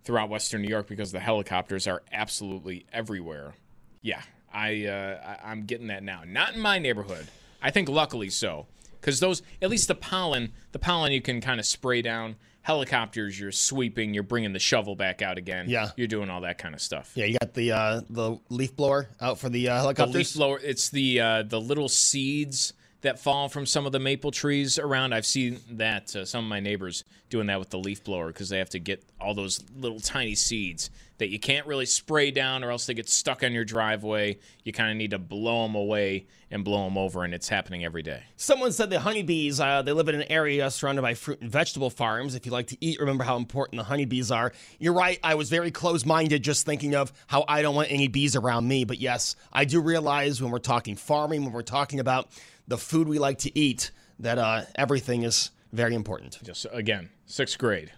throughout 0.04 0.30
Western 0.30 0.64
New 0.64 0.68
York 0.68 0.88
because 0.88 1.12
the 1.12 1.20
helicopters 1.20 1.86
are 1.88 2.02
absolutely 2.12 2.88
everywhere. 2.92 3.54
Yeah, 4.02 4.22
I, 4.54 4.86
uh, 4.86 5.38
I 5.44 5.52
I'm 5.52 5.66
getting 5.66 5.88
that 5.88 6.04
now. 6.04 6.22
Not 6.26 6.54
in 6.56 6.60
my 6.62 6.80
neighborhood. 6.80 7.28
I 7.62 7.72
think 7.72 7.89
luckily 7.89 8.30
so, 8.30 8.68
because 9.00 9.20
those 9.20 9.42
at 9.62 9.70
least 9.70 9.88
the 9.88 9.96
pollen, 9.96 10.52
the 10.74 10.80
pollen 10.80 11.12
you 11.12 11.22
can 11.22 11.42
kind 11.42 11.60
of 11.60 11.66
spray 11.66 12.02
down. 12.02 12.36
Helicopters, 12.62 13.38
you're 13.38 13.52
sweeping, 13.52 14.13
you're 14.13 14.24
bringing 14.24 14.54
the 14.54 14.60
shovel 14.60 14.96
back 14.96 15.22
out 15.22 15.38
again. 15.38 15.66
Yeah. 15.68 15.89
you're 15.98 16.08
doing 16.08 16.30
all 16.30 16.39
that 16.42 16.58
kind 16.58 16.74
of 16.74 16.80
stuff. 16.82 17.12
Yeah, 17.13 17.26
you 17.26 17.38
got 17.38 17.54
the 17.54 17.74
uh, 17.74 18.02
the 18.10 18.39
leaf 18.50 18.74
blower 18.76 19.10
out 19.20 19.38
for 19.38 19.50
the 19.50 19.68
uh, 19.68 19.74
The 19.76 19.80
helicopters. 19.82 20.16
leaf 20.16 20.34
blower. 20.36 20.60
It's 20.63 20.89
the 20.89 21.20
uh, 21.20 21.44
the 21.44 21.60
little 21.60 21.89
seeds 21.89 22.72
that 23.02 23.20
fall 23.20 23.50
from 23.50 23.66
some 23.66 23.86
of 23.86 23.92
the 23.92 24.00
maple 24.00 24.32
trees 24.32 24.80
around. 24.80 25.12
I've 25.14 25.26
seen 25.26 25.60
that 25.72 26.16
uh, 26.16 26.24
some 26.24 26.45
of 26.45 26.49
my 26.49 26.62
neighbors 26.62 27.04
doing 27.34 27.48
that 27.48 27.58
with 27.58 27.72
the 27.72 27.80
leaf 27.80 28.04
blower 28.04 28.28
because 28.28 28.50
they 28.50 28.60
have 28.60 28.70
to 28.70 28.78
get 28.78 29.04
all 29.20 29.34
those 29.34 29.60
little 29.76 30.00
tiny 30.00 30.36
seeds 30.36 30.92
that 31.18 31.30
you 31.30 31.40
can't 31.40 31.66
really 31.66 31.88
spray 31.88 32.30
down, 32.30 32.64
or 32.64 32.70
else 32.70 32.86
they 32.86 32.94
get 32.94 33.10
stuck 33.10 33.42
on 33.42 33.52
your 33.54 33.66
driveway. 33.66 34.38
You 34.64 34.72
kind 34.72 34.92
of 34.92 34.98
need 34.98 35.10
to 35.12 35.18
blow 35.18 35.64
them 35.64 35.74
away 35.74 36.28
and 36.52 36.64
blow 36.64 36.84
them 36.84 36.96
over, 36.96 37.24
and 37.24 37.34
it's 37.34 37.50
happening 37.50 37.84
every 37.84 38.04
day. 38.04 38.22
Someone 38.36 38.72
said 38.72 38.92
the 38.92 39.00
honeybees, 39.00 39.60
uh, 39.60 39.82
they 39.82 39.94
live 39.94 40.10
in 40.10 40.16
an 40.16 40.32
area 40.32 40.70
surrounded 40.70 41.02
by 41.02 41.16
fruit 41.16 41.42
and 41.42 41.50
vegetable 41.50 41.90
farms. 41.90 42.36
If 42.36 42.46
you 42.46 42.52
like 42.52 42.68
to 42.68 42.78
eat, 42.80 43.00
remember 43.00 43.24
how 43.24 43.38
important 43.38 43.80
the 43.80 43.86
honeybees 43.86 44.30
are. 44.30 44.54
You're 44.78 44.94
right. 44.94 45.20
I 45.24 45.34
was 45.34 45.50
very 45.50 45.72
close 45.72 46.06
minded 46.06 46.44
just 46.44 46.68
thinking 46.68 46.94
of 46.94 47.12
how 47.26 47.46
I 47.48 47.64
don't 47.64 47.74
want 47.74 47.92
any 47.92 48.10
bees 48.10 48.36
around 48.36 48.68
me. 48.68 48.84
But 48.84 49.00
yes, 49.00 49.36
I 49.52 49.66
do 49.66 49.82
realize 49.82 50.40
when 50.40 50.52
we're 50.52 50.60
talking 50.60 50.96
farming, 50.96 51.46
when 51.46 51.54
we're 51.54 51.64
talking 51.64 52.00
about 52.00 52.30
the 52.68 52.78
food 52.78 53.08
we 53.08 53.18
like 53.18 53.40
to 53.40 53.58
eat, 53.58 53.90
that 54.20 54.38
uh, 54.38 54.66
everything 54.76 55.24
is 55.24 55.50
Very 55.74 55.95
important. 55.95 56.39
Just 56.43 56.65
again, 56.71 57.09
sixth 57.26 57.57
grade. 57.57 57.91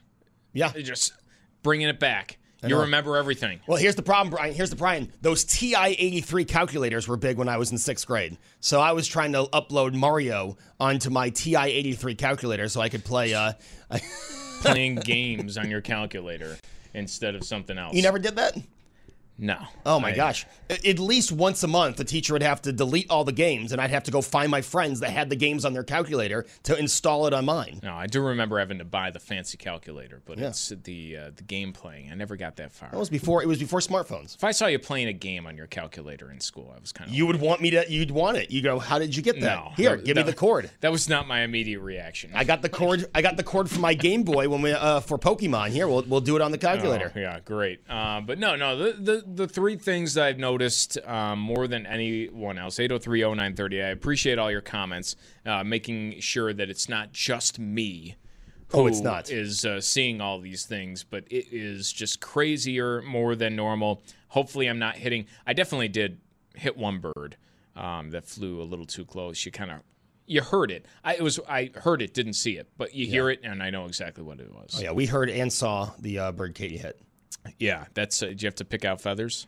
Yeah. 0.53 0.71
Just 0.71 1.13
bringing 1.61 1.87
it 1.87 1.99
back. 1.99 2.37
You 2.65 2.79
remember 2.79 3.15
everything. 3.15 3.59
Well, 3.67 3.77
here's 3.77 3.93
the 3.93 4.01
problem, 4.01 4.31
Brian. 4.31 4.51
Here's 4.55 4.71
the 4.71 4.75
Brian. 4.75 5.11
Those 5.21 5.43
TI 5.43 5.75
83 5.75 6.45
calculators 6.45 7.07
were 7.07 7.17
big 7.17 7.37
when 7.37 7.47
I 7.47 7.57
was 7.57 7.71
in 7.71 7.77
sixth 7.77 8.07
grade. 8.07 8.39
So 8.59 8.79
I 8.81 8.93
was 8.93 9.07
trying 9.07 9.33
to 9.33 9.43
upload 9.53 9.93
Mario 9.93 10.57
onto 10.79 11.11
my 11.11 11.29
TI 11.29 11.55
83 11.57 12.15
calculator 12.15 12.67
so 12.67 12.81
I 12.81 12.89
could 12.89 13.03
play. 13.05 13.35
Uh, 13.35 13.53
Playing 14.61 14.95
games 14.95 15.59
on 15.59 15.69
your 15.69 15.81
calculator 15.81 16.57
instead 16.95 17.35
of 17.35 17.43
something 17.43 17.77
else. 17.77 17.93
you 17.93 18.01
never 18.01 18.17
did 18.17 18.37
that? 18.37 18.57
No. 19.37 19.57
Oh 19.85 19.99
my 19.99 20.11
I- 20.11 20.15
gosh. 20.15 20.45
At 20.69 20.97
least 20.97 21.31
once 21.31 21.61
a 21.63 21.67
month, 21.67 21.97
the 21.97 22.03
teacher 22.03 22.33
would 22.33 22.41
have 22.41 22.61
to 22.63 22.71
delete 22.71 23.09
all 23.11 23.23
the 23.23 23.31
games, 23.31 23.71
and 23.71 23.79
I'd 23.81 23.91
have 23.91 24.03
to 24.05 24.11
go 24.11 24.21
find 24.21 24.49
my 24.49 24.61
friends 24.61 25.01
that 25.01 25.11
had 25.11 25.29
the 25.29 25.35
games 25.35 25.63
on 25.65 25.73
their 25.73 25.83
calculator 25.83 26.45
to 26.63 26.75
install 26.77 27.27
it 27.27 27.33
on 27.33 27.45
mine. 27.45 27.79
No, 27.83 27.93
I 27.93 28.07
do 28.07 28.21
remember 28.21 28.57
having 28.57 28.79
to 28.79 28.85
buy 28.85 29.11
the 29.11 29.19
fancy 29.19 29.57
calculator, 29.57 30.21
but 30.25 30.37
Yeah. 30.39 30.47
it's 30.47 30.69
the 30.83 31.17
uh, 31.17 31.31
the 31.35 31.43
game 31.43 31.71
playing. 31.73 32.11
I 32.11 32.15
never 32.15 32.35
got 32.35 32.55
that 32.55 32.71
far. 32.71 32.89
That 32.91 32.97
was 32.97 33.09
before 33.09 33.43
it 33.43 33.47
was 33.47 33.59
before 33.59 33.79
smartphones. 33.79 34.35
if 34.35 34.43
I 34.43 34.51
saw 34.51 34.67
you 34.67 34.79
playing 34.79 35.07
a 35.09 35.13
game 35.13 35.45
on 35.45 35.55
your 35.57 35.67
calculator 35.67 36.31
in 36.31 36.39
school, 36.39 36.73
I 36.75 36.79
was 36.79 36.91
kind 36.91 37.09
of 37.09 37.15
You 37.15 37.27
would 37.27 37.39
want 37.41 37.61
me 37.61 37.69
to. 37.71 37.85
You'd 37.87 38.11
want 38.11 38.37
it. 38.37 38.49
You 38.49 38.61
go. 38.63 38.79
How 38.79 38.97
did 38.97 39.15
you 39.15 39.21
get 39.21 39.39
that? 39.41 39.65
no. 39.65 39.71
Here, 39.75 39.97
that- 39.97 40.05
give 40.05 40.15
me 40.17 40.23
the 40.23 40.33
cord. 40.33 40.71
That 40.81 40.91
was 40.91 41.07
not 41.09 41.27
my 41.27 41.41
immediate 41.41 41.81
reaction. 41.81 42.31
I 42.33 42.43
got 42.43 42.61
the 42.63 42.69
cord. 42.69 43.05
I 43.13 43.21
got 43.21 43.37
the 43.37 43.43
cord 43.43 43.69
for 43.69 43.79
my 43.81 43.93
Game 43.93 44.23
Boy 44.23 44.49
when 44.49 44.61
we 44.61 44.71
uh, 44.71 45.01
for 45.01 45.17
Pokemon. 45.19 45.69
Here, 45.69 45.87
we'll 45.87 46.03
we'll 46.07 46.21
do 46.21 46.35
it 46.35 46.41
on 46.41 46.51
the 46.51 46.57
calculator. 46.57 47.11
Oh, 47.15 47.19
yeah, 47.19 47.39
great. 47.41 47.81
Uh, 47.89 48.21
but 48.21 48.39
no, 48.39 48.55
no, 48.55 48.77
the, 48.77 48.93
the 48.93 49.24
the 49.25 49.47
three 49.47 49.75
things 49.75 50.13
that 50.13 50.25
I've 50.25 50.39
noticed 50.39 50.97
um, 51.05 51.39
more 51.39 51.67
than 51.67 51.85
anyone 51.85 52.57
else, 52.57 52.77
8030930, 52.77 53.85
I 53.85 53.89
appreciate 53.89 54.37
all 54.37 54.51
your 54.51 54.61
comments, 54.61 55.15
uh, 55.45 55.63
making 55.63 56.19
sure 56.19 56.53
that 56.53 56.69
it's 56.69 56.87
not 56.87 57.11
just 57.11 57.59
me. 57.59 58.15
Oh, 58.73 58.87
it's 58.87 58.99
not. 58.99 59.29
Is 59.29 59.63
uh, 59.63 59.79
seeing 59.79 60.21
all 60.21 60.39
these 60.39 60.65
things, 60.65 61.03
but 61.03 61.23
it 61.29 61.47
is 61.51 61.93
just 61.93 62.19
crazier 62.19 63.01
more 63.03 63.35
than 63.35 63.55
normal. 63.55 64.01
Hopefully, 64.29 64.67
I'm 64.67 64.79
not 64.79 64.95
hitting. 64.95 65.27
I 65.45 65.53
definitely 65.53 65.87
did 65.87 66.19
hit 66.55 66.75
one 66.75 66.99
bird 66.99 67.37
um, 67.75 68.09
that 68.11 68.25
flew 68.25 68.61
a 68.61 68.63
little 68.63 68.85
too 68.85 69.05
close. 69.05 69.45
You 69.45 69.51
kind 69.51 69.71
of. 69.71 69.79
You 70.27 70.41
heard 70.41 70.71
it. 70.71 70.87
I 71.03 71.13
it 71.15 71.21
was. 71.21 71.39
I 71.47 71.69
heard 71.75 72.01
it, 72.01 72.15
didn't 72.15 72.33
see 72.33 72.57
it, 72.57 72.67
but 72.77 72.95
you 72.95 73.05
hear 73.05 73.29
it, 73.29 73.41
and 73.43 73.61
I 73.61 73.69
know 73.69 73.85
exactly 73.85 74.23
what 74.23 74.39
it 74.39 74.51
was. 74.51 74.75
Oh, 74.79 74.81
yeah, 74.81 74.91
we 74.91 75.05
heard 75.05 75.29
and 75.29 75.53
saw 75.53 75.91
the 75.99 76.17
uh, 76.17 76.31
bird 76.31 76.55
Katie 76.55 76.77
hit. 76.77 76.99
Yeah, 77.59 77.85
that's. 77.93 78.21
Uh, 78.23 78.27
did 78.27 78.41
you 78.41 78.47
have 78.47 78.55
to 78.55 78.65
pick 78.65 78.83
out 78.85 79.01
feathers? 79.01 79.47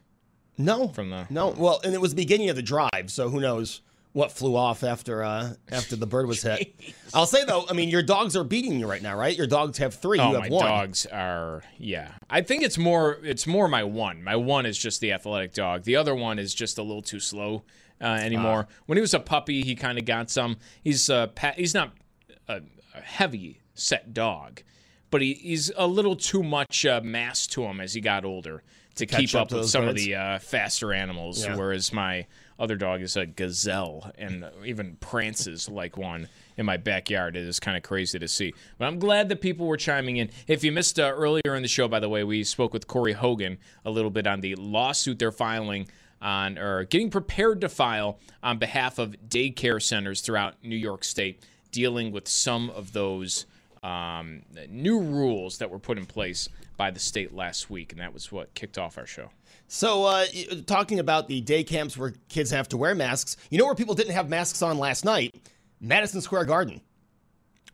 No, 0.57 0.87
From 0.87 1.09
the- 1.11 1.27
no. 1.29 1.49
Well, 1.49 1.79
and 1.83 1.93
it 1.93 2.01
was 2.01 2.11
the 2.11 2.15
beginning 2.23 2.49
of 2.49 2.55
the 2.55 2.61
drive, 2.63 3.05
so 3.11 3.29
who 3.29 3.39
knows 3.39 3.81
what 4.13 4.31
flew 4.31 4.55
off 4.55 4.83
after 4.83 5.23
uh, 5.23 5.53
after 5.71 5.95
the 5.95 6.07
bird 6.07 6.25
was 6.27 6.41
hit. 6.41 6.73
I'll 7.13 7.27
say 7.27 7.43
though, 7.45 7.65
I 7.69 7.73
mean, 7.73 7.89
your 7.89 8.01
dogs 8.01 8.35
are 8.35 8.43
beating 8.43 8.79
you 8.79 8.87
right 8.89 9.01
now, 9.01 9.15
right? 9.15 9.37
Your 9.37 9.45
dogs 9.45 9.77
have 9.77 9.93
three. 9.93 10.19
Oh, 10.19 10.31
you 10.31 10.39
my 10.39 10.49
one. 10.49 10.65
dogs 10.65 11.05
are 11.05 11.61
yeah. 11.77 12.13
I 12.29 12.41
think 12.41 12.63
it's 12.63 12.77
more 12.77 13.19
it's 13.23 13.45
more 13.45 13.67
my 13.67 13.83
one. 13.83 14.23
My 14.23 14.35
one 14.35 14.65
is 14.65 14.77
just 14.77 14.99
the 15.01 15.11
athletic 15.11 15.53
dog. 15.53 15.83
The 15.83 15.95
other 15.95 16.15
one 16.15 16.39
is 16.39 16.55
just 16.55 16.79
a 16.79 16.81
little 16.83 17.03
too 17.03 17.19
slow 17.19 17.63
uh, 18.01 18.05
anymore. 18.05 18.67
Ah. 18.69 18.73
when 18.87 18.97
he 18.97 19.01
was 19.01 19.13
a 19.13 19.19
puppy, 19.19 19.61
he 19.63 19.75
kind 19.75 19.99
of 19.99 20.05
got 20.05 20.31
some. 20.31 20.57
He's 20.83 21.09
uh 21.09 21.27
pa- 21.27 21.53
he's 21.55 21.75
not 21.75 21.93
a, 22.47 22.61
a 22.95 23.01
heavy 23.01 23.61
set 23.75 24.11
dog, 24.15 24.63
but 25.09 25.21
he, 25.21 25.33
he's 25.33 25.71
a 25.77 25.87
little 25.87 26.15
too 26.15 26.43
much 26.43 26.85
uh, 26.85 27.01
mass 27.03 27.47
to 27.47 27.63
him 27.63 27.79
as 27.79 27.93
he 27.93 28.01
got 28.01 28.25
older 28.25 28.63
to 28.95 29.05
keep 29.05 29.33
up 29.35 29.43
up 29.43 29.51
with 29.51 29.69
some 29.69 29.85
birds? 29.85 30.01
of 30.01 30.05
the 30.05 30.15
uh, 30.15 30.39
faster 30.39 30.93
animals. 30.93 31.43
Yeah. 31.43 31.55
Whereas 31.55 31.93
my 31.93 32.25
other 32.59 32.75
dog 32.75 33.01
is 33.01 33.15
a 33.15 33.25
gazelle 33.25 34.11
and 34.17 34.45
even 34.65 34.97
prances 34.99 35.69
like 35.69 35.97
one 35.97 36.27
in 36.57 36.65
my 36.65 36.77
backyard. 36.77 37.35
It 37.35 37.47
is 37.47 37.59
kind 37.59 37.77
of 37.77 37.83
crazy 37.83 38.17
to 38.19 38.27
see. 38.27 38.53
But 38.77 38.85
I'm 38.85 38.99
glad 38.99 39.29
that 39.29 39.41
people 39.41 39.67
were 39.67 39.77
chiming 39.77 40.17
in. 40.17 40.29
If 40.47 40.63
you 40.63 40.71
missed 40.71 40.99
uh, 40.99 41.13
earlier 41.15 41.55
in 41.55 41.61
the 41.61 41.67
show, 41.67 41.87
by 41.87 41.99
the 41.99 42.09
way, 42.09 42.23
we 42.23 42.43
spoke 42.43 42.73
with 42.73 42.87
Corey 42.87 43.13
Hogan 43.13 43.59
a 43.85 43.91
little 43.91 44.11
bit 44.11 44.25
on 44.25 44.41
the 44.41 44.55
lawsuit 44.55 45.19
they're 45.19 45.31
filing 45.31 45.87
on 46.19 46.57
or 46.57 46.83
getting 46.85 47.11
prepared 47.11 47.61
to 47.61 47.69
file 47.69 48.19
on 48.41 48.57
behalf 48.57 48.97
of 48.97 49.15
daycare 49.27 49.81
centers 49.81 50.21
throughout 50.21 50.55
New 50.63 50.75
York 50.75 51.03
State, 51.03 51.43
dealing 51.71 52.11
with 52.11 52.27
some 52.27 52.71
of 52.71 52.93
those 52.93 53.45
um, 53.83 54.41
new 54.69 54.99
rules 54.99 55.57
that 55.59 55.69
were 55.69 55.79
put 55.79 55.97
in 55.97 56.05
place 56.05 56.49
by 56.77 56.91
the 56.91 56.99
state 56.99 57.33
last 57.33 57.69
week, 57.69 57.91
and 57.91 58.01
that 58.01 58.13
was 58.13 58.31
what 58.31 58.53
kicked 58.53 58.77
off 58.77 58.97
our 58.97 59.05
show. 59.07 59.29
So, 59.67 60.05
uh, 60.05 60.25
talking 60.65 60.99
about 60.99 61.27
the 61.27 61.41
day 61.41 61.63
camps 61.63 61.97
where 61.97 62.13
kids 62.29 62.51
have 62.51 62.69
to 62.69 62.77
wear 62.77 62.95
masks, 62.95 63.35
you 63.49 63.57
know 63.57 63.65
where 63.65 63.75
people 63.75 63.95
didn't 63.95 64.13
have 64.13 64.29
masks 64.29 64.61
on 64.61 64.77
last 64.77 65.03
night? 65.05 65.35
Madison 65.81 66.21
Square 66.21 66.45
Garden. 66.45 66.81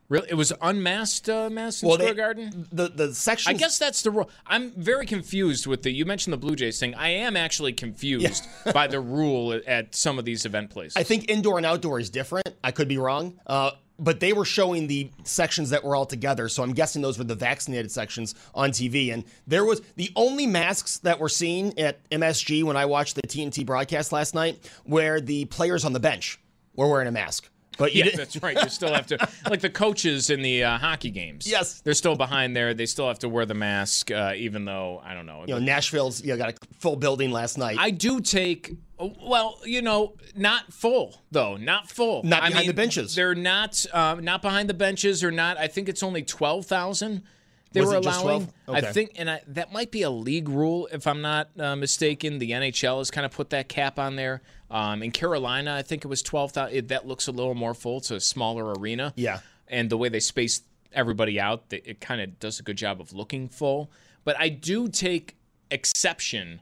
Really, 0.09 0.27
it 0.29 0.33
was 0.33 0.51
unmasked 0.61 1.29
uh, 1.29 1.49
Madison 1.49 1.87
Well, 1.87 1.97
Square 1.97 2.13
they- 2.13 2.17
Garden. 2.17 2.67
The 2.71 2.89
the 2.89 3.13
section. 3.15 3.49
I 3.55 3.57
guess 3.57 3.79
that's 3.79 4.01
the 4.01 4.11
rule. 4.11 4.29
I'm 4.45 4.71
very 4.71 5.05
confused 5.05 5.65
with 5.65 5.81
the. 5.83 5.91
You 5.91 6.05
mentioned 6.05 6.33
the 6.33 6.37
Blue 6.37 6.55
Jays 6.55 6.77
thing. 6.79 6.93
I 6.95 7.09
am 7.09 7.37
actually 7.37 7.71
confused 7.73 8.45
by 8.73 8.87
the 8.87 8.99
rule 8.99 9.53
at, 9.53 9.63
at 9.65 9.95
some 9.95 10.19
of 10.19 10.25
these 10.25 10.45
event 10.45 10.69
places. 10.71 10.97
I 10.97 11.03
think 11.03 11.29
indoor 11.31 11.57
and 11.57 11.65
outdoor 11.65 11.99
is 11.99 12.09
different. 12.09 12.47
I 12.63 12.71
could 12.71 12.89
be 12.89 12.97
wrong. 12.97 13.39
Uh, 13.47 13.71
but 13.99 14.19
they 14.19 14.33
were 14.33 14.45
showing 14.45 14.87
the 14.87 15.09
sections 15.23 15.69
that 15.69 15.83
were 15.83 15.95
all 15.95 16.05
together. 16.05 16.49
So 16.49 16.63
I'm 16.63 16.73
guessing 16.73 17.01
those 17.01 17.17
were 17.17 17.23
the 17.23 17.35
vaccinated 17.35 17.91
sections 17.91 18.35
on 18.55 18.71
TV. 18.71 19.13
And 19.13 19.23
there 19.47 19.65
was 19.65 19.81
the 19.95 20.11
only 20.15 20.47
masks 20.47 20.97
that 20.99 21.19
were 21.19 21.29
seen 21.29 21.73
at 21.77 22.07
MSG 22.09 22.63
when 22.63 22.75
I 22.77 22.85
watched 22.85 23.15
the 23.15 23.21
TNT 23.21 23.65
broadcast 23.65 24.11
last 24.11 24.33
night 24.35 24.69
where 24.83 25.21
the 25.21 25.45
players 25.45 25.85
on 25.85 25.93
the 25.93 25.99
bench 25.99 26.39
were 26.75 26.87
wearing 26.89 27.07
a 27.07 27.11
mask. 27.11 27.49
But 27.77 27.95
yeah, 27.95 28.09
that's 28.15 28.41
right. 28.41 28.61
You 28.61 28.69
still 28.69 28.93
have 28.93 29.07
to, 29.07 29.27
like 29.49 29.61
the 29.61 29.69
coaches 29.69 30.29
in 30.29 30.41
the 30.41 30.63
uh, 30.63 30.77
hockey 30.77 31.09
games. 31.09 31.49
Yes. 31.49 31.81
they're 31.81 31.93
still 31.93 32.15
behind 32.15 32.55
there. 32.55 32.73
They 32.73 32.85
still 32.85 33.07
have 33.07 33.19
to 33.19 33.29
wear 33.29 33.45
the 33.45 33.55
mask, 33.55 34.11
uh, 34.11 34.33
even 34.35 34.65
though 34.65 35.01
I 35.03 35.13
don't 35.13 35.25
know. 35.25 35.43
You 35.47 35.55
know, 35.55 35.59
Nashville's 35.59 36.23
you 36.23 36.33
know, 36.33 36.37
got 36.37 36.49
a 36.51 36.55
full 36.79 36.95
building 36.95 37.31
last 37.31 37.57
night. 37.57 37.77
I 37.79 37.89
do 37.89 38.21
take 38.21 38.75
well, 39.21 39.59
you 39.65 39.81
know, 39.81 40.13
not 40.35 40.71
full 40.73 41.21
though, 41.31 41.57
not 41.57 41.89
full. 41.89 42.23
Not 42.23 42.43
I 42.43 42.47
behind 42.49 42.63
mean, 42.63 42.67
the 42.67 42.81
benches. 42.81 43.15
They're 43.15 43.35
not 43.35 43.85
um, 43.93 44.23
not 44.23 44.41
behind 44.41 44.69
the 44.69 44.73
benches 44.73 45.23
or 45.23 45.31
not. 45.31 45.57
I 45.57 45.67
think 45.67 45.89
it's 45.89 46.03
only 46.03 46.23
twelve 46.23 46.65
thousand. 46.65 47.23
They 47.71 47.81
Was 47.81 47.89
were 47.89 47.95
allowing. 47.95 48.21
12? 48.21 48.53
Okay. 48.69 48.87
I 48.87 48.91
think, 48.91 49.13
and 49.15 49.27
I, 49.31 49.41
that 49.47 49.73
might 49.73 49.89
be 49.89 50.03
a 50.03 50.09
league 50.11 50.47
rule 50.47 50.87
if 50.91 51.07
I'm 51.07 51.21
not 51.23 51.49
uh, 51.59 51.75
mistaken. 51.75 52.37
The 52.37 52.51
NHL 52.51 52.99
has 52.99 53.09
kind 53.09 53.25
of 53.25 53.31
put 53.31 53.49
that 53.49 53.67
cap 53.67 53.97
on 53.97 54.15
there. 54.15 54.43
Um, 54.69 55.01
in 55.01 55.09
Carolina, 55.09 55.73
I 55.73 55.81
think 55.81 56.05
it 56.05 56.07
was 56.07 56.21
twelve 56.21 56.51
thousand. 56.51 56.89
That 56.89 57.07
looks 57.07 57.27
a 57.27 57.31
little 57.31 57.55
more 57.55 57.73
full. 57.73 57.97
It's 57.97 58.11
a 58.11 58.19
smaller 58.19 58.73
arena. 58.73 59.13
Yeah. 59.15 59.39
and 59.67 59.89
the 59.89 59.97
way 59.97 60.09
they 60.09 60.19
space 60.19 60.61
everybody 60.93 61.39
out, 61.39 61.63
it 61.71 61.99
kind 61.99 62.21
of 62.21 62.39
does 62.39 62.59
a 62.59 62.63
good 62.63 62.77
job 62.77 63.01
of 63.01 63.11
looking 63.13 63.49
full. 63.49 63.89
But 64.23 64.39
I 64.39 64.49
do 64.49 64.87
take 64.87 65.35
exception 65.71 66.61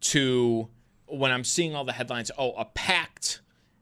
to 0.00 0.68
when 1.12 1.30
I'm 1.32 1.44
seeing 1.44 1.74
all 1.74 1.84
the 1.84 1.92
headlines. 1.92 2.30
Oh, 2.38 2.52
a 2.52 2.64
packed, 2.64 3.40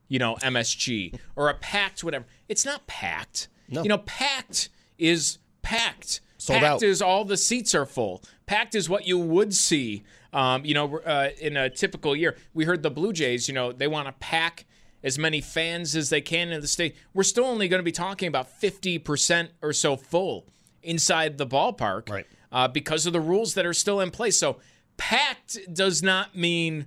you 0.09 0.19
know, 0.19 0.37
MSG 0.37 1.19
or 1.37 1.49
a 1.49 1.55
packed 1.55 2.03
whatever. 2.05 2.27
It's 2.49 2.65
not 2.65 2.87
packed. 2.87 3.49
No. 3.69 3.83
You 3.83 3.89
know, 3.89 3.99
packed 3.99 4.69
is 4.99 5.39
packed. 5.63 6.21
Sold 6.39 6.61
packed 6.61 6.73
out. 6.77 6.83
is 6.83 7.03
all 7.03 7.25
the 7.25 7.37
seats 7.37 7.75
are 7.75 7.85
full. 7.87 8.23
Packed 8.47 8.75
is 8.75 8.89
what 8.89 9.07
you 9.07 9.19
would 9.19 9.53
see, 9.55 10.05
um, 10.33 10.65
you 10.65 10.73
know, 10.73 10.99
uh, 11.01 11.31
in 11.41 11.57
a 11.57 11.69
typical 11.69 12.15
year. 12.17 12.37
We 12.55 12.65
heard 12.65 12.83
the 12.83 12.91
Blue 12.91 13.13
Jays, 13.13 13.49
you 13.49 13.55
know, 13.55 13.73
they 13.73 13.89
want 13.89 14.07
to 14.07 14.13
pack 14.13 14.65
as 15.05 15.19
many 15.19 15.41
fans 15.41 15.95
as 15.95 16.11
they 16.11 16.21
can 16.21 16.51
in 16.51 16.61
the 16.61 16.67
state. 16.69 16.97
We're 17.13 17.23
still 17.25 17.45
only 17.45 17.69
going 17.69 17.81
to 17.81 17.85
be 17.85 17.93
talking 17.93 18.27
about 18.29 18.49
50% 18.61 19.49
or 19.63 19.73
so 19.73 19.97
full 19.97 20.47
inside 20.83 21.39
the 21.39 21.47
ballpark 21.47 22.09
Right. 22.09 22.27
uh, 22.51 22.69
because 22.69 23.05
of 23.07 23.13
the 23.13 23.21
rules 23.21 23.55
that 23.55 23.67
are 23.67 23.75
still 23.75 24.01
in 24.01 24.11
place. 24.11 24.39
So 24.39 24.59
packed 24.97 25.59
does 25.73 26.03
not 26.03 26.37
mean 26.37 26.87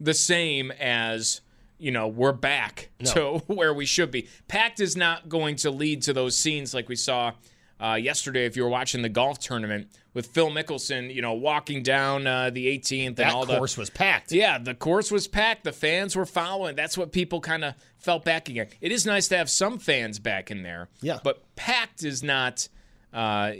the 0.00 0.14
same 0.14 0.70
as 0.72 1.40
you 1.78 1.90
know 1.90 2.08
we're 2.08 2.32
back 2.32 2.90
to 3.04 3.38
where 3.46 3.72
we 3.74 3.86
should 3.86 4.10
be. 4.10 4.28
Packed 4.48 4.80
is 4.80 4.96
not 4.96 5.28
going 5.28 5.56
to 5.56 5.70
lead 5.70 6.02
to 6.02 6.12
those 6.12 6.36
scenes 6.36 6.74
like 6.74 6.88
we 6.88 6.96
saw 6.96 7.32
uh, 7.80 7.94
yesterday. 7.94 8.44
If 8.46 8.56
you 8.56 8.62
were 8.62 8.68
watching 8.68 9.02
the 9.02 9.08
golf 9.08 9.38
tournament 9.38 9.88
with 10.12 10.26
Phil 10.26 10.50
Mickelson, 10.50 11.12
you 11.14 11.22
know 11.22 11.32
walking 11.34 11.82
down 11.82 12.26
uh, 12.26 12.50
the 12.50 12.66
18th 12.66 13.06
and 13.06 13.16
that 13.16 13.32
all 13.32 13.46
course 13.46 13.76
was 13.76 13.88
packed. 13.90 14.32
yeah, 14.32 14.58
the 14.58 14.74
course 14.74 15.10
was 15.10 15.26
packed. 15.28 15.64
The 15.64 15.72
fans 15.72 16.16
were 16.16 16.26
following. 16.26 16.76
That's 16.76 16.98
what 16.98 17.12
people 17.12 17.40
kind 17.40 17.64
of 17.64 17.74
felt 17.98 18.24
back 18.24 18.48
again. 18.48 18.68
It 18.80 18.92
is 18.92 19.06
nice 19.06 19.28
to 19.28 19.36
have 19.38 19.48
some 19.48 19.78
fans 19.78 20.18
back 20.18 20.50
in 20.50 20.62
there. 20.62 20.88
Yeah. 21.00 21.18
But 21.22 21.42
packed 21.56 22.04
is 22.04 22.22
not. 22.22 22.68
Uh, 23.12 23.50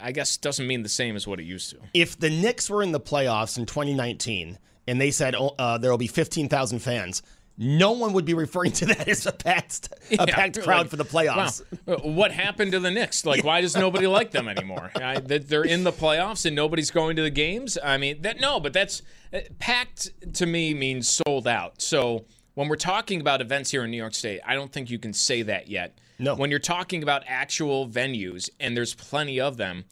I 0.00 0.12
guess 0.12 0.36
doesn't 0.36 0.68
mean 0.68 0.84
the 0.84 0.88
same 0.88 1.16
as 1.16 1.26
what 1.26 1.40
it 1.40 1.42
used 1.42 1.70
to. 1.70 1.78
if 1.94 2.16
the 2.16 2.30
Knicks 2.30 2.70
were 2.70 2.80
in 2.80 2.92
the 2.92 3.00
playoffs 3.00 3.58
in 3.58 3.66
2019 3.66 4.56
and 4.90 5.00
they 5.00 5.10
said 5.12 5.34
oh, 5.34 5.54
uh, 5.58 5.78
there 5.78 5.90
will 5.90 5.98
be 5.98 6.08
15,000 6.08 6.80
fans, 6.80 7.22
no 7.56 7.92
one 7.92 8.14
would 8.14 8.24
be 8.24 8.34
referring 8.34 8.72
to 8.72 8.86
that 8.86 9.06
as 9.06 9.26
a 9.26 9.32
packed, 9.32 9.90
a 10.10 10.14
Yeah, 10.26 10.34
packed 10.34 10.62
crowd 10.62 10.78
like, 10.78 10.88
for 10.88 10.96
the 10.96 11.04
playoffs. 11.04 11.62
Wow. 11.86 11.94
Uh, 11.94 11.98
What 11.98 12.32
happened 12.32 12.72
to 12.72 12.80
the 12.80 12.90
Knicks? 12.90 13.24
Like, 13.24 13.44
why 13.44 13.60
does 13.60 13.76
nobody 13.76 14.06
like 14.06 14.30
them 14.30 14.48
anymore? 14.48 14.90
I, 14.96 15.20
that 15.20 15.48
they're 15.48 15.62
in 15.62 15.84
the 15.84 15.92
playoffs 15.92 16.46
and 16.46 16.56
nobody's 16.56 16.90
going 16.90 17.16
to 17.16 17.22
the 17.22 17.30
games. 17.30 17.78
I 17.82 17.98
mean, 17.98 18.22
that 18.22 18.40
no, 18.40 18.60
but 18.60 18.72
that's 18.72 19.02
uh, 19.32 19.40
packed 19.58 20.10
to 20.34 20.46
me 20.46 20.74
means 20.74 21.08
sold 21.08 21.46
out. 21.46 21.82
So 21.82 22.24
when 22.54 22.68
we're 22.68 22.76
talking 22.76 23.20
about 23.20 23.40
events 23.40 23.70
here 23.70 23.84
in 23.84 23.90
New 23.90 23.98
York 23.98 24.14
State, 24.14 24.40
I 24.44 24.54
don't 24.54 24.72
think 24.72 24.90
you 24.90 24.98
can 24.98 25.12
say 25.12 25.42
that 25.42 25.68
yet. 25.68 25.98
No. 26.18 26.34
When 26.34 26.50
you're 26.50 26.58
talking 26.58 27.02
about 27.02 27.22
actual 27.26 27.88
venues, 27.88 28.50
and 28.58 28.76
there's 28.76 28.94
plenty 28.94 29.38
of 29.38 29.56
them 29.56 29.84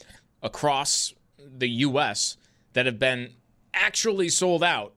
across 0.43 1.15
the 1.39 1.69
U.S. 1.69 2.37
that 2.73 2.87
have 2.87 2.99
been 2.99 3.35
actually 3.79 4.29
sold 4.29 4.63
out, 4.65 4.95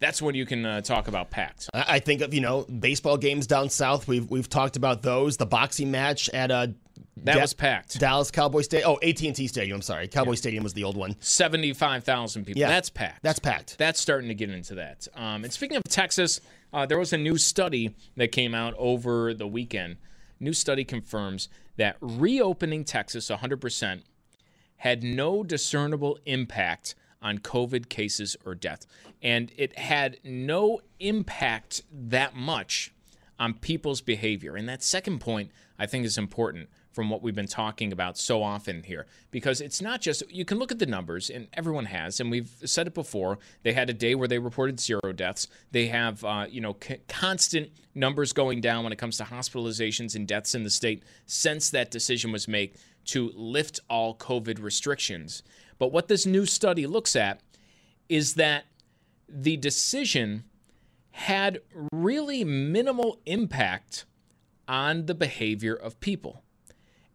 that's 0.00 0.22
when 0.22 0.34
you 0.34 0.46
can 0.46 0.64
uh, 0.64 0.80
talk 0.80 1.08
about 1.08 1.30
packed. 1.30 1.68
I 1.74 1.98
think 1.98 2.20
of 2.20 2.32
you 2.32 2.40
know 2.40 2.62
baseball 2.64 3.16
games 3.16 3.46
down 3.46 3.68
south. 3.70 4.06
We've 4.06 4.28
we've 4.30 4.48
talked 4.48 4.76
about 4.76 5.02
those. 5.02 5.36
The 5.36 5.46
boxing 5.46 5.90
match 5.90 6.28
at 6.30 6.50
uh, 6.52 6.68
That 7.24 7.34
Da- 7.34 7.40
was 7.40 7.52
packed. 7.54 7.98
Dallas 7.98 8.30
Cowboy 8.30 8.60
Stadium. 8.62 8.90
Oh, 8.92 8.98
AT 9.08 9.20
and 9.22 9.34
T 9.34 9.48
Stadium. 9.48 9.76
I'm 9.76 9.82
sorry, 9.82 10.06
Cowboy 10.06 10.34
Stadium 10.34 10.62
was 10.62 10.72
the 10.74 10.84
old 10.84 10.96
one. 10.96 11.16
75,000 11.20 12.44
people. 12.44 12.60
Yeah. 12.60 12.68
That's 12.68 12.90
packed. 12.90 13.22
That's 13.22 13.38
packed. 13.40 13.76
That's 13.78 14.00
starting 14.00 14.28
to 14.28 14.34
get 14.34 14.50
into 14.50 14.76
that. 14.76 15.08
Um, 15.16 15.42
and 15.42 15.52
speaking 15.52 15.76
of 15.76 15.82
Texas, 15.84 16.40
uh, 16.72 16.86
there 16.86 16.98
was 16.98 17.12
a 17.12 17.18
new 17.18 17.36
study 17.36 17.96
that 18.16 18.30
came 18.30 18.54
out 18.54 18.74
over 18.78 19.34
the 19.34 19.46
weekend. 19.48 19.96
New 20.38 20.52
study 20.52 20.84
confirms 20.84 21.48
that 21.76 21.96
reopening 22.00 22.84
Texas 22.84 23.30
100% 23.30 24.02
had 24.76 25.02
no 25.02 25.42
discernible 25.42 26.18
impact 26.24 26.94
on 27.20 27.38
COVID 27.38 27.88
cases 27.88 28.36
or 28.44 28.54
death. 28.54 28.86
And 29.22 29.52
it 29.56 29.78
had 29.78 30.18
no 30.24 30.80
impact 31.00 31.82
that 31.92 32.34
much 32.34 32.92
on 33.38 33.54
people's 33.54 34.00
behavior. 34.00 34.56
And 34.56 34.68
that 34.68 34.82
second 34.82 35.20
point, 35.20 35.50
I 35.78 35.86
think, 35.86 36.04
is 36.04 36.18
important 36.18 36.68
from 36.98 37.10
what 37.10 37.22
we've 37.22 37.34
been 37.36 37.46
talking 37.46 37.92
about 37.92 38.18
so 38.18 38.42
often 38.42 38.82
here 38.82 39.06
because 39.30 39.60
it's 39.60 39.80
not 39.80 40.00
just 40.00 40.28
you 40.32 40.44
can 40.44 40.58
look 40.58 40.72
at 40.72 40.80
the 40.80 40.86
numbers 40.86 41.30
and 41.30 41.46
everyone 41.52 41.84
has 41.84 42.18
and 42.18 42.28
we've 42.28 42.50
said 42.64 42.88
it 42.88 42.92
before 42.94 43.38
they 43.62 43.72
had 43.72 43.88
a 43.88 43.92
day 43.92 44.16
where 44.16 44.26
they 44.26 44.40
reported 44.40 44.80
zero 44.80 45.12
deaths 45.14 45.46
they 45.70 45.86
have 45.86 46.24
uh, 46.24 46.44
you 46.50 46.60
know 46.60 46.76
c- 46.82 46.96
constant 47.06 47.70
numbers 47.94 48.32
going 48.32 48.60
down 48.60 48.82
when 48.82 48.92
it 48.92 48.98
comes 48.98 49.16
to 49.16 49.22
hospitalizations 49.22 50.16
and 50.16 50.26
deaths 50.26 50.56
in 50.56 50.64
the 50.64 50.70
state 50.70 51.04
since 51.24 51.70
that 51.70 51.88
decision 51.92 52.32
was 52.32 52.48
made 52.48 52.74
to 53.04 53.30
lift 53.36 53.78
all 53.88 54.12
covid 54.16 54.60
restrictions 54.60 55.44
but 55.78 55.92
what 55.92 56.08
this 56.08 56.26
new 56.26 56.46
study 56.46 56.86
looks 56.86 57.14
at 57.16 57.40
is 58.08 58.34
that 58.34 58.66
the 59.28 59.56
decision 59.56 60.44
had 61.12 61.60
really 61.92 62.44
minimal 62.44 63.20
impact 63.26 64.04
on 64.66 65.06
the 65.06 65.14
behavior 65.14 65.74
of 65.74 65.98
people. 66.00 66.42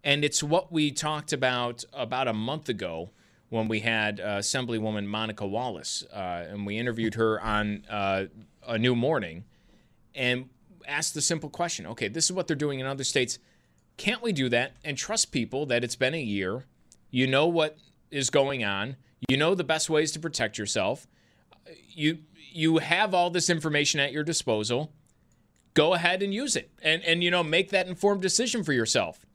And 0.03 0.25
it's 0.25 0.43
what 0.43 0.71
we 0.71 0.91
talked 0.91 1.31
about 1.31 1.85
about 1.93 2.27
a 2.27 2.33
month 2.33 2.67
ago 2.67 3.11
when 3.49 3.67
we 3.67 3.79
had 3.79 4.19
uh, 4.19 4.39
Assemblywoman 4.39 5.05
Monica 5.05 5.45
Wallace, 5.45 6.03
uh, 6.11 6.45
and 6.49 6.65
we 6.65 6.77
interviewed 6.77 7.13
her 7.13 7.39
on 7.39 7.85
uh, 7.89 8.25
A 8.67 8.77
New 8.77 8.95
Morning 8.95 9.45
and 10.15 10.49
asked 10.87 11.13
the 11.13 11.21
simple 11.21 11.49
question 11.49 11.85
okay, 11.85 12.07
this 12.07 12.25
is 12.25 12.33
what 12.33 12.47
they're 12.47 12.55
doing 12.55 12.79
in 12.79 12.85
other 12.85 13.03
states. 13.03 13.39
Can't 13.95 14.21
we 14.21 14.33
do 14.33 14.49
that 14.49 14.73
and 14.83 14.97
trust 14.97 15.31
people 15.31 15.65
that 15.67 15.83
it's 15.83 15.95
been 15.95 16.15
a 16.15 16.21
year? 16.21 16.65
You 17.11 17.27
know 17.27 17.45
what 17.45 17.77
is 18.13 18.29
going 18.29 18.63
on, 18.63 18.95
you 19.29 19.37
know 19.37 19.55
the 19.55 19.63
best 19.63 19.89
ways 19.89 20.11
to 20.11 20.19
protect 20.19 20.57
yourself. 20.57 21.07
You 21.89 22.19
you 22.51 22.77
have 22.77 23.13
all 23.13 23.29
this 23.29 23.49
information 23.49 23.99
at 23.99 24.11
your 24.11 24.23
disposal. 24.23 24.93
Go 25.73 25.93
ahead 25.93 26.21
and 26.21 26.33
use 26.33 26.55
it. 26.55 26.71
And 26.81 27.03
and 27.03 27.23
you 27.23 27.31
know 27.31 27.43
make 27.43 27.69
that 27.71 27.87
informed 27.87 28.21
decision 28.21 28.63
for 28.63 28.73
yourself. 28.73 29.25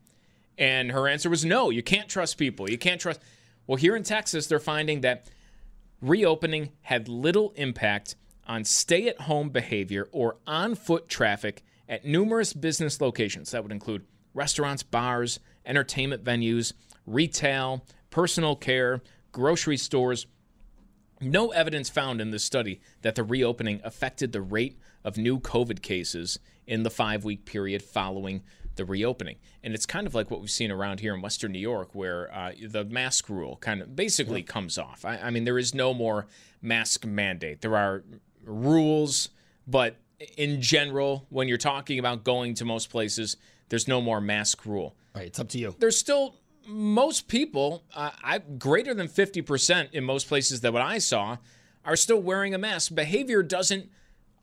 And 0.57 0.93
her 0.93 1.09
answer 1.09 1.31
was 1.31 1.45
no 1.45 1.71
you 1.71 1.83
can't 1.83 2.09
trust 2.09 2.39
people. 2.39 2.71
You 2.71 2.79
can't 2.79 3.01
trust 3.01 3.21
well 3.67 3.77
here 3.77 3.97
in 3.97 4.03
texas 4.03 4.47
they're 4.47 4.59
finding 4.59 5.01
that 5.03 5.29
reopening 6.01 6.71
had 6.83 7.09
little 7.09 7.53
impact 7.57 8.15
on 8.47 8.65
stay 8.65 9.09
at 9.09 9.23
home 9.23 9.51
behavior 9.51 10.09
or 10.13 10.37
on 10.47 10.75
foot 10.75 11.09
traffic 11.09 11.63
at 11.89 12.05
numerous 12.05 12.53
business 12.53 13.01
locations. 13.01 13.51
That 13.51 13.63
would 13.63 13.73
include 13.73 14.07
restaurants 14.35 14.83
bars 14.83 15.41
entertainment 15.67 16.25
venues 16.25 16.73
retail 17.07 17.85
personal 18.11 18.57
care 18.57 19.03
grocery 19.33 19.77
stores 19.77 20.27
no 21.21 21.51
evidence 21.51 21.89
found 21.89 22.21
in 22.21 22.31
this 22.31 22.45
study 22.45 22.81
that 23.03 23.15
the 23.15 23.25
reopening 23.25 23.81
affected 23.83 24.33
the 24.33 24.41
rate 24.41 24.79
of 25.05 25.17
new 25.17 25.41
COVID 25.41 25.83
cases 25.83 26.39
in 26.67 26.83
the 26.83 26.91
five 26.91 27.25
week 27.25 27.45
period 27.45 27.83
following 27.83 28.43
the 28.77 28.85
reopening. 28.85 29.37
And 29.63 29.75
it's 29.75 29.87
kind 29.87 30.07
of 30.07 30.15
like 30.15 30.31
what 30.31 30.41
we've 30.41 30.51
seen 30.51 30.71
around 30.71 31.01
here 31.01 31.15
in 31.15 31.21
Western 31.21 31.53
New 31.53 31.59
York, 31.59 31.95
where 31.95 32.33
uh, 32.33 32.53
the 32.69 32.85
mask 32.85 33.29
rule 33.29 33.57
kind 33.57 33.83
of 33.83 33.97
basically 33.97 34.43
comes 34.43 34.79
off. 34.79 35.05
I, 35.05 35.17
I 35.19 35.31
mean, 35.31 35.45
there 35.45 35.59
is 35.59 35.75
no 35.75 35.93
more 35.93 36.27
mask 36.63 37.05
mandate. 37.05 37.61
There 37.61 37.77
are 37.77 38.05
rules, 38.45 39.31
but 39.67 39.97
in 40.37 40.63
general, 40.63 41.27
when 41.29 41.49
you're 41.49 41.59
talking 41.59 41.99
about 41.99 42.23
going 42.23 42.55
to 42.55 42.65
most 42.65 42.91
places, 42.91 43.37
there's 43.69 43.89
no 43.89 44.01
more 44.01 44.21
mask 44.21 44.65
rule 44.65 44.95
Right, 45.15 45.27
it's 45.27 45.41
up 45.41 45.49
to 45.51 45.59
you. 45.59 45.75
there's 45.79 45.99
still 45.99 46.37
most 46.69 47.29
people, 47.29 47.83
uh, 47.95 48.11
I 48.23 48.39
greater 48.39 48.95
than 48.95 49.09
50% 49.09 49.93
in 49.93 50.05
most 50.05 50.29
places 50.29 50.61
that 50.61 50.73
what 50.73 50.83
I 50.83 50.99
saw 50.99 51.39
are 51.85 51.97
still 51.97 52.21
wearing 52.21 52.55
a 52.55 52.59
mask. 52.59 52.95
Behavior 52.95 53.43
doesn't 53.43 53.91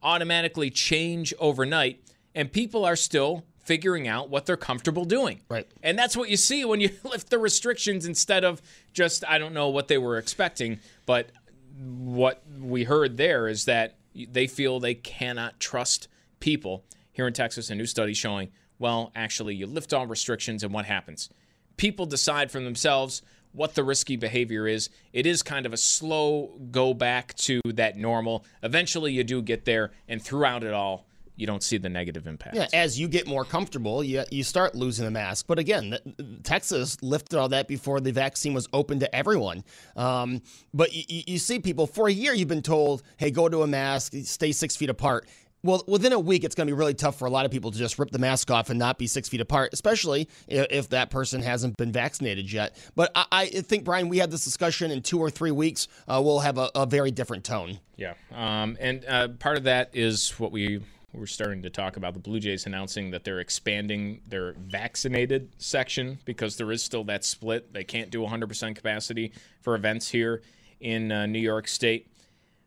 automatically 0.01 0.69
change 0.69 1.34
overnight, 1.39 2.01
and 2.34 2.51
people 2.51 2.84
are 2.86 2.95
still 2.95 3.45
figuring 3.63 4.07
out 4.07 4.30
what 4.30 4.45
they're 4.45 4.57
comfortable 4.57 5.05
doing. 5.05 5.41
Right. 5.49 5.67
And 5.82 5.97
that's 5.97 6.15
what 6.15 6.30
you 6.30 6.38
see 6.38 6.65
when 6.65 6.82
you 6.82 6.91
lift 7.03 7.30
the 7.30 7.39
restrictions 7.39 8.05
instead 8.05 8.43
of 8.43 8.61
just 8.93 9.23
I 9.28 9.38
don't 9.38 9.53
know 9.53 9.69
what 9.69 9.88
they 9.88 9.97
were 9.97 10.17
expecting, 10.17 10.80
but 11.05 11.30
what 11.78 12.43
we 12.59 12.84
heard 12.84 13.17
there 13.17 13.47
is 13.47 13.65
that 13.65 13.95
they 14.13 14.47
feel 14.47 14.80
they 14.80 14.95
cannot 14.95 15.59
trust 15.59 16.07
people. 16.39 16.84
Here 17.11 17.28
in 17.28 17.34
Texas, 17.34 17.69
a 17.69 17.76
new 17.76 17.86
study 17.86 18.13
showing, 18.13 18.49
well, 18.78 19.11
actually, 19.15 19.55
you 19.55 19.67
lift 19.67 19.93
all 19.93 20.05
restrictions, 20.05 20.63
and 20.63 20.73
what 20.73 20.86
happens? 20.86 21.30
People 21.78 22.05
decide 22.05 22.51
for 22.51 22.59
themselves 22.59 23.21
what 23.51 23.76
the 23.76 23.84
risky 23.84 24.17
behavior 24.17 24.67
is. 24.67 24.89
It 25.13 25.26
is 25.26 25.41
kind 25.41 25.65
of 25.65 25.73
a 25.73 25.78
slow 25.78 26.59
go 26.71 26.93
back 26.93 27.34
to 27.36 27.61
that 27.65 27.97
normal. 27.97 28.45
Eventually, 28.63 29.13
you 29.13 29.23
do 29.23 29.41
get 29.41 29.65
there, 29.65 29.91
and 30.07 30.21
throughout 30.21 30.63
it 30.63 30.73
all, 30.73 31.07
you 31.38 31.45
don't 31.45 31.63
see 31.63 31.78
the 31.78 31.89
negative 31.89 32.28
impact. 32.28 32.55
Yeah, 32.55 32.67
as 32.73 32.97
you 32.99 33.07
get 33.07 33.28
more 33.28 33.43
comfortable, 33.43 34.03
you, 34.03 34.23
you 34.32 34.43
start 34.43 34.73
losing 34.73 35.03
the 35.05 35.11
mask. 35.11 35.47
But 35.47 35.59
again, 35.59 35.97
th- 36.17 36.43
Texas 36.43 37.01
lifted 37.01 37.38
all 37.38 37.49
that 37.49 37.67
before 37.67 37.99
the 37.99 38.13
vaccine 38.13 38.53
was 38.53 38.69
open 38.71 38.99
to 39.01 39.13
everyone. 39.13 39.63
Um, 39.97 40.41
but 40.73 40.93
you 40.93 41.38
see 41.38 41.59
people 41.59 41.88
for 41.88 42.07
a 42.07 42.11
year, 42.11 42.34
you've 42.34 42.47
been 42.47 42.61
told, 42.61 43.03
hey, 43.17 43.32
go 43.32 43.49
to 43.49 43.63
a 43.63 43.67
mask, 43.67 44.13
stay 44.23 44.53
six 44.53 44.78
feet 44.78 44.89
apart. 44.89 45.28
Well, 45.66 45.84
within 45.88 46.13
a 46.13 46.20
week, 46.20 46.43
it's 46.43 46.53
going 46.53 46.68
to 46.68 46.72
be 46.72 46.78
really 46.78 46.93
tough 46.93 47.18
for 47.18 47.26
a 47.26 47.30
lot 47.32 47.43
of 47.45 47.51
people 47.51 47.72
to 47.72 47.78
just 47.78 47.97
rip 47.97 48.11
the 48.11 48.20
mask 48.20 48.51
off 48.51 48.70
and 48.70 48.78
not 48.78 48.99
be 48.99 49.07
six 49.07 49.28
feet 49.28 49.41
apart, 49.41 49.72
especially 49.74 50.30
if, 50.47 50.89
that 50.89 51.09
person 51.09 51.41
hasn't 51.41 51.76
been 51.78 51.91
vaccinated 51.91 52.51
yet. 52.51 52.78
But 52.95 53.11
I, 53.16 53.26
I 53.32 53.45
think, 53.47 53.84
Brian, 53.84 54.07
we 54.07 54.20
had 54.20 54.30
this 54.30 54.43
discussion 54.45 54.91
in 54.91 55.01
two 55.01 55.18
or 55.18 55.32
three 55.32 55.49
weeks. 55.49 55.88
Uh, 56.07 56.22
we'll 56.24 56.41
have 56.41 56.59
a, 56.59 56.70
a 56.76 56.86
very 56.86 57.09
different 57.09 57.43
tone. 57.43 57.80
Yeah. 57.97 58.13
Um, 58.32 58.78
and 58.80 59.03
uh, 59.07 59.30
part 59.30 59.57
of 59.57 59.63
that 59.63 59.89
is 59.93 60.39
what 60.39 60.51
we 60.51 60.82
were 61.13 61.26
starting 61.26 61.63
to 61.63 61.72
talk 61.72 61.97
about 61.97 62.13
the 62.13 62.20
Blue 62.20 62.39
Jays 62.39 62.68
announcing 62.68 63.09
that 63.09 63.24
they're 63.24 63.39
expanding 63.39 64.22
their 64.30 64.53
vaccinated 64.53 65.49
section 65.57 66.20
because 66.26 66.57
there 66.57 66.72
is 66.72 66.84
still 66.84 67.05
that 67.05 67.26
split. 67.26 67.74
They 67.74 67.84
can't 67.84 68.11
do 68.11 68.22
100% 68.22 68.76
capacity 68.76 69.32
for 69.61 69.74
events 69.74 70.09
here 70.09 70.43
in 70.80 71.11
uh, 71.11 71.26
New 71.26 71.39
York 71.39 71.68
State. 71.68 72.11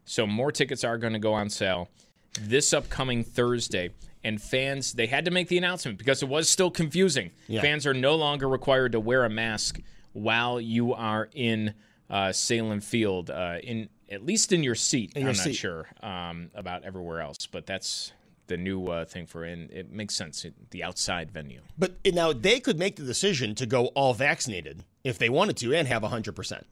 So 0.05 0.27
more 0.27 0.51
tickets 0.51 0.83
are 0.83 0.99
going 0.99 1.13
to 1.13 1.21
go 1.21 1.35
on 1.35 1.49
sale 1.49 1.89
this 2.39 2.73
upcoming 2.73 3.25
Thursday. 3.25 3.91
And 4.25 4.43
fans, 4.43 4.93
they 4.93 5.07
had 5.07 5.25
to 5.27 5.31
make 5.31 5.49
the 5.49 5.59
announcement 5.59 5.97
because 5.97 6.23
it 6.23 6.29
was 6.29 6.49
still 6.49 6.71
confusing. 6.71 7.31
Yeah. 7.47 7.61
Fans 7.61 7.87
are 7.87 7.95
no 7.95 8.17
longer 8.17 8.49
required 8.49 8.93
to 8.93 9.01
wear 9.01 9.25
a 9.25 9.31
mask 9.31 9.81
while 10.13 10.61
you 10.61 10.93
are 10.93 11.29
in 11.33 11.75
uh, 12.11 12.29
Sahlen 12.29 12.83
Field, 12.83 13.31
uh, 13.31 13.59
in 13.63 13.89
at 14.11 14.25
least 14.25 14.53
in 14.53 14.63
your 14.63 14.75
seat. 14.75 15.15
your 15.15 15.29
I'm 15.29 15.37
not 15.37 15.45
seat. 15.45 15.55
sure 15.55 15.87
um, 16.03 16.51
about 16.55 16.85
everywhere 16.85 17.21
else, 17.21 17.47
but 17.47 17.67
that's 17.67 18.13
the 18.47 18.57
new 18.57 18.87
uh, 18.87 19.05
thing 19.05 19.27
for 19.27 19.45
and 19.45 19.71
it 19.71 19.93
makes 19.93 20.15
sense. 20.15 20.45
It, 20.45 20.71
the 20.71 20.83
outside 20.83 21.31
venue. 21.31 21.61
But 21.79 21.97
now 22.07 22.33
they 22.33 22.61
could 22.61 22.79
make 22.79 22.97
the 22.97 23.05
decision 23.05 23.55
to 23.57 23.67
go 23.67 23.87
all 23.89 24.15
vaccinated 24.15 24.85
if 25.05 25.19
they 25.19 25.29
wanted 25.29 25.57
to 25.59 25.75
and 25.75 25.87
have 25.87 26.03
100%. 26.03 26.63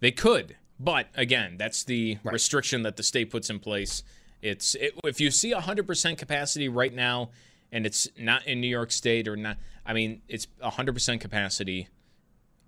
They 0.00 0.12
could, 0.12 0.56
but 0.78 1.08
again, 1.14 1.56
that's 1.58 1.84
the 1.84 2.18
restriction 2.22 2.82
that 2.82 2.96
the 2.96 3.02
state 3.02 3.30
puts 3.30 3.50
in 3.50 3.58
place. 3.58 4.02
It's 4.42 4.74
it, 4.74 4.92
if 5.04 5.20
you 5.20 5.30
see 5.30 5.52
100% 5.52 6.18
capacity 6.18 6.68
right 6.68 6.94
now, 6.94 7.30
and 7.72 7.84
it's 7.86 8.08
not 8.18 8.46
in 8.46 8.60
New 8.60 8.68
York 8.68 8.90
State 8.92 9.26
or 9.28 9.36
not. 9.36 9.56
I 9.84 9.92
mean, 9.92 10.22
it's 10.28 10.46
100% 10.62 11.20
capacity, 11.20 11.88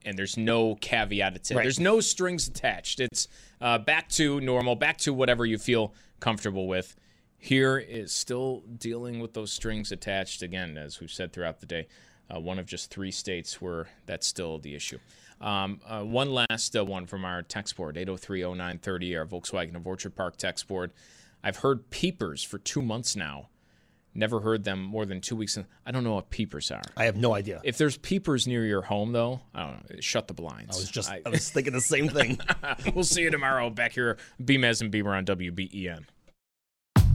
and 0.05 0.19
there's 0.19 0.37
no 0.37 0.75
caveat. 0.77 1.37
It's 1.37 1.51
Right. 1.53 1.63
there's 1.63 1.81
no 1.81 2.01
strings 2.01 2.49
attached. 2.49 3.01
It's 3.01 3.29
uh, 3.61 3.79
back 3.79 4.09
to 4.11 4.41
normal, 4.41 4.77
back 4.77 4.99
to 4.99 5.13
whatever 5.13 5.45
you 5.47 5.59
feel 5.59 5.95
comfortable 6.21 6.67
with. 6.67 6.97
Here 7.41 7.79
is 7.79 8.13
still 8.13 8.65
dealing 8.79 9.21
with 9.21 9.35
those 9.35 9.53
strings 9.53 9.93
attached 9.93 10.43
again, 10.43 10.77
as 10.77 11.01
we've 11.01 11.11
said 11.11 11.33
throughout 11.33 11.61
the 11.61 11.67
day. 11.67 11.87
Uh, 12.35 12.41
one 12.41 12.59
of 12.59 12.67
just 12.67 12.91
three 12.91 13.11
states 13.13 13.61
where 13.63 13.87
that's 14.07 14.27
still 14.27 14.59
the 14.59 14.75
issue. 14.75 14.99
Um, 15.41 15.81
uh, 15.87 16.03
one 16.03 16.33
last 16.33 16.77
uh, 16.77 16.85
one 16.85 17.07
from 17.07 17.25
our 17.25 17.43
text 17.43 17.77
board, 17.77 17.95
8030930, 17.97 19.19
our 19.19 19.25
Volkswagen 19.27 19.77
of 19.77 19.87
Orchard 19.87 20.15
Park 20.17 20.37
text 20.37 20.67
board. 20.67 20.91
I've 21.43 21.59
heard 21.59 21.91
peepers 21.91 22.43
for 22.43 22.59
two 22.59 22.83
months 22.83 23.17
now. 23.17 23.49
Never 24.15 24.41
heard 24.41 24.65
them 24.65 24.83
more 24.83 25.07
than 25.07 25.21
two 25.21 25.37
weeks. 25.37 25.57
In, 25.57 25.67
I 25.87 25.93
don't 25.93 26.03
know 26.03 26.15
what 26.15 26.31
peepers 26.31 26.71
are. 26.71 26.83
I 26.97 27.05
have 27.05 27.17
no 27.17 27.35
idea. 27.35 27.61
If 27.63 27.79
there's 27.79 27.97
peepers 27.97 28.49
near 28.49 28.65
your 28.65 28.83
home, 28.83 29.13
though, 29.13 29.41
I 29.55 29.67
don't 29.67 29.91
know. 29.91 30.01
Shut 30.01 30.27
the 30.27 30.35
blinds. 30.35 30.77
I 30.77 30.81
was 30.81 30.91
just, 30.91 31.11
I, 31.11 31.23
I 31.25 31.29
was 31.29 31.49
thinking 31.51 31.73
the 31.73 31.81
same 31.81 32.09
thing. 32.09 32.41
we'll 32.95 33.05
see 33.05 33.23
you 33.23 33.31
tomorrow 33.31 33.71
back 33.71 33.93
here, 33.93 34.17
Beamez 34.43 34.81
and 34.81 34.91
Beamer 34.91 35.15
on 35.15 35.25
WBEN. 35.25 36.05